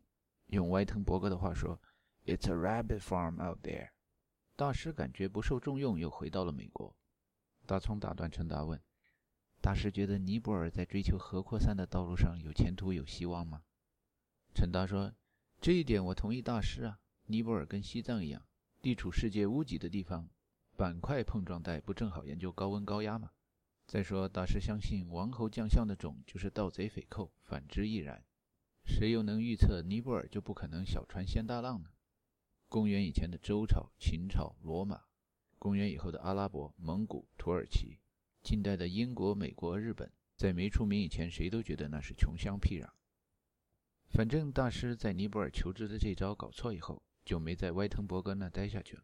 [0.46, 1.78] 用歪腾伯格的话说
[2.24, 3.90] ：“It's a rabbit farm out there。”
[4.56, 6.96] 大师感觉不受重用，又回到了美国。
[7.66, 8.80] 大葱打断陈达问
[9.66, 13.64] ：“大师觉得尼泊尔在追求核扩散的道路上有前途、有希望吗？”
[14.54, 15.12] 陈达说
[15.60, 17.00] ：“这一点我同意大师啊。
[17.24, 18.46] 尼泊尔跟西藏一样，
[18.80, 20.30] 地处世界屋脊的地方，
[20.76, 23.32] 板块碰撞带不正好研究高温高压吗？
[23.88, 28.24] 再说，大师相信王侯将相的种就是盗贼匪寇，反之亦然。
[28.84, 31.90] 谁又能预测尼泊尔就不可能小船掀大浪呢？”
[32.70, 35.02] 公元以前的周朝、秦朝、罗马，
[35.58, 37.98] 公元以后的阿拉伯、蒙古、土耳其，
[38.46, 42.88] 近代的英国、美国、日本，在没出名以前，谁都觉得那是穷乡僻壤。
[44.08, 49.02] 反正大师在尼泊尔求知的这招搞错以后，就没在歪腾伯格那待下去了。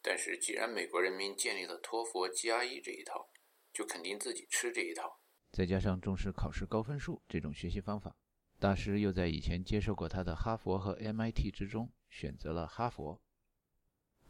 [0.00, 3.28] 但是，既然美国人民建立了托福 GRE 这一套，
[3.74, 5.20] 就肯定自己吃这一套。
[5.50, 8.16] 再加上重视考试高分数这种学习方法，
[8.58, 11.92] 大师又在以前接受过他的哈佛和 MIT 之中。
[12.08, 13.22] 选择了哈佛，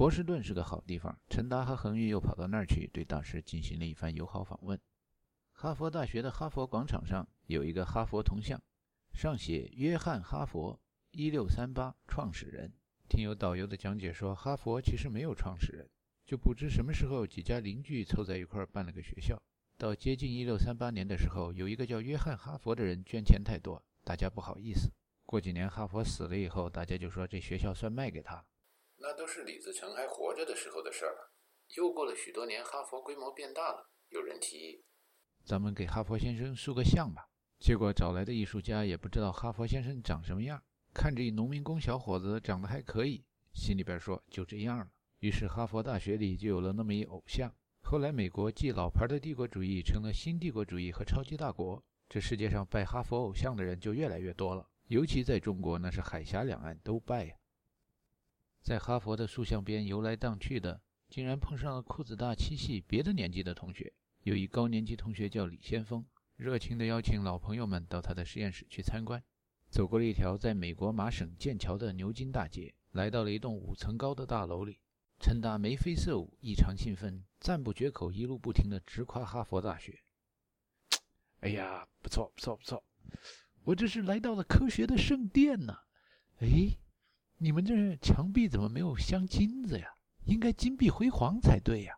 [0.03, 1.17] 波士顿是个好地方。
[1.29, 4.77] 陈达和恒玉又跑到那儿去，对大师进行了一番友好访问。
[5.53, 8.61] 哈佛大学的哈佛广场上有一个哈佛铜像，
[9.13, 10.81] 上写“约翰·哈佛，
[11.13, 12.73] 一六三八，创始人”。
[13.09, 15.89] 听有导游的讲解说，哈佛其实没有创始人，
[16.27, 19.41] 就不知什么时候几家邻居凑在一块儿办了个学校。
[19.79, 24.91] 到接近一六三八年的时候，有一个叫约翰·哈佛的人捐钱太多，大家不好意思。
[25.25, 28.45] 过几年哈佛死了以后，大家就说这学校算卖给他了。
[29.03, 31.33] 那都是李自成还活着的时候的事儿了。
[31.77, 34.85] 又过了许多年，哈佛规模变大了，有人提议，
[35.45, 37.29] 咱们给哈佛先生塑个像吧。
[37.59, 40.63] 结果找来的艺术家也不知道哈佛先生长什么样，
[40.95, 44.89] 看着一农民工小伙子长得还可以，心里边说就这样了。
[45.19, 47.53] 于是哈佛大学里就有了那么一偶像。
[47.83, 54.69] 后来美国继老牌的帝国主义成了新帝国主义和超级大国，这世界上拜哈佛偶像的人就越来越多了。
[54.89, 57.35] 尤其在中国，那是海峡两岸都拜呀。
[58.63, 63.93] 在哈佛的塑像边游来荡去的，竟然碰上了裤子大、七系别的年级的同学。
[64.23, 66.07] 有一高年级同学叫李先锋，
[66.37, 69.21] 热情地邀请老朋友们到他的实验室去参观。
[69.69, 74.79] 走过了一条在美国麻省剑桥的牛津大街，来到了一栋五层高的大楼里。
[75.19, 79.99] 陈达眉飞色舞，异常兴奋，赞不绝口，一路不停地直夸哈佛大学。
[81.41, 82.85] 哎呀，不错，不错，不错。
[83.65, 85.75] 我这是来到了科学的圣殿呢，
[86.39, 86.77] 哎，
[87.43, 89.93] 你们这墙壁怎么没有镶金子呀？
[90.27, 91.93] 应该金碧辉煌才对呀！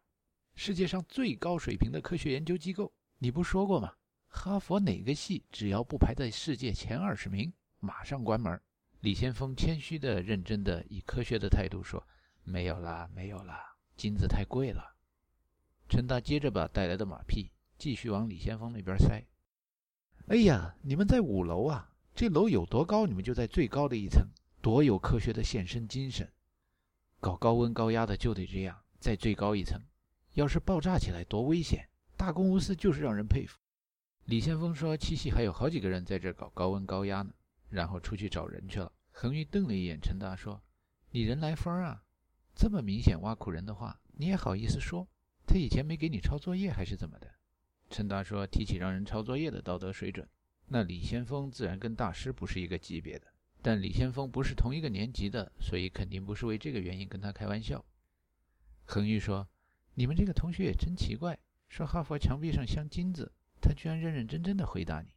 [0.54, 3.92] 世界上最高水平的科学研究机构，你不说过吗？
[4.28, 8.58] 哈佛哪个系只要不排在世界前二十名，马上关门。
[9.00, 12.02] 李先锋谦虚的、认真的以科学的态度说
[12.42, 14.94] ：“没有啦，没有啦，金子太贵了。”
[15.90, 19.22] 陈达接着把带来的马屁继续往李先锋那边塞。
[20.28, 21.92] 哎呀，你们在五楼啊！
[22.14, 24.26] 这楼有多高，你们就在最高的一层，
[24.64, 26.26] 多有科学的献身精神！
[27.20, 29.78] 搞高温高压的就得这样，在最高一层。
[30.32, 31.86] 要是爆炸起来，多危险！
[32.16, 33.58] 大公无私就是让人佩服。
[34.24, 37.30] 李先锋说：“七夕还有好几个人在这搞高温高压呢。”
[37.68, 38.90] 然后出去找人去了。
[39.12, 40.62] 恒玉瞪了一眼陈达，说
[41.12, 42.02] ：“你人来疯啊！
[42.54, 45.06] 这么明显挖苦人的话，你也好意思说？
[45.46, 47.30] 他以前没给你抄作业还是怎么的？
[47.90, 50.26] 陈达说：“提起让人抄作业的道德水准，
[50.68, 53.26] 那李先锋自然跟大师不是一个级别的。
[53.64, 57.82] 但李先锋不是同一个年级的，所以肯定不是为这个原因跟他开玩笑。”
[58.84, 59.48] 恒玉说
[59.96, 61.38] ：“你们这个同学也真奇怪，
[61.70, 65.08] 说哈佛墙壁上镶金子，他居然认认真真的回答你。”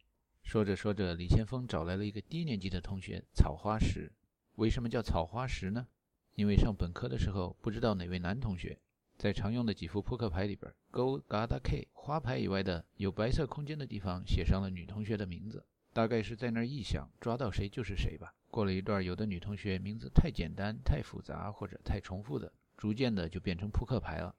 [0.42, 4.10] 说着说着，李先锋找来了一个低年级的同学草花石。
[4.54, 5.86] 为什么叫草花石呢？
[6.34, 8.78] 因为上本科的时候，不知道哪位男同学。
[9.18, 18.32] 在常用的几副扑克牌里边，勾、嘎达、K 花牌以外的有白色空间的地方写上了女同学的名字，大概是在那儿臆想抓到谁就是谁吧。
[18.50, 24.34] 过了一段，有的女同学名字太简单、太复杂或者太重复的，逐渐的就变成扑克牌了。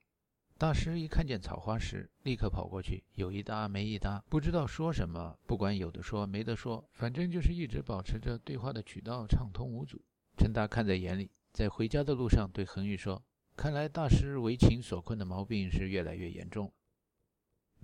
[0.57, 10.01] 大师一看见草花时，立刻跑过去，有一搭没一搭，不知道说什么，不管有的说没得说，反正就是一直保持着对话的渠道畅通无阻。
[10.37, 13.23] 陈达看在眼里，在回家的路上对恒玉说。
[13.55, 16.73] 看来大师为情所困的毛病是越来越严重了。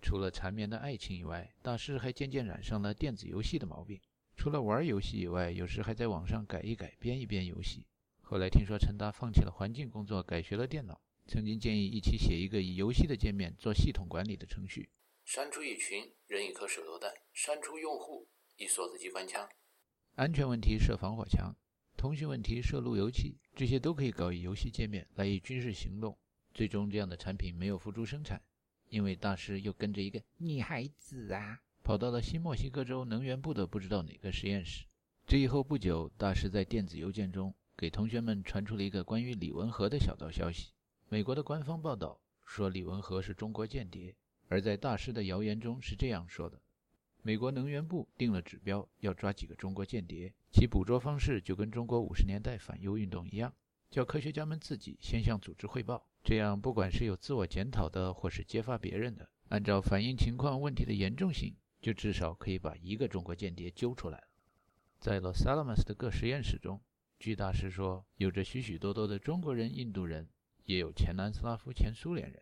[0.02, 4.00] 除了缠绵的爱情以外，大师还渐渐染上了电子游戏的毛病。
[4.36, 7.86] 除了玩游戏以外，有时还在网上改一改、编一编游戏。
[8.22, 14.90] 后来听说陈达放弃了环境工作，改学了电脑，曾经建议一起写一个以游戏的界面做系统管理的程序。
[15.24, 18.28] 删除一群，人一颗手榴弹；删除用户，
[18.58, 19.50] 一梭子机关枪。
[20.16, 21.56] 安全问题设防火墙。
[21.98, 26.18] 通讯问题设路由器，这些都可以搞以游戏界面来以军事行动。
[26.54, 28.42] 最终，这样的产品没有付诸生产，
[28.90, 34.86] 因为大师又跟着一个女孩子啊，跑到了新墨西哥州能源部的不知道哪个实验室。
[35.28, 40.72] 这以后不久，大师在电子邮件中给同学们传出了一个关于李文和的小道消息。
[41.10, 44.16] 美国的官方报道说李文和是中国间谍，
[44.48, 46.60] 而在大师的谣言中是这样说的。
[47.22, 53.54] 美国能源部定了指标，要抓几个中国间谍，其捕捉方式就跟中国五十年代反右运动一样，
[53.92, 61.56] 叫科学家们自己先向组织汇报，这样不管是有自我检讨的，或是揭发别人的，按照反映情况问题的严重性，
[61.86, 64.24] 就至少可以把一个中国间谍揪出来了。
[65.00, 66.82] 在 Los Alamos 的各实验室中，
[67.20, 70.28] 据大师说，有着许许多多的中国人、印度人，
[70.64, 72.42] 也有前南斯拉夫、前苏联人，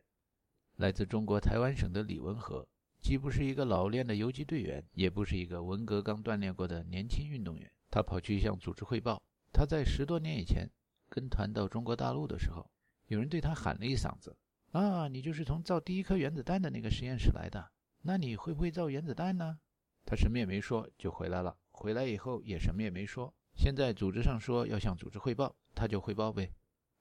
[0.77, 2.65] 来自中国台湾省的李文和。
[3.01, 7.69] 既不是一个老练的游击队员，也不是一个文革刚锻炼过的年轻运动员。
[7.91, 9.21] 他跑去向组织汇报。
[9.51, 10.65] 他在十多年以前
[11.09, 12.71] 跟团到中国大陆的时候，
[13.07, 14.37] 有人对他喊了一嗓子
[14.71, 17.69] ：“啊，你就是从造第一颗原子弹的那个实验室来的？
[18.03, 19.57] 那你会不会造原子弹呢？”
[20.05, 21.57] 他什么也没说就回来了。
[21.71, 23.33] 回来以后也什么也没说。
[23.55, 26.51] 现在组织上说要向组织汇报，他就汇报呗。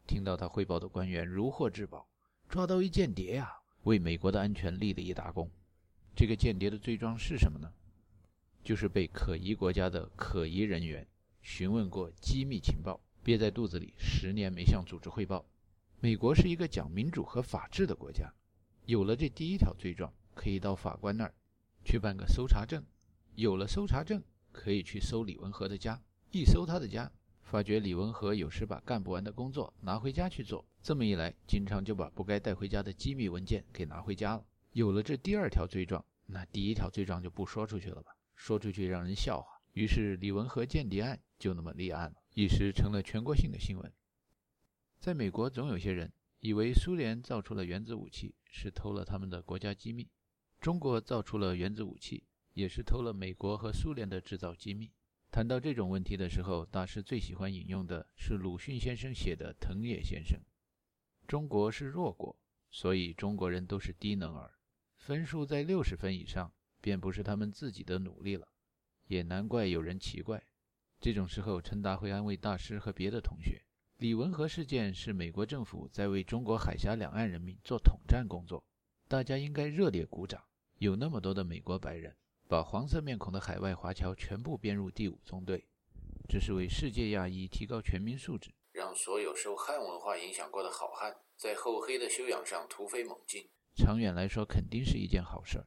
[0.06, 2.08] 听到他汇报的官员如获至宝，
[2.48, 3.52] 抓到一间谍呀，
[3.82, 5.50] 为美国的安全立了一大功。
[6.14, 7.72] 这个间谍的罪状是什么呢？
[8.64, 11.06] 就是被可疑国家的可疑人员
[11.40, 15.44] 询问过机密情报，憋在肚子里十年没向组织汇报。
[16.00, 18.32] 美国是一个讲民主和法治的国家，
[18.86, 21.34] 有了这第一条罪状，可以到法官那儿
[21.84, 22.84] 去办个搜查证。
[23.34, 24.22] 有了搜查证，
[24.52, 26.00] 可以去搜李文和的家。
[26.30, 27.10] 一搜他的家，
[27.42, 30.64] 发觉李文和有时把干不完的工作拿回家去做。
[30.82, 34.44] 这么一来，经常就把不该带回家的机密文件给拿回家了。
[34.72, 38.16] 有了这第二条罪状，那第一条罪状就不说出去了吧？
[38.34, 39.60] 说出去让人笑话。
[39.72, 43.92] 于是李文和间谍案就那么立案了，一时成了全国性的新闻。
[44.98, 50.08] 在美国，总有些人以为苏联造出了原子武器是偷了他们的国家机密，
[50.62, 52.22] 中国造出了原子武器
[52.52, 54.92] 也是偷了美国和苏联的制造机密。
[55.28, 60.38] 谈到这种问题的时候，大师最喜欢引用的是鲁迅先生写的《藤野先生》
[61.26, 62.38] ：“中国是弱国，
[62.70, 64.54] 所以中国人都是低能儿。”
[64.98, 68.46] 分数在六十分以上，便不是他们自己的努力了，
[69.08, 70.40] 也难怪有人奇怪。
[71.00, 73.60] 这种时候，陈达会安慰大师和别的同学
[73.98, 78.64] ：“李文和事件是美国政府在为中国海峡两岸人民做统战工作，
[79.08, 80.40] 大家应该热烈鼓掌。
[80.82, 82.12] 有那么多的美国白人，
[82.48, 85.64] 把黄色面孔的海外华侨全部编入第五纵队，
[86.28, 93.48] 这是为世界亚裔提高全民素质，让所有受汉文化影响过的好汉在厚黑的修养上突飞猛进。”
[93.78, 95.66] 长远来说肯定是一件好事儿，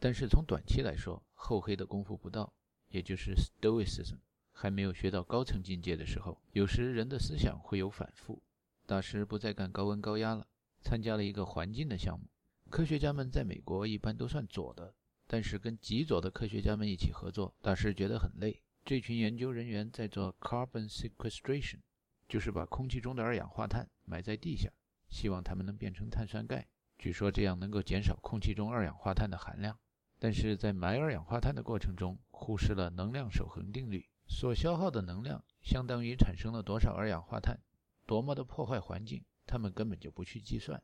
[0.00, 2.52] 但是从短期来说，厚黑的功夫不到，
[2.88, 4.18] 也就是 Stoicism
[4.50, 8.42] 还没有学到高层境界的时候，有时人的思想会有反复。
[8.86, 10.48] 大师不再干高温高压了，
[10.80, 12.26] 参加了一个环境的项目。
[12.72, 14.94] 科学家们在美国一般都算左的，
[15.26, 18.62] 但是跟极左的科学家们一起合作，大师觉得很累。
[18.82, 21.80] 这群研究人员在做 carbon sequestration，
[22.26, 24.70] 就是把空气中的二氧化碳埋在地下，
[25.10, 26.66] 希望它们能变成碳酸钙。
[26.98, 29.78] 据说这样能够减少空气中二氧化碳的含量，
[30.18, 37.60] 但是在埋二氧化碳的过程中，忽视了能量守恒定律，所消耗的能量相当于产生了多少二氧化碳，
[38.06, 40.82] 多么的破坏环境，他们根本就不去计算。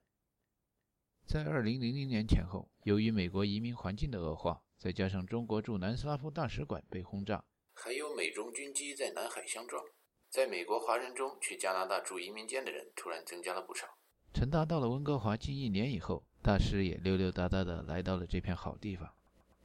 [1.29, 7.45] 在二零零零年前后，由于美国移民环境的恶化，再加上中国驻南斯拉夫大使馆被轰炸，
[7.75, 9.85] 还有美中军机在南海相撞，
[10.31, 13.87] 在美国华人中去加拿大驻移民间的人突然增加了不少。
[14.33, 19.07] 陈达到了温哥华近一年以后，大师也溜溜达达的来到了这片好地方。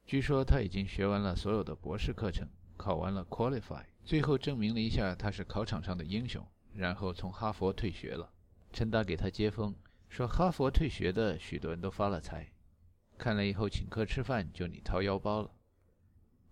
[0.04, 2.46] 据说他已经学完了所有的博士课程，
[2.76, 8.30] 考完了 Qualify，最后证明了一下他是考场上的英雄，然后从哈佛退学了。
[8.70, 9.74] 陈达给他接风，
[10.14, 12.48] 说哈佛退学的许多人都发了财，
[13.18, 15.50] 看来以后请客吃饭就你掏腰包了。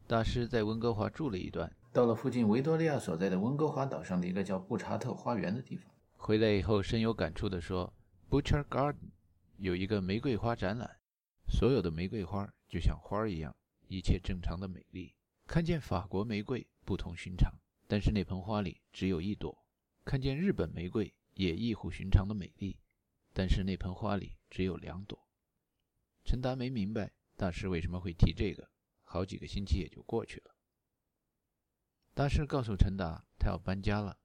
[0.09, 5.89] 大师在温哥华住了一段，到了附近维多利亚所在的温哥华岛上的一个叫布查特花园的地方。
[6.17, 7.95] 回来以后深有感触地说
[8.29, 8.97] ，Butcher Garden
[9.59, 10.99] 有一个玫瑰花展览，
[11.47, 13.55] 所有的玫瑰花就像花儿一样，
[13.87, 15.15] 一切正常的美丽。
[15.47, 17.55] 看见法国玫瑰不同寻常，
[17.87, 19.57] 但是那盆花里只有一朵；
[20.05, 22.77] 看见日本玫瑰也异乎寻常的美丽，
[23.33, 25.27] 但是那盆花里只有两朵。
[26.25, 28.71] 陈达没明白大师为什么会提这个，
[29.03, 30.55] 好几个星期也就过去了。
[32.15, 34.19] 大师告诉陈达，他要搬家了，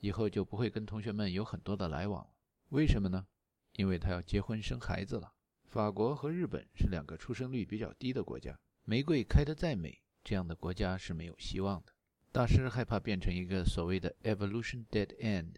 [0.00, 2.30] 以后就不会跟同学们有很多的来往了。
[2.68, 3.26] 为什么呢？
[3.72, 5.32] 因为他要结婚生孩子了。
[5.64, 11.92] 法国和日本是两个出生率比较低的国家，玫瑰开得再美，这样的国家是没有希望的。
[12.32, 15.56] 大师害怕变成一个所谓的 evolution dead end，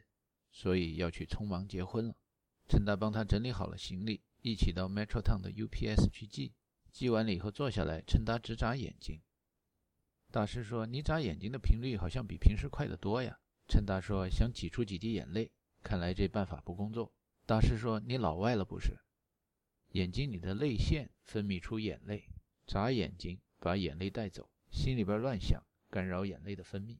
[0.50, 2.16] 所以要去匆忙结婚了。
[2.68, 6.54] 陈达帮他整理好了行李，一起到 Metro Town 的 UPS 去寄。
[6.90, 9.20] 寄完了以后坐下来，陈达直眨眼睛。
[10.30, 15.50] 大师说：“你眨眼睛的频率好像比平时快得多呀。”陈达说：“想挤出几滴眼泪，
[15.82, 17.12] 看来这办法不工作。”
[17.46, 18.98] 大师说：“你老外了不是？
[19.88, 22.28] 眼睛里的泪腺分泌出眼泪，
[22.66, 26.98] 眨眼睛把眼泪带走，心里边乱想，干扰眼泪的分泌。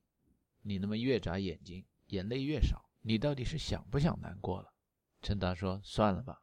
[0.63, 4.72] 你那么越眨眼睛，眼泪越少，你到底是想不想难过了？”
[5.23, 6.43] 陈达说：“算了吧。”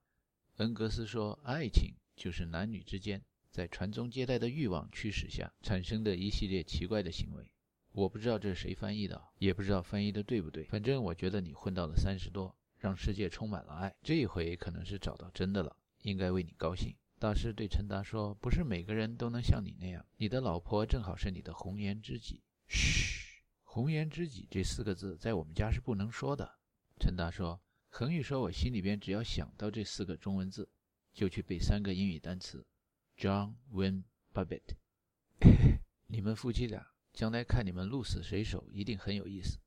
[0.57, 7.51] 恩格斯说：“爱情就是男女之间。”在传宗接代的欲望驱使下产生的一系列奇怪的行为，
[7.91, 10.63] 我不知道这是谁翻译的，也不知道翻译的对不对。
[10.65, 16.95] 反正我觉得你混到了三十多，让世界充满了爱，这一回可能是找到真的了，应该为你高兴。
[17.17, 26.59] 大师对陈达说：“不是每个人都能像你那样，你的老婆正好是你的红颜知己。”嘘，红颜知己这四个字在我们家是不能说的。
[26.99, 30.69] 陈达说：“恒宇说我心里边只要想到这四个中文字，
[31.13, 32.65] 就去背三个英语单词。”
[33.17, 34.03] John Wayne
[34.33, 34.75] Babbitt，
[36.07, 39.59] 你们夫妻俩将来看你们鹿死谁手一定很有意思。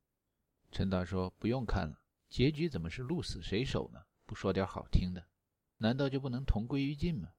[0.70, 2.00] 陈达说：“不用看了，
[2.30, 4.00] 结局怎么是鹿死谁手呢？
[4.24, 5.26] 不说点好听的，
[5.76, 7.34] 难道就不能同归于尽吗？”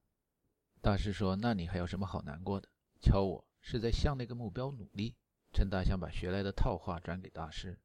[0.80, 2.68] 大师说：“那你还有什么好难过的？
[3.00, 5.16] 瞧我是在向那个目标努力。”
[5.52, 7.78] 陈达想把学来的套话转给大师：“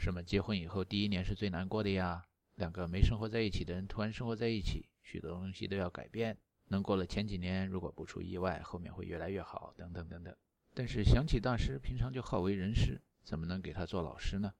[0.00, 2.24] 什么结婚以后第一年是最难过的呀？
[2.54, 10.34] 两个没生活在一起的人突然生活在一起，许多东西都要改变。”能过了前几年，如果不出意外，后面会越来越好，等等等等。
[10.72, 14.54] 但是想起大师平常就好为人师，怎么能给他做老师呢？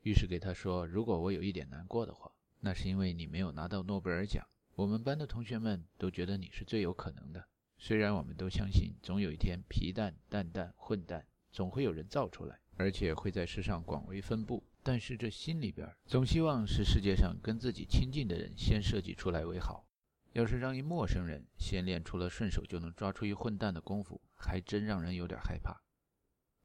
[0.00, 4.42] 于是给他说：“如果我有一点难过的话，那是因为你没有拿到诺贝尔奖。
[4.74, 7.44] 我们班的同学们都觉得你是最有可能的。
[7.76, 14.64] 虽然我们都相信，总有一天皮蛋、蛋蛋、混蛋总会有人造出来，而且会在世上广为分布。
[14.88, 19.86] 但是这心里边总希望是世界上跟自己亲近的人先设计出来为好。”
[20.32, 25.82] 要是让一陌生人先练出了顺手就能抓出一混蛋的功夫，还真让人有点害怕。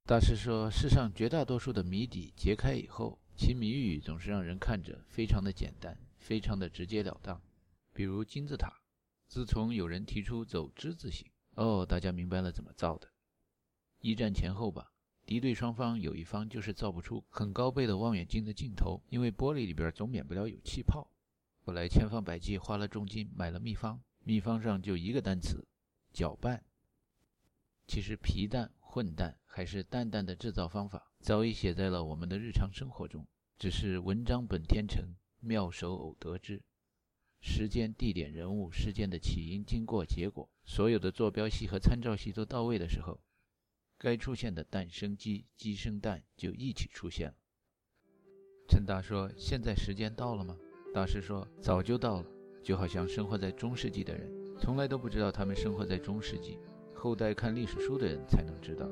[0.06, 7.42] 大师说，世上绝大多数的谜底揭开以后，其谜语总是让人看着非常的简单，非常的直截了当。
[7.94, 8.72] 比如金字塔，
[9.28, 13.10] 自从有人提出走之字形，哦，大家明白了怎么造的。
[14.00, 14.93] 一战前后吧，
[15.26, 21.10] 敌对双方有一方就是造不出很高倍的望远镜的镜头，因为玻璃里边总免不了有气泡。
[21.66, 25.66] 后来千方百计花了重金买了秘方，秘方上就一个单词：
[26.12, 26.64] 搅拌。
[27.88, 33.26] 其实皮蛋、混蛋还是蛋蛋的制造方法，早已写在了我们的日常生活中。
[33.58, 36.62] 只是文章本天成，妙手偶得之。
[37.40, 43.20] 时间、地点、人物、事件的起因、经过、结果，所有的坐标系和参照系都到位的时候，
[44.04, 47.36] 该出现的蛋生鸡，鸡生蛋就一起出现了。
[48.68, 50.58] 陈达说：“现在时间到了吗？”
[50.94, 52.28] 大师说：“早就到了，
[52.62, 56.60] 就好像生活在中世纪的人，从来都不知道他们生活在中世纪，
[56.94, 58.86] 后代看历史书的人才能知道。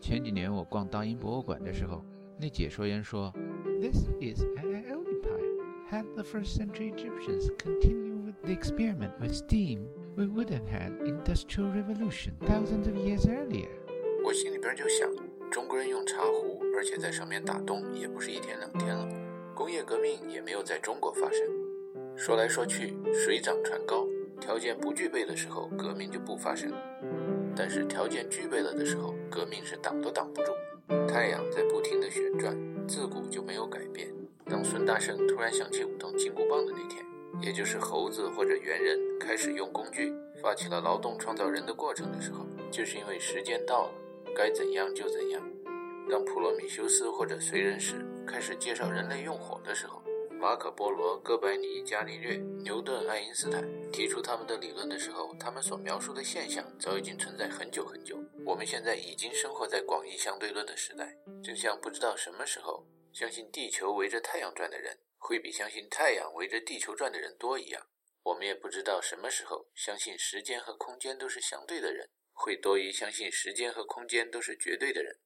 [0.00, 2.02] 前几年我逛大英博物馆的时候，
[2.40, 3.30] 那解说员说
[3.78, 5.90] ：‘This is an early pile.
[5.90, 9.80] Had the first-century Egyptians continued with the experiment with steam,
[10.16, 13.68] we would have had industrial revolution thousands of years earlier。’
[14.68, 15.10] 边就想，
[15.50, 19.08] 中国人用茶壶，而且在上面打洞，也不是一天两天了。”
[19.56, 21.40] 工业革命也没有在中国发生。
[22.14, 24.06] 说来说去，水涨船高，
[24.38, 26.70] 条件不具备的时候，革命就不发生；
[27.56, 30.52] 但是条件具备了的时候，革命是挡都挡不住。
[31.08, 32.54] 太阳在不停地旋转，
[32.86, 34.12] 自古就没有改变。
[34.44, 37.02] 当孙大圣突然想起舞动金箍棒的那天，
[37.40, 40.12] 也就是猴子或者猿人开始用工具
[40.42, 43.90] 发起了劳动创造人的过程的时候，就是因为时间到了，
[44.38, 45.42] 该怎样就怎样。
[46.08, 50.00] 当普罗米修斯或者燧人氏开始介绍人类用火的时候，
[50.38, 58.16] 马可·波罗、哥白尼、伽利略、牛顿、爱因斯坦提出他们的理论的时候，他们所描述的现象早已经存在很久很久。
[58.46, 67.82] 我们现在已经生活在广义相对论的时代，就像不知道什么时候相信地球围着太阳转的人会比相信太阳围着地球转的人多一样。
[68.22, 72.08] 我们也不知道什么时候相信时间和空间都是相对的人
[72.38, 75.18] 会多于相信时间和空间都是绝对的人。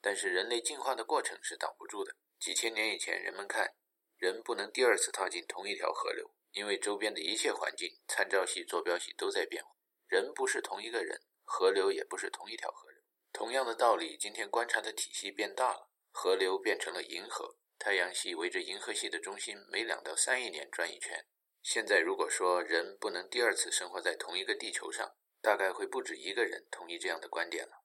[0.00, 2.16] 但是人类进化的过程是挡不住的。
[2.40, 3.76] 几千年以前，人们看。
[4.16, 9.70] 人不能第二次踏进同一条河流，因为周边的一切环境、参照系、坐标系都在变化。
[10.06, 13.00] 人不是同一个人，河流也不是同一条河流。
[13.32, 21.26] 同样的道理，今天观察的体系变大了，河流变成了银河，太阳系围着银河系的中心每两到三亿年转一圈。
[21.62, 27.84] 现在如果说人不能第二次生活在同一个地球上，大概会不止一个人同意这样的观点了。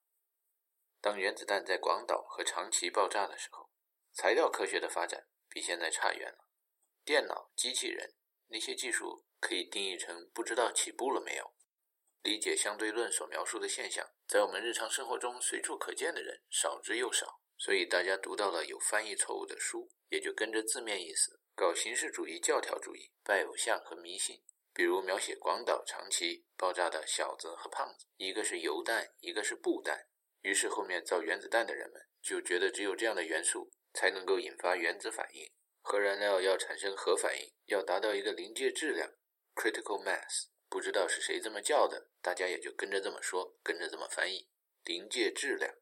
[0.99, 3.69] 当原子弹在广岛和长崎爆炸的时候，
[4.13, 5.27] 材料科学的发展。
[5.51, 6.47] 比现在差远了。
[7.03, 8.13] 电脑、机器人
[8.49, 11.55] 那些技术可以定义成不知道起步了没有。
[12.21, 24.43] 理解相对论所描述的现象，在我们日常生活中随处可见的人少之又少，所以大家读到了有翻译错误的书，也就跟着字面意思搞形式主义、教条主义、拜偶像和迷信。
[24.73, 30.07] 比如描写广岛、长崎爆炸的小子和胖子，一个是油弹，一个是布弹。
[30.41, 33.71] 于是后面造原子弹的人们就觉得只有这样的元素。
[33.91, 35.51] 才能够引发原子反应。
[35.81, 39.11] 核燃料要产生核反应，要达到一个临界质量
[39.55, 40.49] （critical mass）。
[40.69, 44.47] 不知道是谁这么叫的，大家也就跟着这么说，跟着这么翻译
[44.85, 45.73] “临界质量”。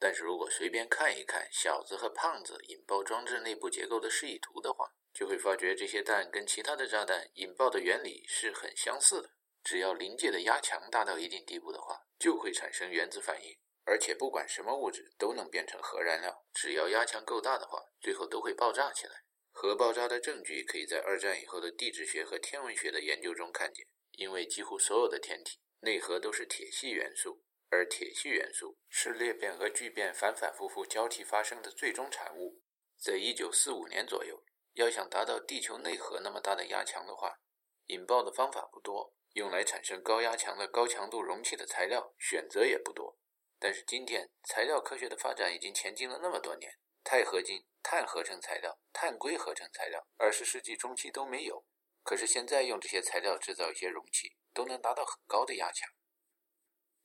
[0.00, 9.30] 但是如果随便看一看小子和胖子引爆装置内部结构的示意图的话，就会发觉这些弹跟其他的炸弹引爆的原理是很相似的。
[9.62, 13.56] 只要临界的压强大到一定地步的话，就会产生原子反应。
[13.84, 19.12] 而且不管什么物质都能变成核燃料，只要压强够大的话，最后都会爆炸起来。
[19.50, 23.86] 核爆炸的证据可以在二战以后的地质学和天文学的研究中看见。
[24.12, 32.60] 因为几乎所有的天体内核都是铁系元素，而铁系元素是裂变和聚变反反复复交替发生的最终产物。
[32.98, 34.44] 在一九四五年左右，
[34.74, 37.40] 要想达到地球内核那么大的压强的话，
[37.86, 43.18] 引爆的方法不多，用来产生高压强的高强度容器的材料选择也不多。
[43.58, 51.64] 但是今天材料科学的发展已经前进了那么多年，钛合金、碳合成材料、碳硅合成材料，二十世纪中期都没有。
[52.02, 55.88] 可是现在用这些材料制造一些容器，都能达到很高的压强。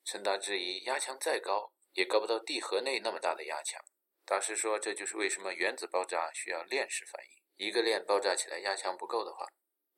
[0.03, 3.80] 陈达质疑，压强再高，也高不到地核内那么大的压强。
[4.26, 7.36] 大师说，这就是为什么原子爆炸需要链式反应。
[7.57, 9.47] 一个链爆炸起来压强不够的话，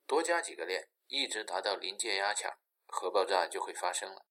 [0.07, 2.57] 多加几个链，一直达到临界压强，
[2.87, 4.25] 核爆炸就会发生了。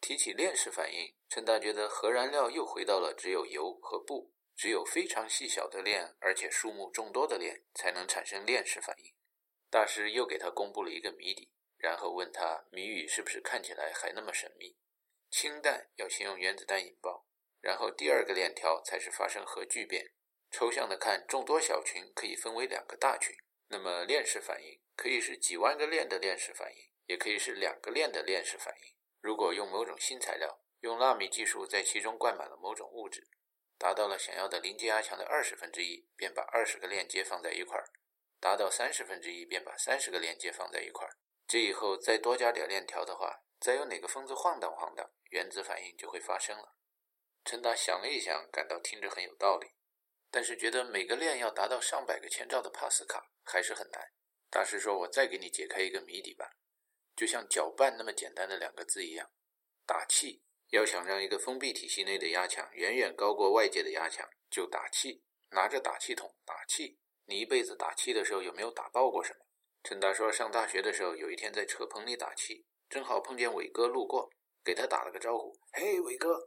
[0.00, 9.14] 提起链式反应，陈达觉得核燃料又回到了只有油和布，只有非常细小的链，而且数目众多的链才能产生链式反应。
[9.70, 14.76] 大师又给他公布了一个谜底，然后问他谜语是不是看起来还那么神秘？
[15.30, 17.26] 氢弹要先用原子弹引爆，
[17.60, 20.12] 然后第二个链条才是发生核聚变。
[20.50, 23.34] 抽象的看，众多小群可以分为两个大群，
[23.68, 28.94] 那么链式反应可以是几万个链的链式反应，也可以是两个链的链式反应。
[29.20, 33.28] 如果用某种新材料，用纳米技术在其中灌满了某种物质，
[33.78, 37.84] 达到了想要的临界压强的二十分之一，便把二十个链接放在一块儿；
[38.40, 41.16] 达到三十分之一，便把三十个链接放在一块儿。
[41.46, 46.74] 这以后再多加点链条的话，再有哪个疯子晃荡晃荡，原子反应就会发生了。
[47.44, 49.72] 陈达想了一想，感到听着很有道理，
[50.30, 54.00] 但是觉得每个链要达到上百个千兆的帕斯卡还是很难。
[54.48, 56.50] 大师说：“我再给你解开一个谜底吧。”
[57.16, 59.30] 就像搅拌那么简单的两个字一样，
[59.86, 60.42] 打气。
[60.70, 65.20] 要想让一个封闭体系内的压强远远高过外界的压强，就打气，
[65.50, 66.96] 拿着打气筒打气。
[67.24, 69.44] 你一辈子打气的时候有没有打爆过什么？
[69.82, 74.30] 陈达说，上大学的时候有一天在车棚里打气，正好碰见伟哥路过，
[74.62, 76.38] 给他打了个招呼：“嘿，伟哥！”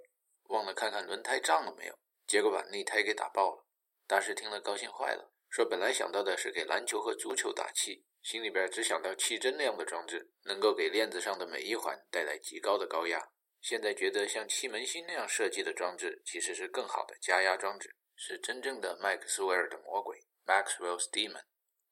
[0.47, 3.65] 忘了看看轮胎胀了没有，结果把内胎给打爆了。
[4.05, 8.05] 大师听了高兴坏了，说本来想到的是给篮球和足球打气。
[8.21, 21.43] 心里边只想到气针那样的装置能够给链子上的每一环带来极高的高压，现在觉得像气门芯那样设计的装置其实是更好的加压装置，是真正的麦克斯韦尔的魔鬼 （Maxwell's Demon）。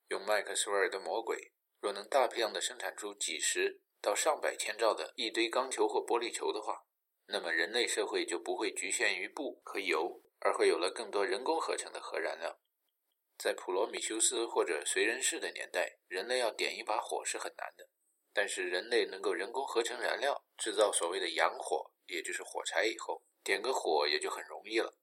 [0.07, 1.51] 用麦克斯韦尔的魔鬼，
[1.81, 6.85] 若能大批量的生产出几十到上百千兆的一堆钢球或玻璃球的话，
[7.27, 12.59] 那么人类社会就不会局限于布和油，而会有了更多人工合成的核燃料。
[13.37, 17.89] 在普罗米修斯或者随人氏的年代，人类要点一把火是很难的。
[18.33, 24.97] 但是人类能够人工合成燃料，制造所谓的洋火，也就是火柴以后，点个火也就很容易了。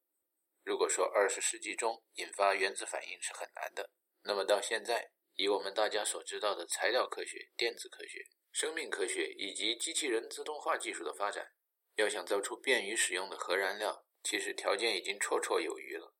[0.64, 3.90] 如果说二十世纪中引发原子反应是很难的，
[4.22, 11.52] 那么到现在，以我们大家所知道的材料科学、电子科学、生命科学以及机器人自动化技术的发展，
[11.96, 16.14] 要想造出便于使用的核燃料，其实条件已经绰绰有余了。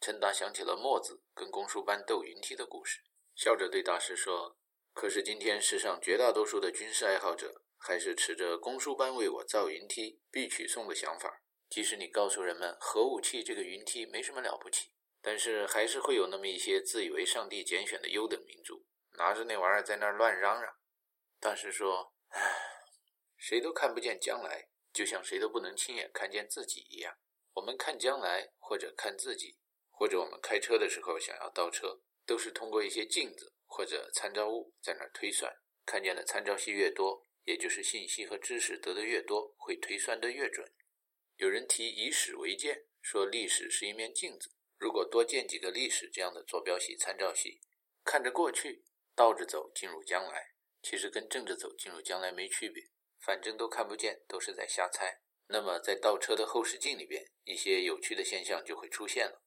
[0.00, 3.00] 陈达想起了墨子跟公输班斗云梯的故事，
[3.34, 4.58] 笑着对大师说
[4.94, 11.42] ：“可是今天世上绝大多数的军事爱好者，还是持着公输班为我造云梯必取送的想法。
[11.68, 14.90] 即使你告诉人们核武器这个云梯没什么了不起，
[15.20, 18.86] 但是还是会有那么一些自以为上帝拣选的优等民族，
[19.18, 20.74] 拿着那玩意儿在那儿乱嚷嚷。”
[21.40, 22.40] 大师说：“唉，
[23.36, 27.16] 谁都看不见将来，就像谁都不能亲眼看见自己一样。
[27.58, 29.58] 我们看将来，或者看自己。”
[29.90, 35.52] 或者我们开车的时候想要倒车，都是通过一些镜子或者参照物在那儿推算，
[35.84, 40.72] 看见的参照系越多，也就是信息和知识得的越多，会推算的越准。
[41.34, 47.60] 有人提以史为鉴，说历史是一面镜子，如果多建几个历史这样的坐标系、参照系，
[48.04, 48.84] 看着过去，
[49.16, 52.84] 倒着走进入将来，其实跟正着走进入将来没区别，
[53.18, 55.22] 反正都看不见，都是在瞎猜。
[55.48, 59.42] 那么在倒车的后视镜里边，一些有趣的现象就会出现了。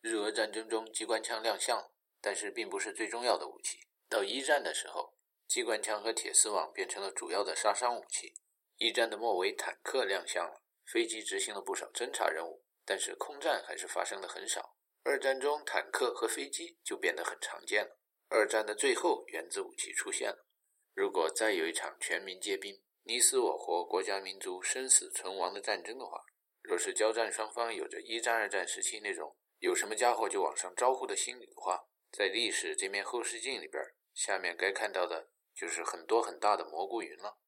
[0.00, 3.80] 日俄战争中，机关枪亮相了，但是并不是最重要的武器。
[4.08, 5.16] 到一战的时候，
[5.46, 8.34] 机关枪和铁丝网变成了主要的杀伤武器。
[8.76, 14.76] 一战的末尾，坦克亮相了，飞机执行了不少侦察任务，但是空战还是发生的很少。
[15.02, 17.98] 二战中，坦克和飞机就变得很常见了。
[18.28, 20.46] 二战的最后，原子武器出现了。
[20.94, 26.22] 如果再有一场全民皆兵、你死我活、国家民族生死存亡的战争的话，
[26.62, 29.36] 若是交战双方有着一战、二战时期那种。
[29.58, 33.82] 有什么家伙就往上招呼的心理的话，在历史这面后视镜里边，
[34.14, 37.38] 下面该看到的就是很多很大的蘑菇云了。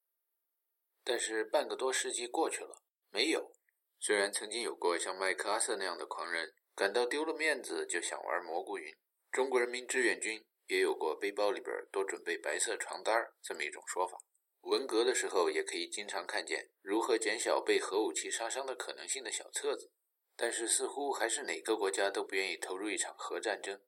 [1.02, 3.54] 但是半个多世纪过去了，没有。
[3.98, 8.94] 虽然曾经有过像麦克阿瑟那样的狂人，感到丢了面子就想玩蘑菇云。
[9.30, 14.18] 中国人民志愿军也有过背包里边多准备白色床单这么一种说法。
[14.62, 19.92] 文革的时候也可以经常看见如何减小被核武器杀伤的可能性的小册子。
[20.34, 23.80] 但是似乎还是哪个国家都不愿意投入一场核战争。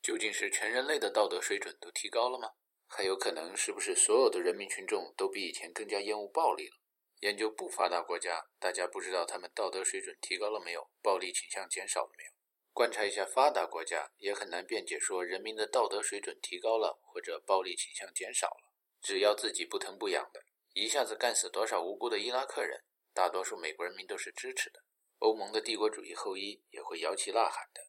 [0.00, 2.52] 究竟是全人类的道德水准都提高了吗？
[2.86, 6.76] 还有可能是不是所有的人民群众都比以前更加厌恶暴力了？
[7.20, 12.30] 研究不发达国家，大家不知道他们道德水准提高了没有，暴力倾向减少了没有？
[12.72, 18.67] 观察一下发达国家，也很难辩解说人民的道德水准提高了或者暴力倾向减少了。
[19.00, 20.42] 只要自己不疼不痒的，
[20.74, 24.80] 一下子干死多少无辜的伊拉克人，大多数美国人民都是支持的。
[25.18, 27.88] 欧盟的帝国主义后裔也会摇旗呐喊的，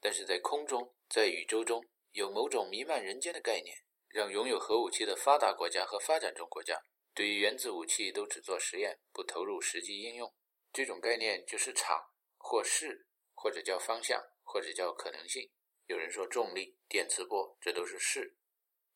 [0.00, 3.76] 但是在空中，在宇宙中有某种弥漫人间的概念，
[4.08, 6.82] 让拥有核武器的发达国家和发展中国家
[7.14, 10.34] 对于原子武器都只做实验，不投入实际应用。
[10.72, 15.52] 这种概念就是场或势，或者叫方向，或者叫可能性。
[15.86, 18.38] 有人说重力、电磁波，这都是势。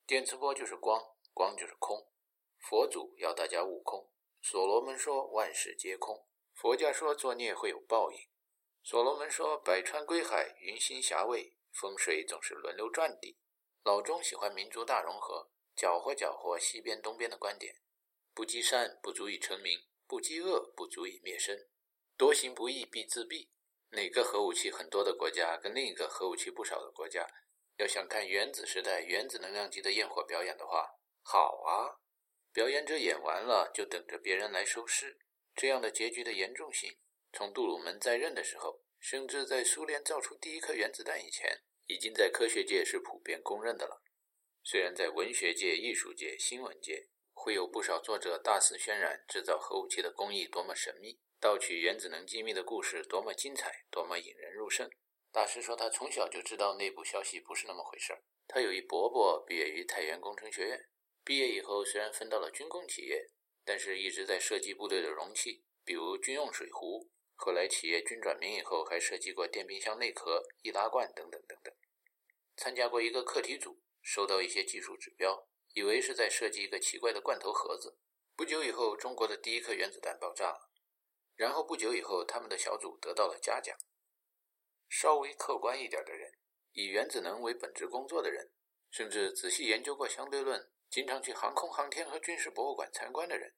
[0.07, 1.01] 电磁波就是光，
[1.37, 2.09] 光就是空。
[2.59, 4.11] 佛祖要大家悟空，
[4.41, 6.27] 所罗门说万事皆空。
[6.55, 8.19] 佛家说作孽会有报应，
[8.83, 13.39] 所罗门说百川归海，云心霞蔚，风水总是轮流转的。
[13.85, 17.83] 老钟喜欢民族大融合，搅和搅和西边东边的观点。
[18.33, 21.69] 不积善不足以成名，不积恶不足以灭身，
[22.17, 23.51] 多行不义必自毙。
[23.91, 27.29] 哪个核武器很多的国家跟另一个核武器不少的国家，
[27.77, 30.97] 要想看原子时代原子能量级的焰火表演的话，
[31.29, 31.99] 好啊，
[32.53, 35.19] 表演者演完了就等着别人来收尸。
[35.57, 36.99] 这样的结局的严重性，
[37.33, 44.05] 从杜鲁门在任的时候，甚至在苏联造出第一颗原子弹以前，已经在科学界是普遍公认的了。
[44.63, 54.89] 虽然在文学界、艺术界、新闻界，会有不少作者大肆渲染制造核武器的工艺多么神秘，盗取原子能机密的故事多么精彩，多么引人入胜。
[55.33, 58.23] 大师说他从小就知道内部消息不是那么回事儿。
[58.47, 60.89] 他有一伯伯毕业于太原工程学院，
[61.27, 63.29] 毕业以后虽然分到了军工企业。
[63.69, 67.11] 但是一直在设计部队的容器，比如军用水壶。
[67.35, 71.75] 后来企业军转民以后，还设计过电冰箱内壳、易拉罐等等等等。
[72.57, 77.99] 参加过一个课题组，收到一些技术指标，以为是在设计一个奇怪的罐头盒子。
[78.37, 80.71] 不久以后，中国的第一颗原子弹爆炸了。
[81.35, 83.77] 然后不久以后，他们的小组得到了嘉奖。
[84.89, 86.35] 稍微客观一点的人，
[86.71, 88.53] 以原子能为本职工作的人，
[88.93, 93.53] 甚至仔细研究过相对论、经常去航空航天和军事博物馆参观的人，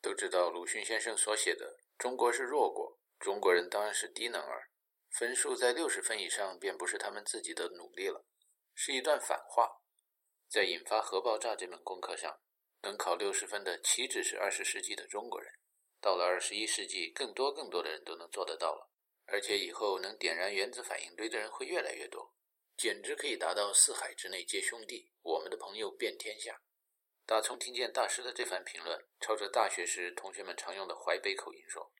[0.00, 4.68] 都知道鲁迅先生所写的“中国是弱国，中国人当然是低能儿”，
[5.16, 8.26] 分数在六十分以上便不是他们自己的努力了，
[8.74, 9.80] 是一段反话。
[10.48, 12.40] 在引发核爆炸这门功课上，
[12.80, 15.52] 能考六十分的岂止是二十世纪的中国人？
[16.00, 18.90] 到了二十一世纪，更多更多的人都能做得到了，
[19.26, 22.34] 而且以后能点燃原子反应堆的人会越来越多，
[22.76, 26.60] 简直可以达到四海之内皆兄弟，我们的朋友遍天下。
[27.32, 31.90] 大葱听见大师的这番评论，朝着大学时同学们常用的淮北口音说：“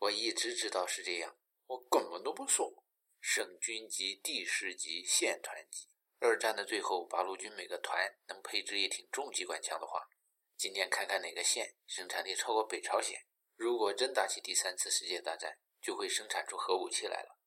[0.00, 1.36] 我一直知道是这样，
[1.66, 2.82] 我根本都不说，
[3.20, 5.90] 省军级、地市级、县团级。”
[6.20, 10.08] 二战的最后，八路军每个团能配置一挺重机关枪的话，
[10.56, 13.26] 今天看看哪个县生产力超过北朝鲜。
[13.56, 17.38] 如果真打起第三次世界大战，就会生产出核武器来了。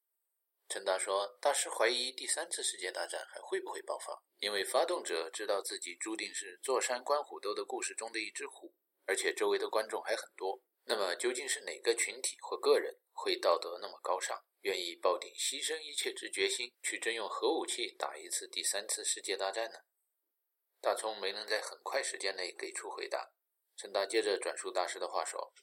[0.69, 8.73] 陈达说：“大师怀疑第三次世界大战还会不会爆发，因为发动者知道自己注定是坐山观虎斗的故事中的一只虎，
[9.05, 10.61] 而且周围的观众还很多。
[10.85, 19.79] 那么，究竟是哪个群体或个人会道德那么高尚？”愿意抱定牺牲一切之决心，去征用核武器打一次第三次世界大战呢？
[20.79, 23.33] 大葱没能在很快时间内给出回答。
[23.75, 25.53] 陈达接着转述大师的话说：“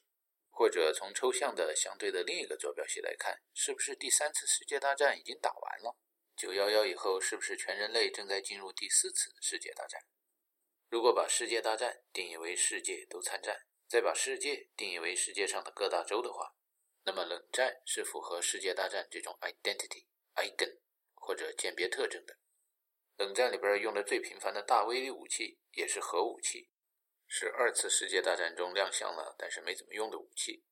[0.51, 5.97] 或者从抽象的相对的另一个坐标系来看，是不是第三次世界大战已经打完了？
[6.35, 10.01] 九幺幺以后，是不是全人类正在进入第四次世界大战？
[10.89, 16.53] 如果把世界大战定义为世界都参战，再把世界定义为世界上的各大洲的话？”
[17.03, 20.05] 那么，冷战是符合世界大战这种 identity、
[20.35, 20.79] icon
[21.13, 22.37] 或者鉴别特征的。
[23.17, 26.70] 冷战里边用的最频繁的大威力武器也是核武器，
[27.33, 30.65] 是二次世界大战中亮相了但是没怎么用的武器。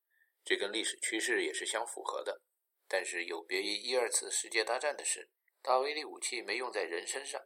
[0.44, 2.41] 这跟历史趋势也是相符合的。
[2.86, 5.30] 但是有别于一二次世界大战的是，
[5.61, 7.41] 大威力武器没用在人身上，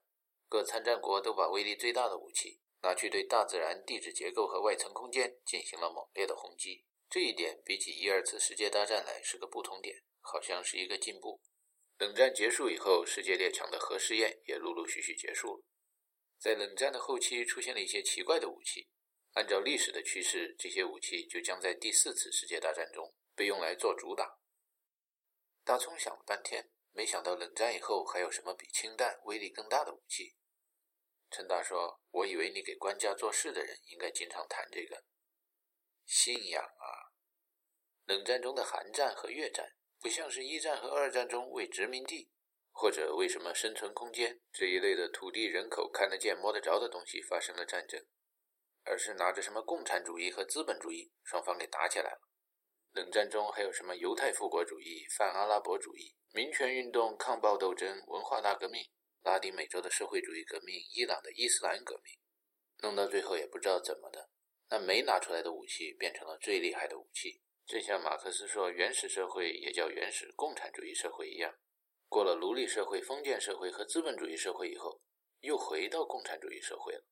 [0.49, 6.84] 各参战国都把威力最大的武器拿去对大自然地质结构和外层空间进行了猛烈的轰击。
[7.07, 11.40] 这一点比起一二次世界大战来是个不同点，好像是一个进步。
[11.99, 15.64] 冷战结束以后，世界列强的核试验也陆陆续续结束了。
[16.40, 18.88] 在冷战的后期，出现了一些奇怪的武器。
[19.34, 24.38] 按照历史的趋势，这些武器就将在第四次世界大战中被用来做主打。
[25.64, 30.35] 大葱想了半天，没想到冷战以后还有什么比氢弹威力更大的武器。
[31.31, 35.03] 陈达说：“我以为你给官家做事的人应该经常谈这个。”
[36.05, 36.85] 信仰啊！
[38.05, 42.30] 冷战中的韩战和越战，不像是一战和二战中为殖民地
[42.72, 48.05] 或者为什么生存空间这一类的土地、人口看得见、摸得着的东西发生了战争，
[48.85, 52.19] 而是拿着什么共产主义和资本主义，双方给打起来了。
[52.91, 58.85] 冷战中还有什么犹太复国主义、泛阿拉伯主义、民权运动、抗暴斗争、文化大革命、
[59.23, 62.14] 拉丁美洲的社会主义革命、伊朗的伊斯兰革命，
[62.84, 64.30] 弄到最后也不知道怎么的。
[64.69, 71.55] 那没拿出来的武器变成了最厉害的武器，正像马克思说原始社会也叫原始共产主义社会一样。
[72.07, 75.01] 过了奴隶社会、封建社会和资本主义社会以后，
[75.39, 77.03] 又回到共产主义社会了。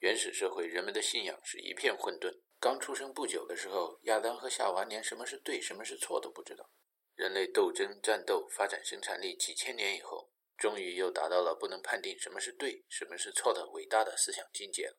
[0.00, 6.70] 原始社会人们的信仰是一片混沌，刚出生不久的时候，亚当和夏娃连什么是对、什么是错都不知道。
[7.14, 14.96] 人类斗争、战斗、发展生产力几千年以后，终于又达到了不能判定什么是对、什么是错的伟大的思想境界了。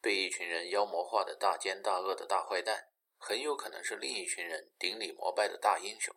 [0.00, 2.88] 被一群人妖魔化的大奸大恶的大坏蛋，
[3.18, 6.12] 很有可能是另一群人顶礼膜拜的大英雄。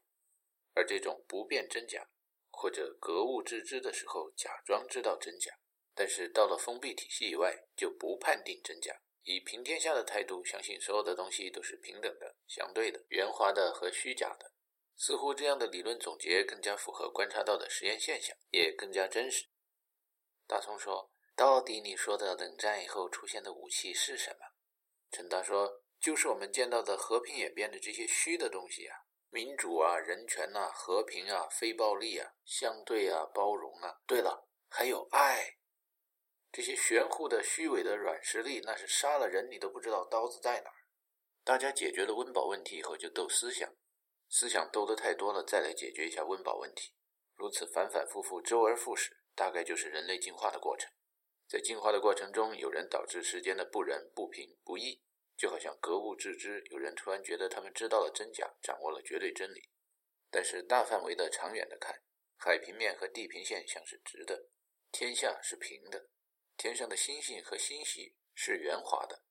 [0.73, 2.10] 而这种不辨真假，
[2.49, 5.52] 或者格物致知的时候假装知道真假，
[5.93, 14.51] 但是到了封闭体系以外就不判定真假，以平天下的态度相信所有的东西都是平等的、相对的、圆滑的和虚假的，
[14.95, 19.47] 似乎这样的理论总结更加符合观察到的实验现象，也更加真实。
[20.47, 21.11] 大葱说。
[21.34, 24.45] 到底你说的冷战以后出现的武器是什么？
[25.09, 28.95] 陈达说：“就是我们见到的和平演变的这些虚的东西啊，
[29.31, 33.95] 民主啊、人权呐、和平啊、非暴力啊、相对啊、包容啊。
[34.05, 35.57] 对了，还有爱，
[36.52, 40.76] 这些玄乎的、虚伪的软实力，那是杀了人你都不知道刀子在哪儿。
[41.44, 43.73] 大家解决了温饱问题以后就斗思想，
[44.30, 46.94] 思想斗得太多了，再来解决一下温饱问题，
[47.36, 50.91] 如此反反复复，周而复始，大概就是人类进化的过程。”
[51.48, 55.02] 在进化的过程中，有人导致世间的不仁、不平、不义，
[55.36, 59.69] 就好像格物致知，有人突然觉得他们知道了真假，掌握了绝对真理。
[60.30, 62.02] 但是大范围的、长远的看，
[62.38, 64.48] 海平面和地平线像是直的，
[64.91, 66.07] 天下是平的，
[66.61, 69.23] 天上的星星和星系是圆滑的。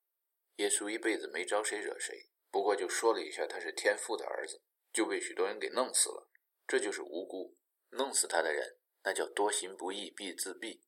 [0.57, 6.29] 耶稣一辈子没招谁惹谁，不过就说了一下他是天父的儿子，就被许多人给弄死了。
[6.67, 7.57] 这就是无辜，
[7.91, 10.83] 弄死他的人那叫多行不义必自毙。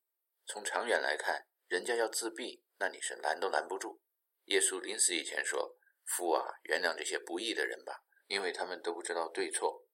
[0.45, 4.01] 从长远来看，人家要自闭，那你是拦都拦不住。
[4.47, 9.87] 耶稣临死以前说：“父啊，原谅这些不义的人吧，因为他们都不知道对错。”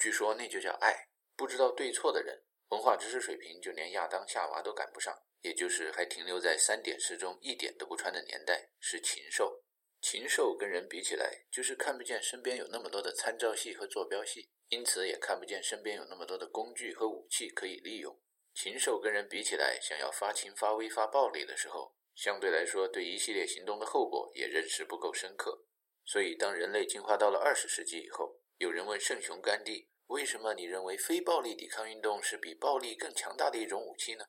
[0.00, 1.10] 据说那就叫爱。
[1.36, 9.62] 不知道对错的人，文化知识水平就连亚当夏娃都赶不上，也就是还停留在三点式中一点都不穿的年代，是禽兽。
[10.00, 18.18] 禽兽跟人比起来，就是看不见身边有那么多的参照系和坐标系，因此也看不见身边有那么多的工具和武器可以利用。
[18.54, 25.66] 禽兽跟人比起来，想要发情、发威、发暴力的时候，相对来说对一系列行动的后果也认识不够深刻。
[26.04, 34.24] 所以，当人类进化到了二十世纪以后，有人问圣雄甘地：“为什么你认为非暴力抵抗运动是比暴力更强大的一种武器呢？”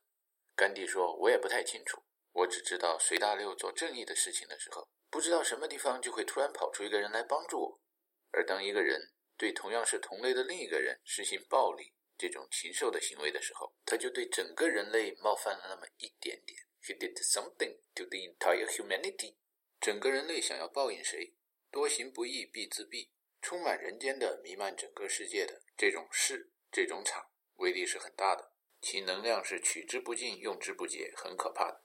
[0.62, 7.82] 甘地说：“我也不太清楚，我只知道随大溜做正义的事情的时候。”不知道什么地方就会突然跑出一个人来帮助我，
[8.30, 16.60] 而当一个人对同样是同类的另一个人实行暴力这种禽兽的行为的时候，他就对整个人类冒犯了那么一点点。
[16.84, 19.38] He did something to the entire humanity。
[19.80, 21.34] 整个人类想要报应谁？
[21.72, 23.10] 多行不义必自毙。
[23.42, 28.51] 充满人间的、弥漫整个世界的这种事、这种场，威力是很大的，
[28.82, 31.84] 其能量是取之不尽、用之不竭，很可怕的。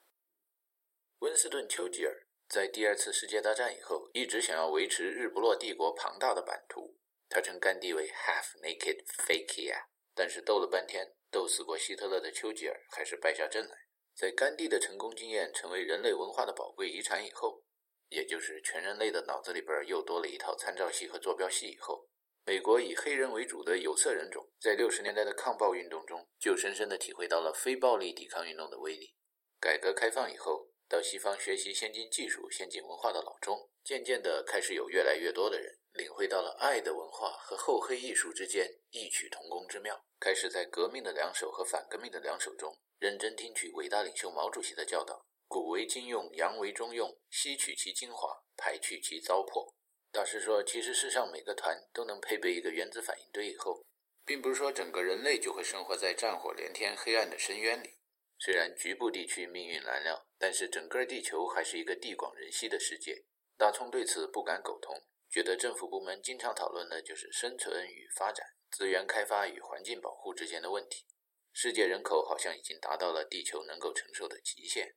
[1.18, 2.27] 温斯顿·丘吉尔。
[2.48, 6.97] 在第二次世界大战以后，一直想要维持日不落帝国庞大的版图。
[7.28, 13.77] 他称甘地为 “half-naked fakia”，但是斗了半天，斗死过希特勒的丘吉尔还是败下阵来。
[14.14, 17.64] 在甘地的成功经验成为人类文化的宝贵遗产以后，
[18.09, 22.09] 也就是全人类的脑子里边又多了一套参照系和坐标系以后，
[22.47, 29.16] 美国以黑人为主的有色人种在六十年代的抗暴运动中，就深深地体会到了非暴力抵抗运动的威力。
[29.60, 30.70] 改革开放以后。
[30.89, 49.74] 到西方学习先进技术、先进文化的老中，渐渐地开始有越来越多的人领会到了爱的文化和厚黑艺术之间异曲同工之妙，开始在革命的两手和反革命的两手中认真听取伟大领袖毛主席的教导：古为今用，洋为中用，吸取其精华，排去其糟粕。
[50.16, 53.84] 大师说，其实世上每个团都能配备一个原子反应堆以后，
[54.24, 57.98] 并不是说整个人类就会生活在战火连天、黑暗的深渊里。
[58.38, 63.26] 虽然局部地区命运难料，但是整个地球还是一个地广人稀的世界。
[63.59, 71.05] 大聪对此不敢苟同，觉得政府部门经常讨论的就是生存与发展、资源开发与环境保护之间的问题。
[71.52, 74.94] 世界人口好像已经达到了地球能够承受的极限。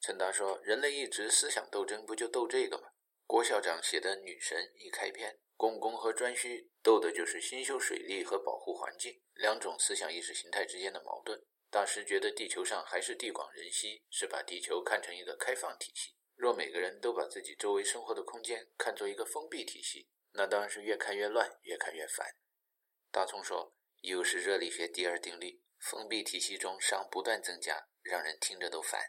[0.00, 2.88] 陈达说：“人类一直思想斗争，不就斗这个吗？”
[3.26, 11.44] 郭校长写的《女神》一开篇，共工和颛顼斗的就是兴修水利和保护环境两种思想意识形态之间的矛盾。
[11.68, 16.14] 大师觉得地球上还是地广人稀，是把地球看成一个开放体系。
[16.36, 22.24] 若每个人都把自己周围生活的空间看作一个封闭体系，那当然是越看越乱，越看越烦。
[23.10, 29.00] 大葱说：“又是热力学第二定律，封闭体系中熵不断增加，让人听着都烦。”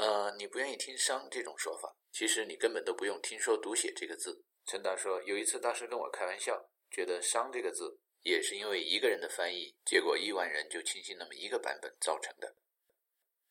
[0.00, 4.42] 呃，你不愿意听“熵”这种说法，其实你根本都不用听说读写这个字。
[4.64, 12.56] 陈达说：“有一次大师跟我开玩笑，觉得‘熵’这个字。”也是因为一个人的翻译，结果亿万人就轻信那么一个版本造成的。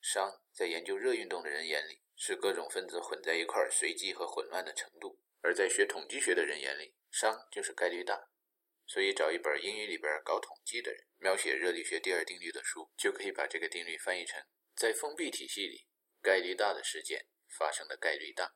[0.02, 8.30] 熵在研究热运动的人眼里是各种分子混在一块儿随机和混乱的程度，而在学统计学的人眼里，熵就是概率大。
[8.88, 14.44] 所以找一本英语里边搞统计的人描写热力学第二定律的书，就可以把这个定律翻译成：
[14.76, 15.88] 在封闭体系里，
[16.22, 18.56] 概率大的事件发生的概率大。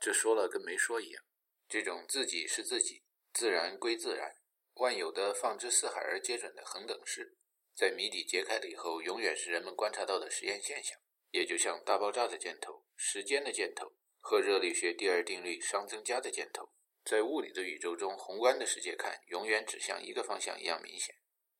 [0.00, 1.24] 这说了跟没说一样。
[1.68, 4.34] 这种自己是自己，自然归自然。
[4.74, 7.36] 万有的放之四海而皆准的恒等式，
[7.74, 10.98] 在谜底揭开了以后，永远是人们观察到的实验现象。
[11.30, 16.72] 也就像大爆炸的箭头、时间的箭头和热力学第二定律熵增加的箭头，
[17.04, 21.14] 在物理的宇宙中，宏观的世界看，永远指向一个方向一样明显。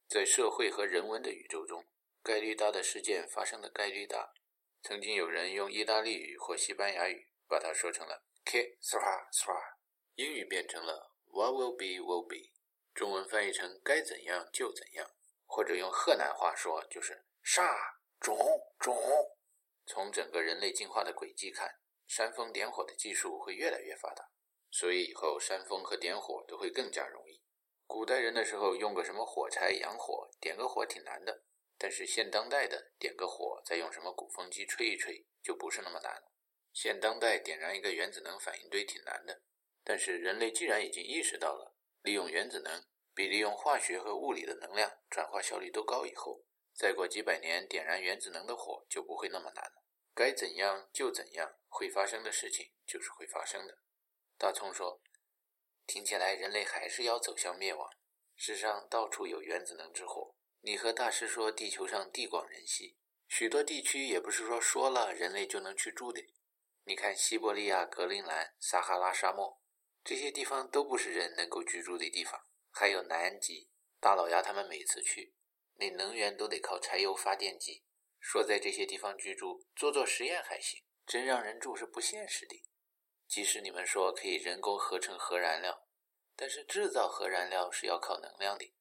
[0.08, 1.86] 在社会和人文的宇宙中，
[2.22, 4.34] 概率大的事件发生的概率大。
[4.82, 9.76] 曾经有人用意大利语或西班牙语把它说成了 “que sera sera”，
[10.16, 12.50] 英语变成了 “what will be will be”。
[12.92, 15.08] 中文翻译成“该怎样就怎样”，
[15.46, 18.36] 或者用河南话说就是“杀种
[18.80, 18.96] 种”。
[19.86, 21.78] 从整个人类进化的轨迹看，
[22.08, 24.30] 煽风点火的技术会越来越发达，
[24.68, 27.40] 所以以后煽风和点火都会更加容易。
[27.86, 31.44] 古代人的时候用个什么火柴洋火，点个火挺难的，
[31.78, 36.32] 但是现当代的点个火，再用什么鼓风机吹一吹，就不是那么难了。
[36.72, 39.42] 现当代点燃一个原子能反应堆挺难的，
[39.84, 41.76] 但是人类既然已经意识到了。
[42.02, 42.84] 利用原子能
[43.14, 46.44] 比利用化学和物理的能量转化效率都高，以后
[46.74, 49.84] 再过几百年点燃原子能的火就不会那么难了。
[50.12, 53.78] 该怎样就怎样，会发生的事情就是会发生的。
[54.36, 55.00] 大葱说
[55.86, 57.88] ：“听起来人类还是要走向灭亡。
[58.34, 60.34] 世上到处有原子能之火，
[60.64, 66.24] 你和大师说地球上地广人稀，许多地区也不是说说了人类就能去住的。
[66.84, 69.60] 你看西伯利亚、格陵兰、撒哈拉沙漠，
[70.04, 72.46] 这些地方都不是人能够居住的地方。
[72.70, 75.34] 还有南极，大老鸭他们每次去，
[75.74, 77.82] 那能源都得靠柴油发电机。
[78.20, 82.62] 说在这些地方居住做做实验还行，真让人住是不现实的。
[83.26, 85.88] 即使你们说可以人工合成核燃料，
[86.36, 88.72] 但是制造核燃料是要靠能量的。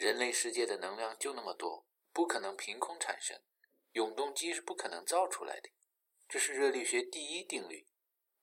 [0.00, 3.38] 人类世界的能量就那么多，不可能凭空产生，
[3.92, 5.68] 永动机是不可能造出来的。
[6.26, 7.86] 这是热力学第一定律。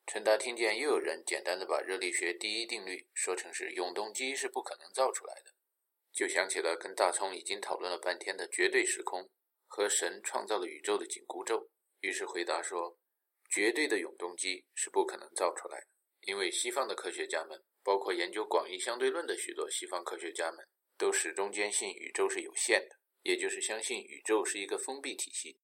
[0.05, 5.51] 陈达听见又有人简单的把热力学第一定律说成是永动机是不可能造出来的，
[6.13, 9.27] 就想起了跟大葱已经讨论了半天的绝对时空
[9.65, 11.71] 和神创造了宇宙的紧箍咒，
[12.01, 12.99] 于是回答说，
[13.49, 15.87] 绝对的永动机是不可能造出来的，
[16.21, 20.63] 因为西方的科学家们，包括研究广义相对论的许多西方科学家们，
[20.97, 25.59] 都始终坚信宇宙是有限的，也就是相信宇宙是一个封闭体系。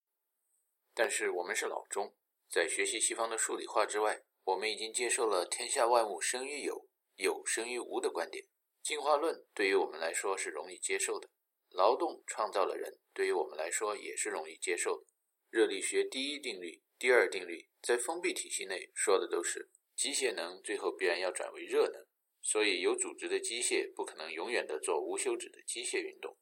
[0.93, 2.15] 但是我们是老中，
[2.49, 8.45] 在学习西方的数理化之外，我们已经接受了天下万物生于有，有生于无的观点。
[8.83, 11.29] 进化论对于我们来说是容易接受的，
[11.69, 15.07] 劳动创造了人，对于我们来说也是容易接受的。
[15.49, 22.05] 热力学第一定律、第二定律在封闭体系内说的都是机械能最后必然要转为热能，
[22.43, 26.37] 所以有组织的机械不可能永远的做无休止的机械运动。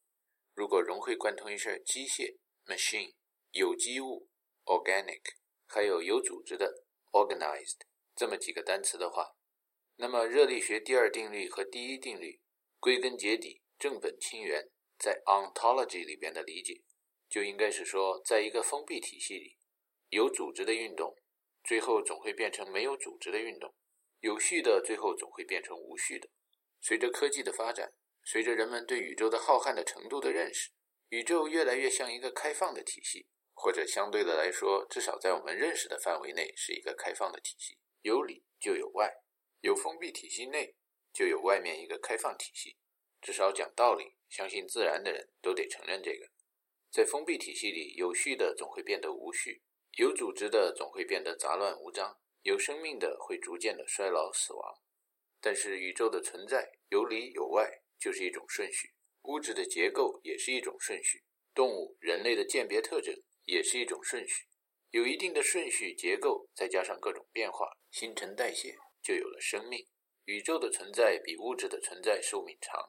[0.54, 3.14] 如果融会贯通一下机械 （machine）、
[3.52, 4.28] 有机物。
[4.66, 5.22] organic，
[5.66, 7.80] 还有有组织的 organized
[8.16, 9.32] 这么几个单词的话，
[9.96, 12.40] 那么热力学第二定律和第一定律，
[12.80, 14.70] 归根结底正本清源，
[15.00, 16.84] 在 ontology 里边的理解，
[17.28, 19.58] 就应该是说，在一个封闭体系里，
[20.10, 21.18] 有组织的运动，
[21.64, 23.72] 最后总会变成没有组织的运动；
[24.22, 26.30] 有序的，最后总会变成无序的。
[26.80, 27.94] 随着科技的发展，
[28.24, 30.72] 随着人们对宇宙的浩瀚的程度的认识，
[31.10, 33.28] 宇宙越来越像一个开放的体系。
[33.54, 37.78] 或者相对的来说，至少在我们认识的范围内，是一个开放的体系。
[38.02, 39.14] 有里就有外，
[39.60, 40.76] 有封闭体系内
[41.14, 42.78] 就有外面一个开放体系。
[43.22, 46.32] 至少讲道理、相信自然的人都得承认这个。
[46.90, 49.62] 在封闭体系里，有序的总会变得无序，
[49.98, 54.82] 有组织的总会变得杂乱无章，有生命的会逐渐的衰老死亡。
[55.40, 58.94] 但是宇宙的存在有里有外就是一种顺序，
[59.24, 61.24] 物质的结构也是一种顺序，
[61.54, 63.14] 动物、人类的鉴别特征。
[63.46, 64.46] 也是一种顺序，
[64.92, 69.88] 有一定的顺序结构，再加上各种变化、新陈代谢，就有了生命。
[70.26, 72.80] 宇宙的存在比物质的存在寿命长，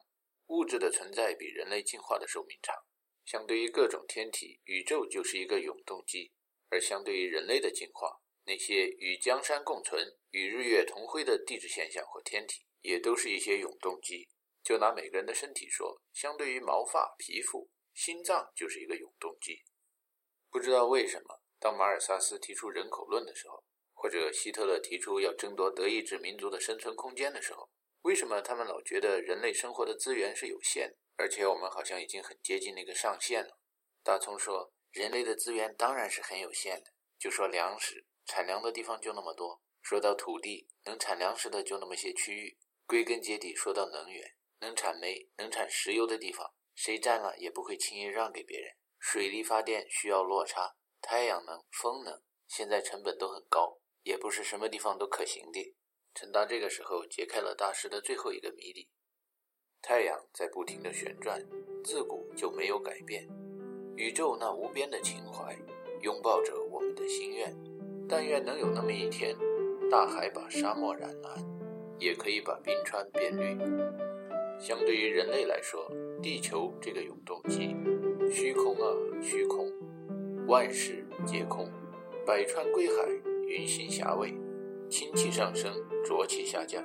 [0.49, 2.77] 物质的存在比人类进化的寿命长。
[3.25, 6.31] 相对于各种天体，宇宙就是一个永动机；
[6.69, 14.29] 而相对于人类的进化，那些与江山共存、与日月同辉的地质现象或天体，也都是一些永动机。
[14.63, 19.63] 就拿每个人的身体说，相对于毛发、皮肤，心脏就是一个永动机。
[20.51, 27.71] 不知道为什么，当马尔萨斯提出人口论的时候，或者希特勒提出要争夺德意志民族的生存空间的时候，
[28.03, 33.59] 为什么他们老觉得人类生活的资源是有限，而且我们好像已经很接近那个上限了？
[34.03, 36.93] 大葱说，人类的资源当然是很有限的。
[37.19, 42.59] 就说粮食，产粮的地方就那么多；说到土地，能产粮食的就那么些区域。
[42.87, 48.75] 归根结底，说到能源，能产煤、能产石油的地方，谁占了也不会轻易让给别人。
[48.99, 55.77] 水力发电需要落差，太阳能、风能现在成本都很高，也不是什么地方都可行的。
[56.15, 58.91] 陈达这个时候揭开了大师的最后一个谜底：
[59.81, 61.41] 太阳在不停地旋转，
[61.83, 63.27] 自古就没有改变。
[63.97, 65.57] 宇宙那无边的情怀，
[66.03, 67.72] 拥抱着我们的心愿。
[68.13, 69.35] 但愿能有那么一天，
[69.91, 71.35] 大海把沙漠染蓝，
[71.99, 73.57] 也可以把冰川变绿。
[74.61, 75.91] 相对于人类来说，
[76.23, 77.75] 地球这个永动机。
[78.31, 79.67] 虚空啊，虚空，
[80.47, 81.73] 万事皆空，
[82.27, 83.09] 百川归海，
[83.47, 84.35] 云行霞蔚，
[84.91, 85.73] 清气上升，
[86.05, 86.85] 浊气下降。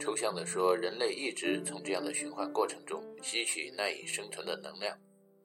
[0.00, 4.96] 抽象的说，人类一直从这样的循环过程中吸取赖以生存的能量，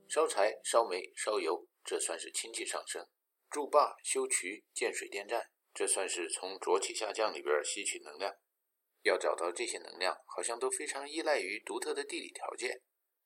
[0.07, 3.03] 烧柴、烧煤、烧油，这算是氢气上升；
[3.49, 8.35] 筑坝、修渠、建水电站，这算是从浊气下降里边吸取能量。
[9.03, 12.81] 要找到这些能量，好像都非常依赖于独特的地理条件。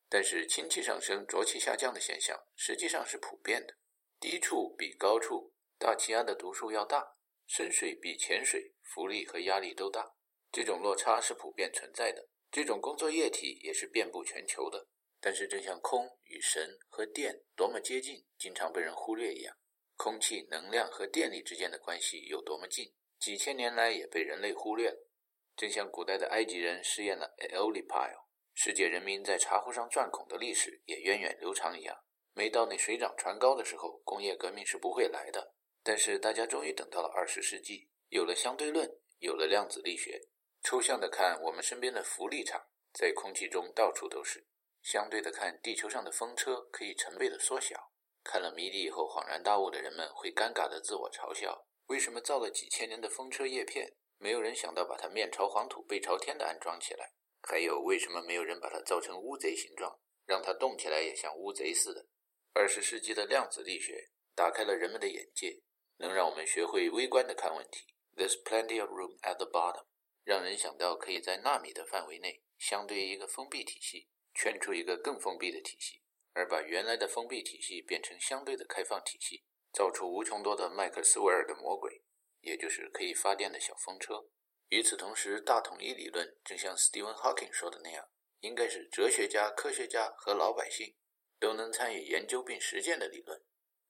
[0.07, 3.77] 但是氢气上升、浊气下降的现象实际上是普遍的。
[4.19, 7.15] 低处比高处大气压的读数要大，
[7.47, 10.13] 深水比浅水浮力和压力都大。
[10.51, 12.27] 这种落差是普遍存在的。
[12.51, 14.87] 这种工作液体也是遍布全球的。
[15.23, 19.55] 但是，正像空与神和电多么接近，经常被人忽略一样，
[20.03, 25.07] 空气、能量和电力之间的关系有多么近，几千年来也被人类忽略了。
[25.55, 28.25] 正像古代的埃及人试验了 Aeolipile。
[28.55, 31.95] 世界人民在茶壶上钻孔的历史也源远流长一样。
[32.33, 35.53] 没到那水涨船高的时候，工业革命是不会来的。
[35.83, 40.19] 但是大家终于等到了二十世纪，有了相对论，有了量子力学。
[40.63, 42.59] 抽象的看，我们身边的浮力场
[42.91, 44.39] 在空气中到处都是；
[44.81, 47.90] 相对的看，地球上的风车可以成倍的缩小。
[48.23, 57.13] 看了谜底以后，恍然大悟的人们会尴尬的自我嘲笑：为什么造了几千年的风车叶片，没有人想到把它面朝黄土背朝天的安装起来？
[57.41, 62.07] 还有，为什么没有人把它造成乌贼形状，让它动起来也像乌贼似的？
[62.53, 65.61] 二十世纪的量子力学打开了人们的眼界，
[65.97, 67.87] 能让我们学会微观的看问题。
[68.15, 69.85] There's plenty of room at the bottom，
[70.23, 76.00] 让人想到可以在纳米的范围内，相对于一个封闭体系，圈出一个更封闭的体系，
[76.33, 82.03] 而把原来的封闭体系变成相对的开放体系，造出无穷多的麦克斯韦尔的魔鬼，
[82.41, 84.27] 也就是可以发电的小风车。
[84.69, 88.07] 与此同时，大统一理论正像 Stephen Hawking 说的那样，
[88.39, 90.95] 应该是哲学家、科学家和老百姓。
[91.41, 93.43] 都能参与研究并实践的理论，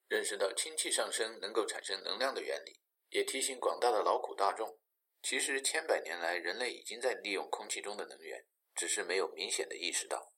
[0.07, 4.79] 认识到氢气上升能够产生能量的原理，也提醒广大的劳苦大众，
[5.21, 10.30] 其实千百年来人类已经在利用空气中的能源，只是没有明显的意识到。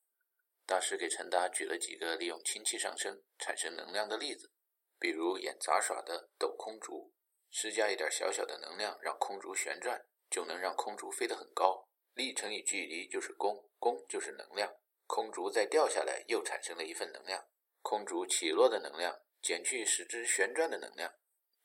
[0.66, 4.52] 大师给陈达举了几个利用氢气上升产生能量的例子，
[4.98, 7.14] 比如演杂耍的抖空竹，
[7.50, 14.74] 施加一点小小的能量让空竹旋转，就能让空竹飞得很高，力乘以距离就是功，功就是能量。
[15.06, 17.46] 空竹再掉下来，又产生了一份能量。
[17.82, 21.14] 空竹起落的能量减去使之旋转的能量，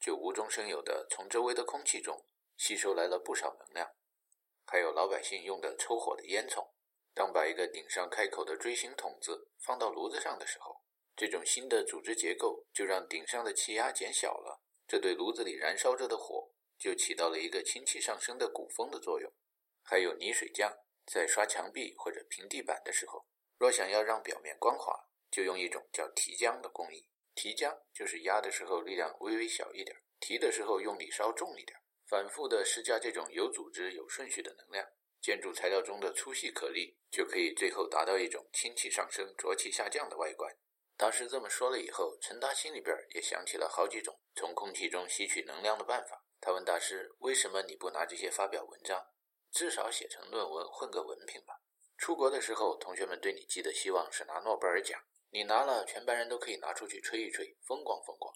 [0.01, 2.27] 就无中生有的从周围的空气中
[2.57, 3.95] 吸收来了不少能量。
[4.67, 6.73] 还有老百姓用的抽火的烟囱，
[7.19, 10.85] 当把一个顶上开口的锥形筒子放到炉子上的时候，
[11.17, 19.33] 这种新的组织结构就让顶上的气压减小了，这对炉子里燃烧着的火就起到了一个氢气上升的鼓风的作用。
[19.83, 20.73] 还有泥水匠。
[21.11, 23.27] 在刷墙壁或者平地板的时候，
[23.57, 27.09] 若想要让表面光滑，就用一种叫提浆的工艺。
[27.35, 34.87] 提浆就是压的时候力量微微小一点，提的时候用力稍重一点，反复的施加这种有组织、有顺序的能量，
[35.23, 40.55] 建筑材料中的粗细颗粒就可以最后达到一种氢气上升、浊气下降的外观。
[40.97, 46.25] 大师这么说了以后，陈达心里边也想起了好几种从空气中吸取能量的办法。
[46.41, 49.07] 他问大师：“为什么你不拿这些发表文章？”
[49.51, 51.63] 至少写成论文混个文凭吧。
[51.97, 58.35] 出国的时候，同学们对你寄的希望是拿诺贝尔奖，你拿了，全班人都可以拿出去吹一吹，风光风光。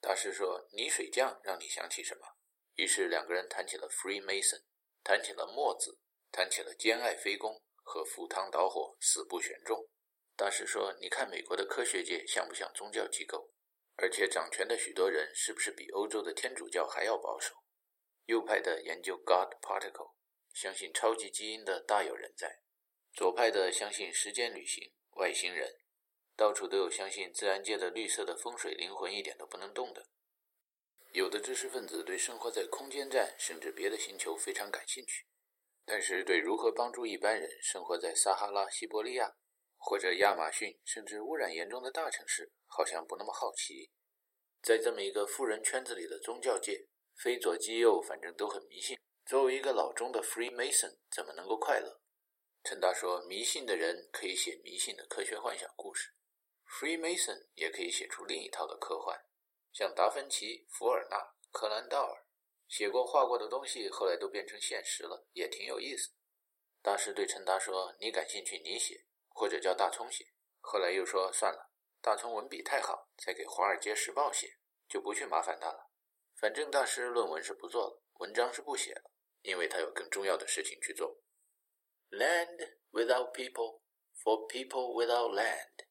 [0.00, 2.26] 大师说：“泥水匠让你想起什么？”
[2.74, 4.62] 于是两个人谈起了 Freemason，
[5.02, 5.98] 谈起了墨子，
[6.30, 9.88] 谈起了兼爱非攻和赴汤蹈火、死不选中。
[10.34, 13.52] 大师说：“你看美国的科学界像不像宗教机构？
[13.94, 17.54] 而且掌权的许多人是不是比欧洲的天主教还要保守？
[18.24, 20.14] 右派的研究 God Particle。”
[20.52, 22.62] 相信超级基因的大有人在，
[23.12, 25.70] 左派的相信时间旅行、外星人，
[26.34, 30.08] 到处都有相信自然界的绿色的风水灵魂一点都不能动的。
[31.12, 35.26] 有的知识分子对生活在空间站甚至别的星球非常感兴趣，
[35.86, 39.36] 但是对如何帮助一般人生活在撒哈拉、西伯利亚
[39.76, 43.92] 或者亚马逊甚至污染严重的大城市，好像不那么好奇。
[44.60, 48.98] 在这么一个富人圈子里的宗教界，非左即右，反正都很迷信。
[49.24, 52.00] 作为一个老中的 Freemason，怎么能够快乐？
[52.64, 56.10] 陈达说：“迷信的人可以写迷信的科学幻想故事
[56.66, 59.24] ，Freemason 也可以写出另一套的科幻。
[59.72, 62.25] 像达芬奇、福尔纳、柯南道尔
[62.68, 66.10] 写过画过的东西，后来都变成现实了，也挺有意思。”
[66.82, 71.70] 大师对陈达说：“你感兴趣，你写，或者叫大葱写。”后来又说：“算了，
[72.00, 75.90] 大葱文笔太好，再给《华尔街时报》写，就不去麻烦他了。
[76.34, 79.10] 反正大师论文是不做了，文章是不写了。”
[79.42, 81.20] 因为他有更重要的事情去做。
[82.10, 83.82] Land without people,
[84.20, 85.86] for people without land。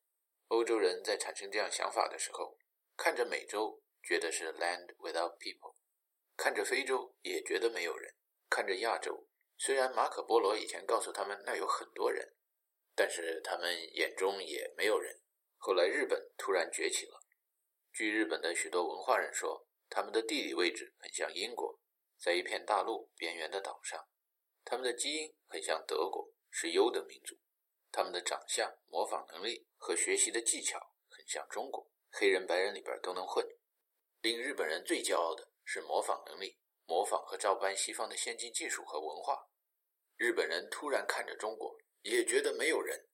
[0.49, 2.57] 欧洲人在产生这样想法的时候，
[2.97, 5.73] 看着美洲觉得是 land without people，
[6.37, 8.13] 看着非洲也觉得没有人，
[8.49, 12.35] 看着亚洲，虽然马可波罗以前告诉他们那有很多人，
[12.93, 15.21] 但是他们眼中也没有人。
[15.57, 17.19] 后来日本突然崛起了，
[17.91, 21.79] 据日本的许多文化人说，他们的地理位置很像英国。
[22.17, 24.07] 在一片大陆边缘的岛上，
[24.63, 27.37] 他们的基因很像德国，是优等民族。
[27.91, 30.79] 他们的长相、模仿能力和学习的技巧
[31.09, 33.45] 很像中国，黑人、白人里边都能混。
[34.21, 39.49] 令日本人最骄傲的是模仿能力，模仿和照搬西方的先进技术和文化。
[40.15, 43.09] 日本人突然看着中国，也觉得没有人。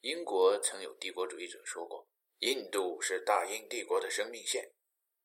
[0.00, 2.08] 英国曾有帝国主义者说过
[2.40, 4.72] ：“印度是大英帝国的生命线。”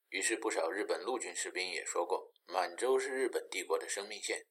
[0.10, 4.46] 于是，不少日本陆军士兵也说过：“满洲是日本帝国的生命线。”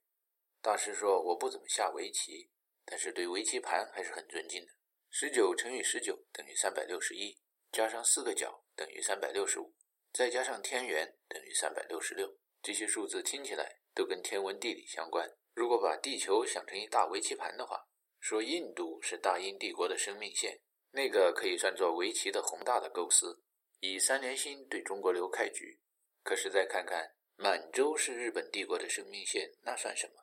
[0.61, 2.51] 大师说：“我不怎么下围棋，
[2.85, 4.73] 但是对围棋盘还是很尊敬的。
[5.11, 7.39] 十九乘以十九等于三百六十一，
[7.71, 9.75] 加上四个角等于三百六十五，
[10.13, 12.37] 再加上天元等于三百六十六。
[12.63, 15.29] 这些数字听起来都跟天文地理相关。
[15.55, 17.89] 如果把地球想成一大围棋盘的话，
[18.21, 20.61] 说印度是大英帝国的生命线，
[20.91, 23.43] 那个可以算作围棋的宏大的构思，
[23.81, 25.81] 以三连星对中国流开局。
[26.23, 30.23] 可是再看看满洲是日本帝国的生命线，那算什么？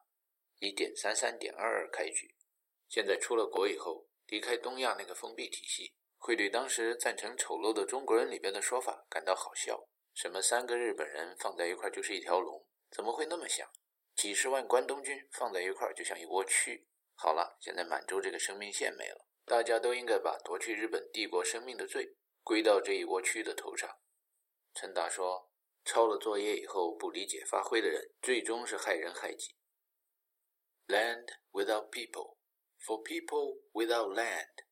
[0.59, 2.35] 以点三三点二二开局。
[2.87, 9.87] 现在出了国以后，离开东亚那个封闭体系，会对当时赞成丑陋的中国人里边的说法感到好笑。
[10.13, 12.63] 什么三个日本人放在一块就是一条龙？
[12.91, 13.67] 怎么会那么想？
[14.15, 16.83] 几十万关东军放在一块就像一窝蛆。
[17.15, 23.89] 好了，现在满洲这个生命线没了，大家都应该把夺去日本帝国生命的罪归到这一窝蛆的头上。
[24.73, 25.49] 陈达说
[25.85, 29.55] ：“抄了作业以后不理解发挥的人，最终是害人害己。”
[30.87, 32.37] Land without people,
[32.85, 34.65] for people without land。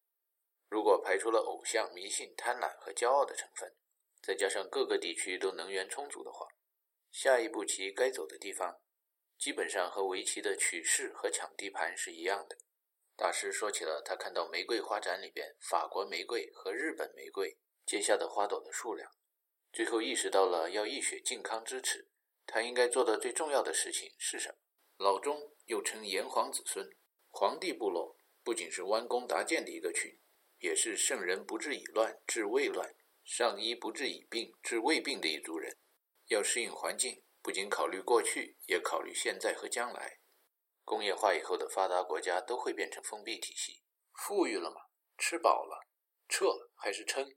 [0.70, 3.74] 如果排除了偶像、迷信、贪婪和骄傲的成分，
[4.22, 6.48] 再加上各个地区都能源充足的话，
[7.12, 8.82] 下一步棋该走的地方。
[9.38, 12.58] 基本上和围棋的取势和抢地盘是一样的。
[13.16, 19.12] 大师说起了他看到玫瑰花展里边法国玫瑰和日本玫瑰结下的花朵的数量，
[19.72, 22.10] 最后意识到了要一雪靖康之耻，
[22.46, 24.56] 他应该做的最重要的事情是什么？
[24.98, 26.90] 老钟又称炎黄子孙，
[27.30, 30.20] 黄帝部落不仅是弯弓搭箭的一个群，
[30.60, 35.78] 也是圣人不治已乱治未乱，上医不治已病治未病的一族人，
[36.28, 37.24] 要适应环境。
[37.42, 40.20] 不仅考虑过去，也考虑现在和将来。
[40.84, 43.84] 工业化以后的发达国家都会变成封闭体系。
[44.14, 44.82] 富裕了吗？
[45.18, 45.88] 吃饱了，
[46.28, 47.36] 撤还是撑？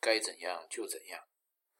[0.00, 1.28] 该怎样就怎样。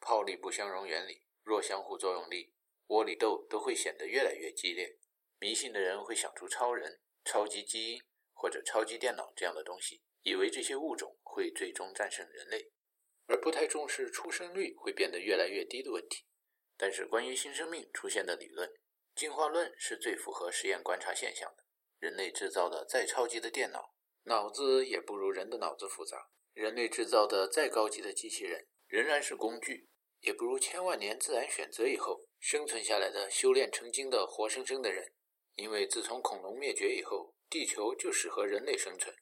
[0.01, 2.53] 泡利不相容原理、弱相互作用力、
[2.87, 4.99] 窝里斗都会显得越来越激烈。
[5.39, 8.03] 迷信的人会想出超人、超级基因
[8.33, 12.71] 或者超级电脑这样的东西，以为这些物种会最终战胜人类，
[13.27, 16.25] 而不太重视出生率会变得越来越低的问题。
[16.77, 18.71] 但是，关于新生命出现的理论，
[19.15, 21.65] 进化论是最符合实验观察现象的。
[21.99, 23.95] 人类制造的再超级的电脑，
[24.25, 26.17] 脑子也不如人的脑子复杂；
[26.53, 29.89] 人类制造的再高级的机器人，仍然是工具，
[30.21, 35.13] 也不如千万年自然选择以后生存下来的修炼成精的活生生的人。
[35.57, 39.13] 因为自从恐龙灭绝以后，地球就适合人类生存。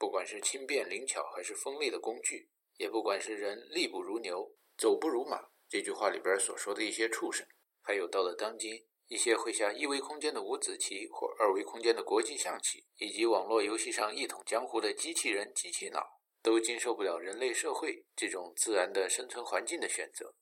[0.00, 2.48] 不管是轻便灵巧，还是锋利的工具，
[2.78, 5.50] 也不管是人力不如牛，走不如马。
[5.68, 7.46] 这句话里边所说的一些畜生，
[7.82, 20.34] 还有到了当今一些会下一维空间的五子棋或二维空间的国际象棋，以及网络游戏上一统江湖的机器人、机器脑，都经受不了人类社会这种自然的生存环境的选择。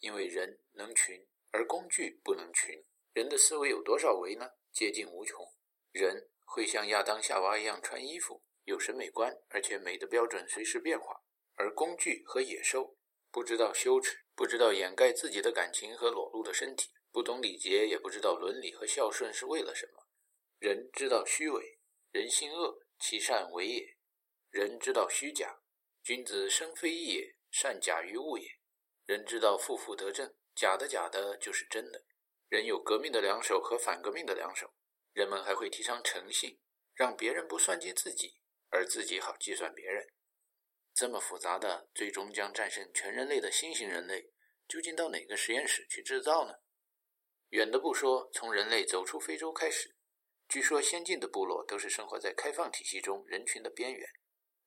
[0.00, 2.84] 因为人能群，而工具不能群。
[3.12, 4.50] 人的思维有多少维呢？
[4.72, 5.46] 接近无穷。
[5.92, 11.22] 人会像亚当夏娃一样穿衣服，有审美观，而且美的标准随时变化。
[11.54, 12.96] 而工具和野兽
[13.30, 14.24] 不知道羞耻。
[14.36, 20.08] 不知道掩盖自己的感情和裸露的身体，不懂礼节，也不知道伦理和孝顺是为了什么。
[20.58, 21.78] 人知道虚伪，
[22.10, 23.96] 人心恶，其善为也。
[24.50, 25.60] 人知道虚假，
[26.02, 28.58] 君子生非异也，善假于物也。
[29.06, 32.04] 人知道负负得正，假的假的就是真的。
[32.48, 34.74] 人有革命的两手和反革命的两手。
[35.12, 36.58] 人们还会提倡诚信，
[36.92, 38.40] 让别人不算计自己，
[38.74, 40.04] 而自己好计算别人。
[40.92, 44.32] 这么复杂的，最终将战胜全人类的新型人类，
[44.66, 46.54] 究竟到哪个实验室去制造呢？
[47.50, 49.94] 远的不说，从人类走出非洲开始，
[50.48, 54.08] 据说先进的部落都是生活在开放体系中人群的边缘。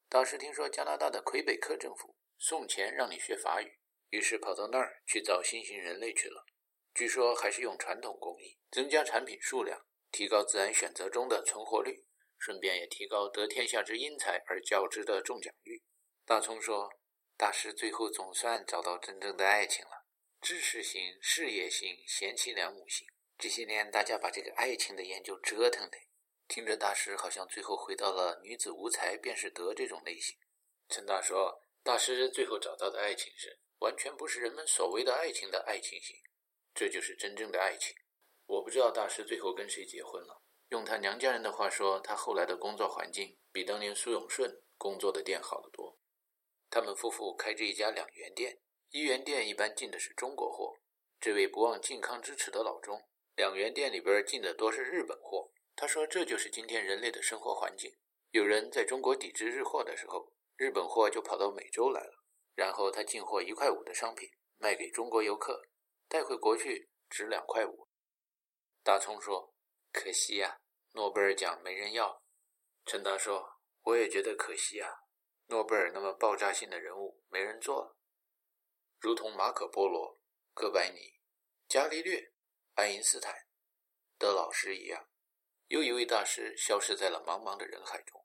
[0.08, 3.78] 当时听说加拿大的魁北克政府送钱让你学法语，
[4.10, 6.46] 于是跑到那儿去造新型人类去了。
[6.94, 12.06] 据说还是用传统工艺，增加产品数量，提高自然选择中的存活率，
[12.38, 15.84] 顺便也提高得天下之英才而较之的中奖率。
[16.26, 16.90] 大葱说
[17.38, 20.06] ：“大师最后总算找到真正的爱情了，
[20.42, 23.08] 知识型、事业型、贤妻良母型。
[23.38, 25.98] 这些年大家把这个爱情的研究折腾的，
[26.48, 30.36] 听着大师好像最后回到了女子无才便是德这种类型。”
[30.90, 36.16] 陈大说：“大师最后找到的爱情是完全不是人们所谓的爱情的爱情型，
[36.74, 37.96] 这就是真正的爱情。
[38.46, 40.42] 我不知道大师最后跟谁结婚了。
[40.70, 45.98] 用他娘家人的话说，他后来的工作环境比当年苏永顺工作的店好得多。”
[46.70, 50.78] 他们夫妇开着一家两元店，一元店一般进的是中国货。
[51.20, 53.02] 这位不忘靖康之耻的老钟，
[53.36, 55.52] 两元店里边进的多是日本货。
[55.76, 57.96] 他说：“这就是今天人类的生活环境。
[58.32, 62.24] 有人在中国抵制日货的时候，日本货就跑到美洲来了，
[62.54, 65.70] 然后他进货一块五的商品卖给中国游客，
[66.08, 67.88] 带回国去值两块五。”
[68.84, 69.54] 大葱说
[70.00, 70.62] ：“可惜呀，
[70.94, 72.22] 诺贝尔奖没人要，
[72.86, 74.94] 陈达说：“我也觉得可惜啊，
[75.48, 77.98] 诺贝尔那么爆炸性的人物没人做，
[79.00, 80.22] 如同马可·波罗、
[80.54, 81.20] 哥白尼、
[81.68, 82.32] 伽利略、
[82.76, 83.48] 爱因斯坦、
[84.20, 85.10] 德老师一样，
[85.70, 88.24] 又一位大师消失在了茫茫的人海中。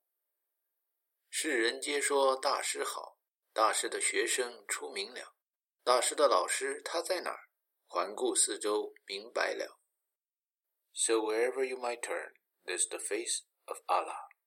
[1.30, 3.18] 世人皆说大师好，
[3.54, 5.34] 大师的学生出名了，
[5.82, 7.48] 大师的老师他在哪儿？
[7.86, 9.78] 环顾四周，明白了。”
[10.92, 12.36] So wherever you might turn,
[12.66, 14.31] there's the face of Allah.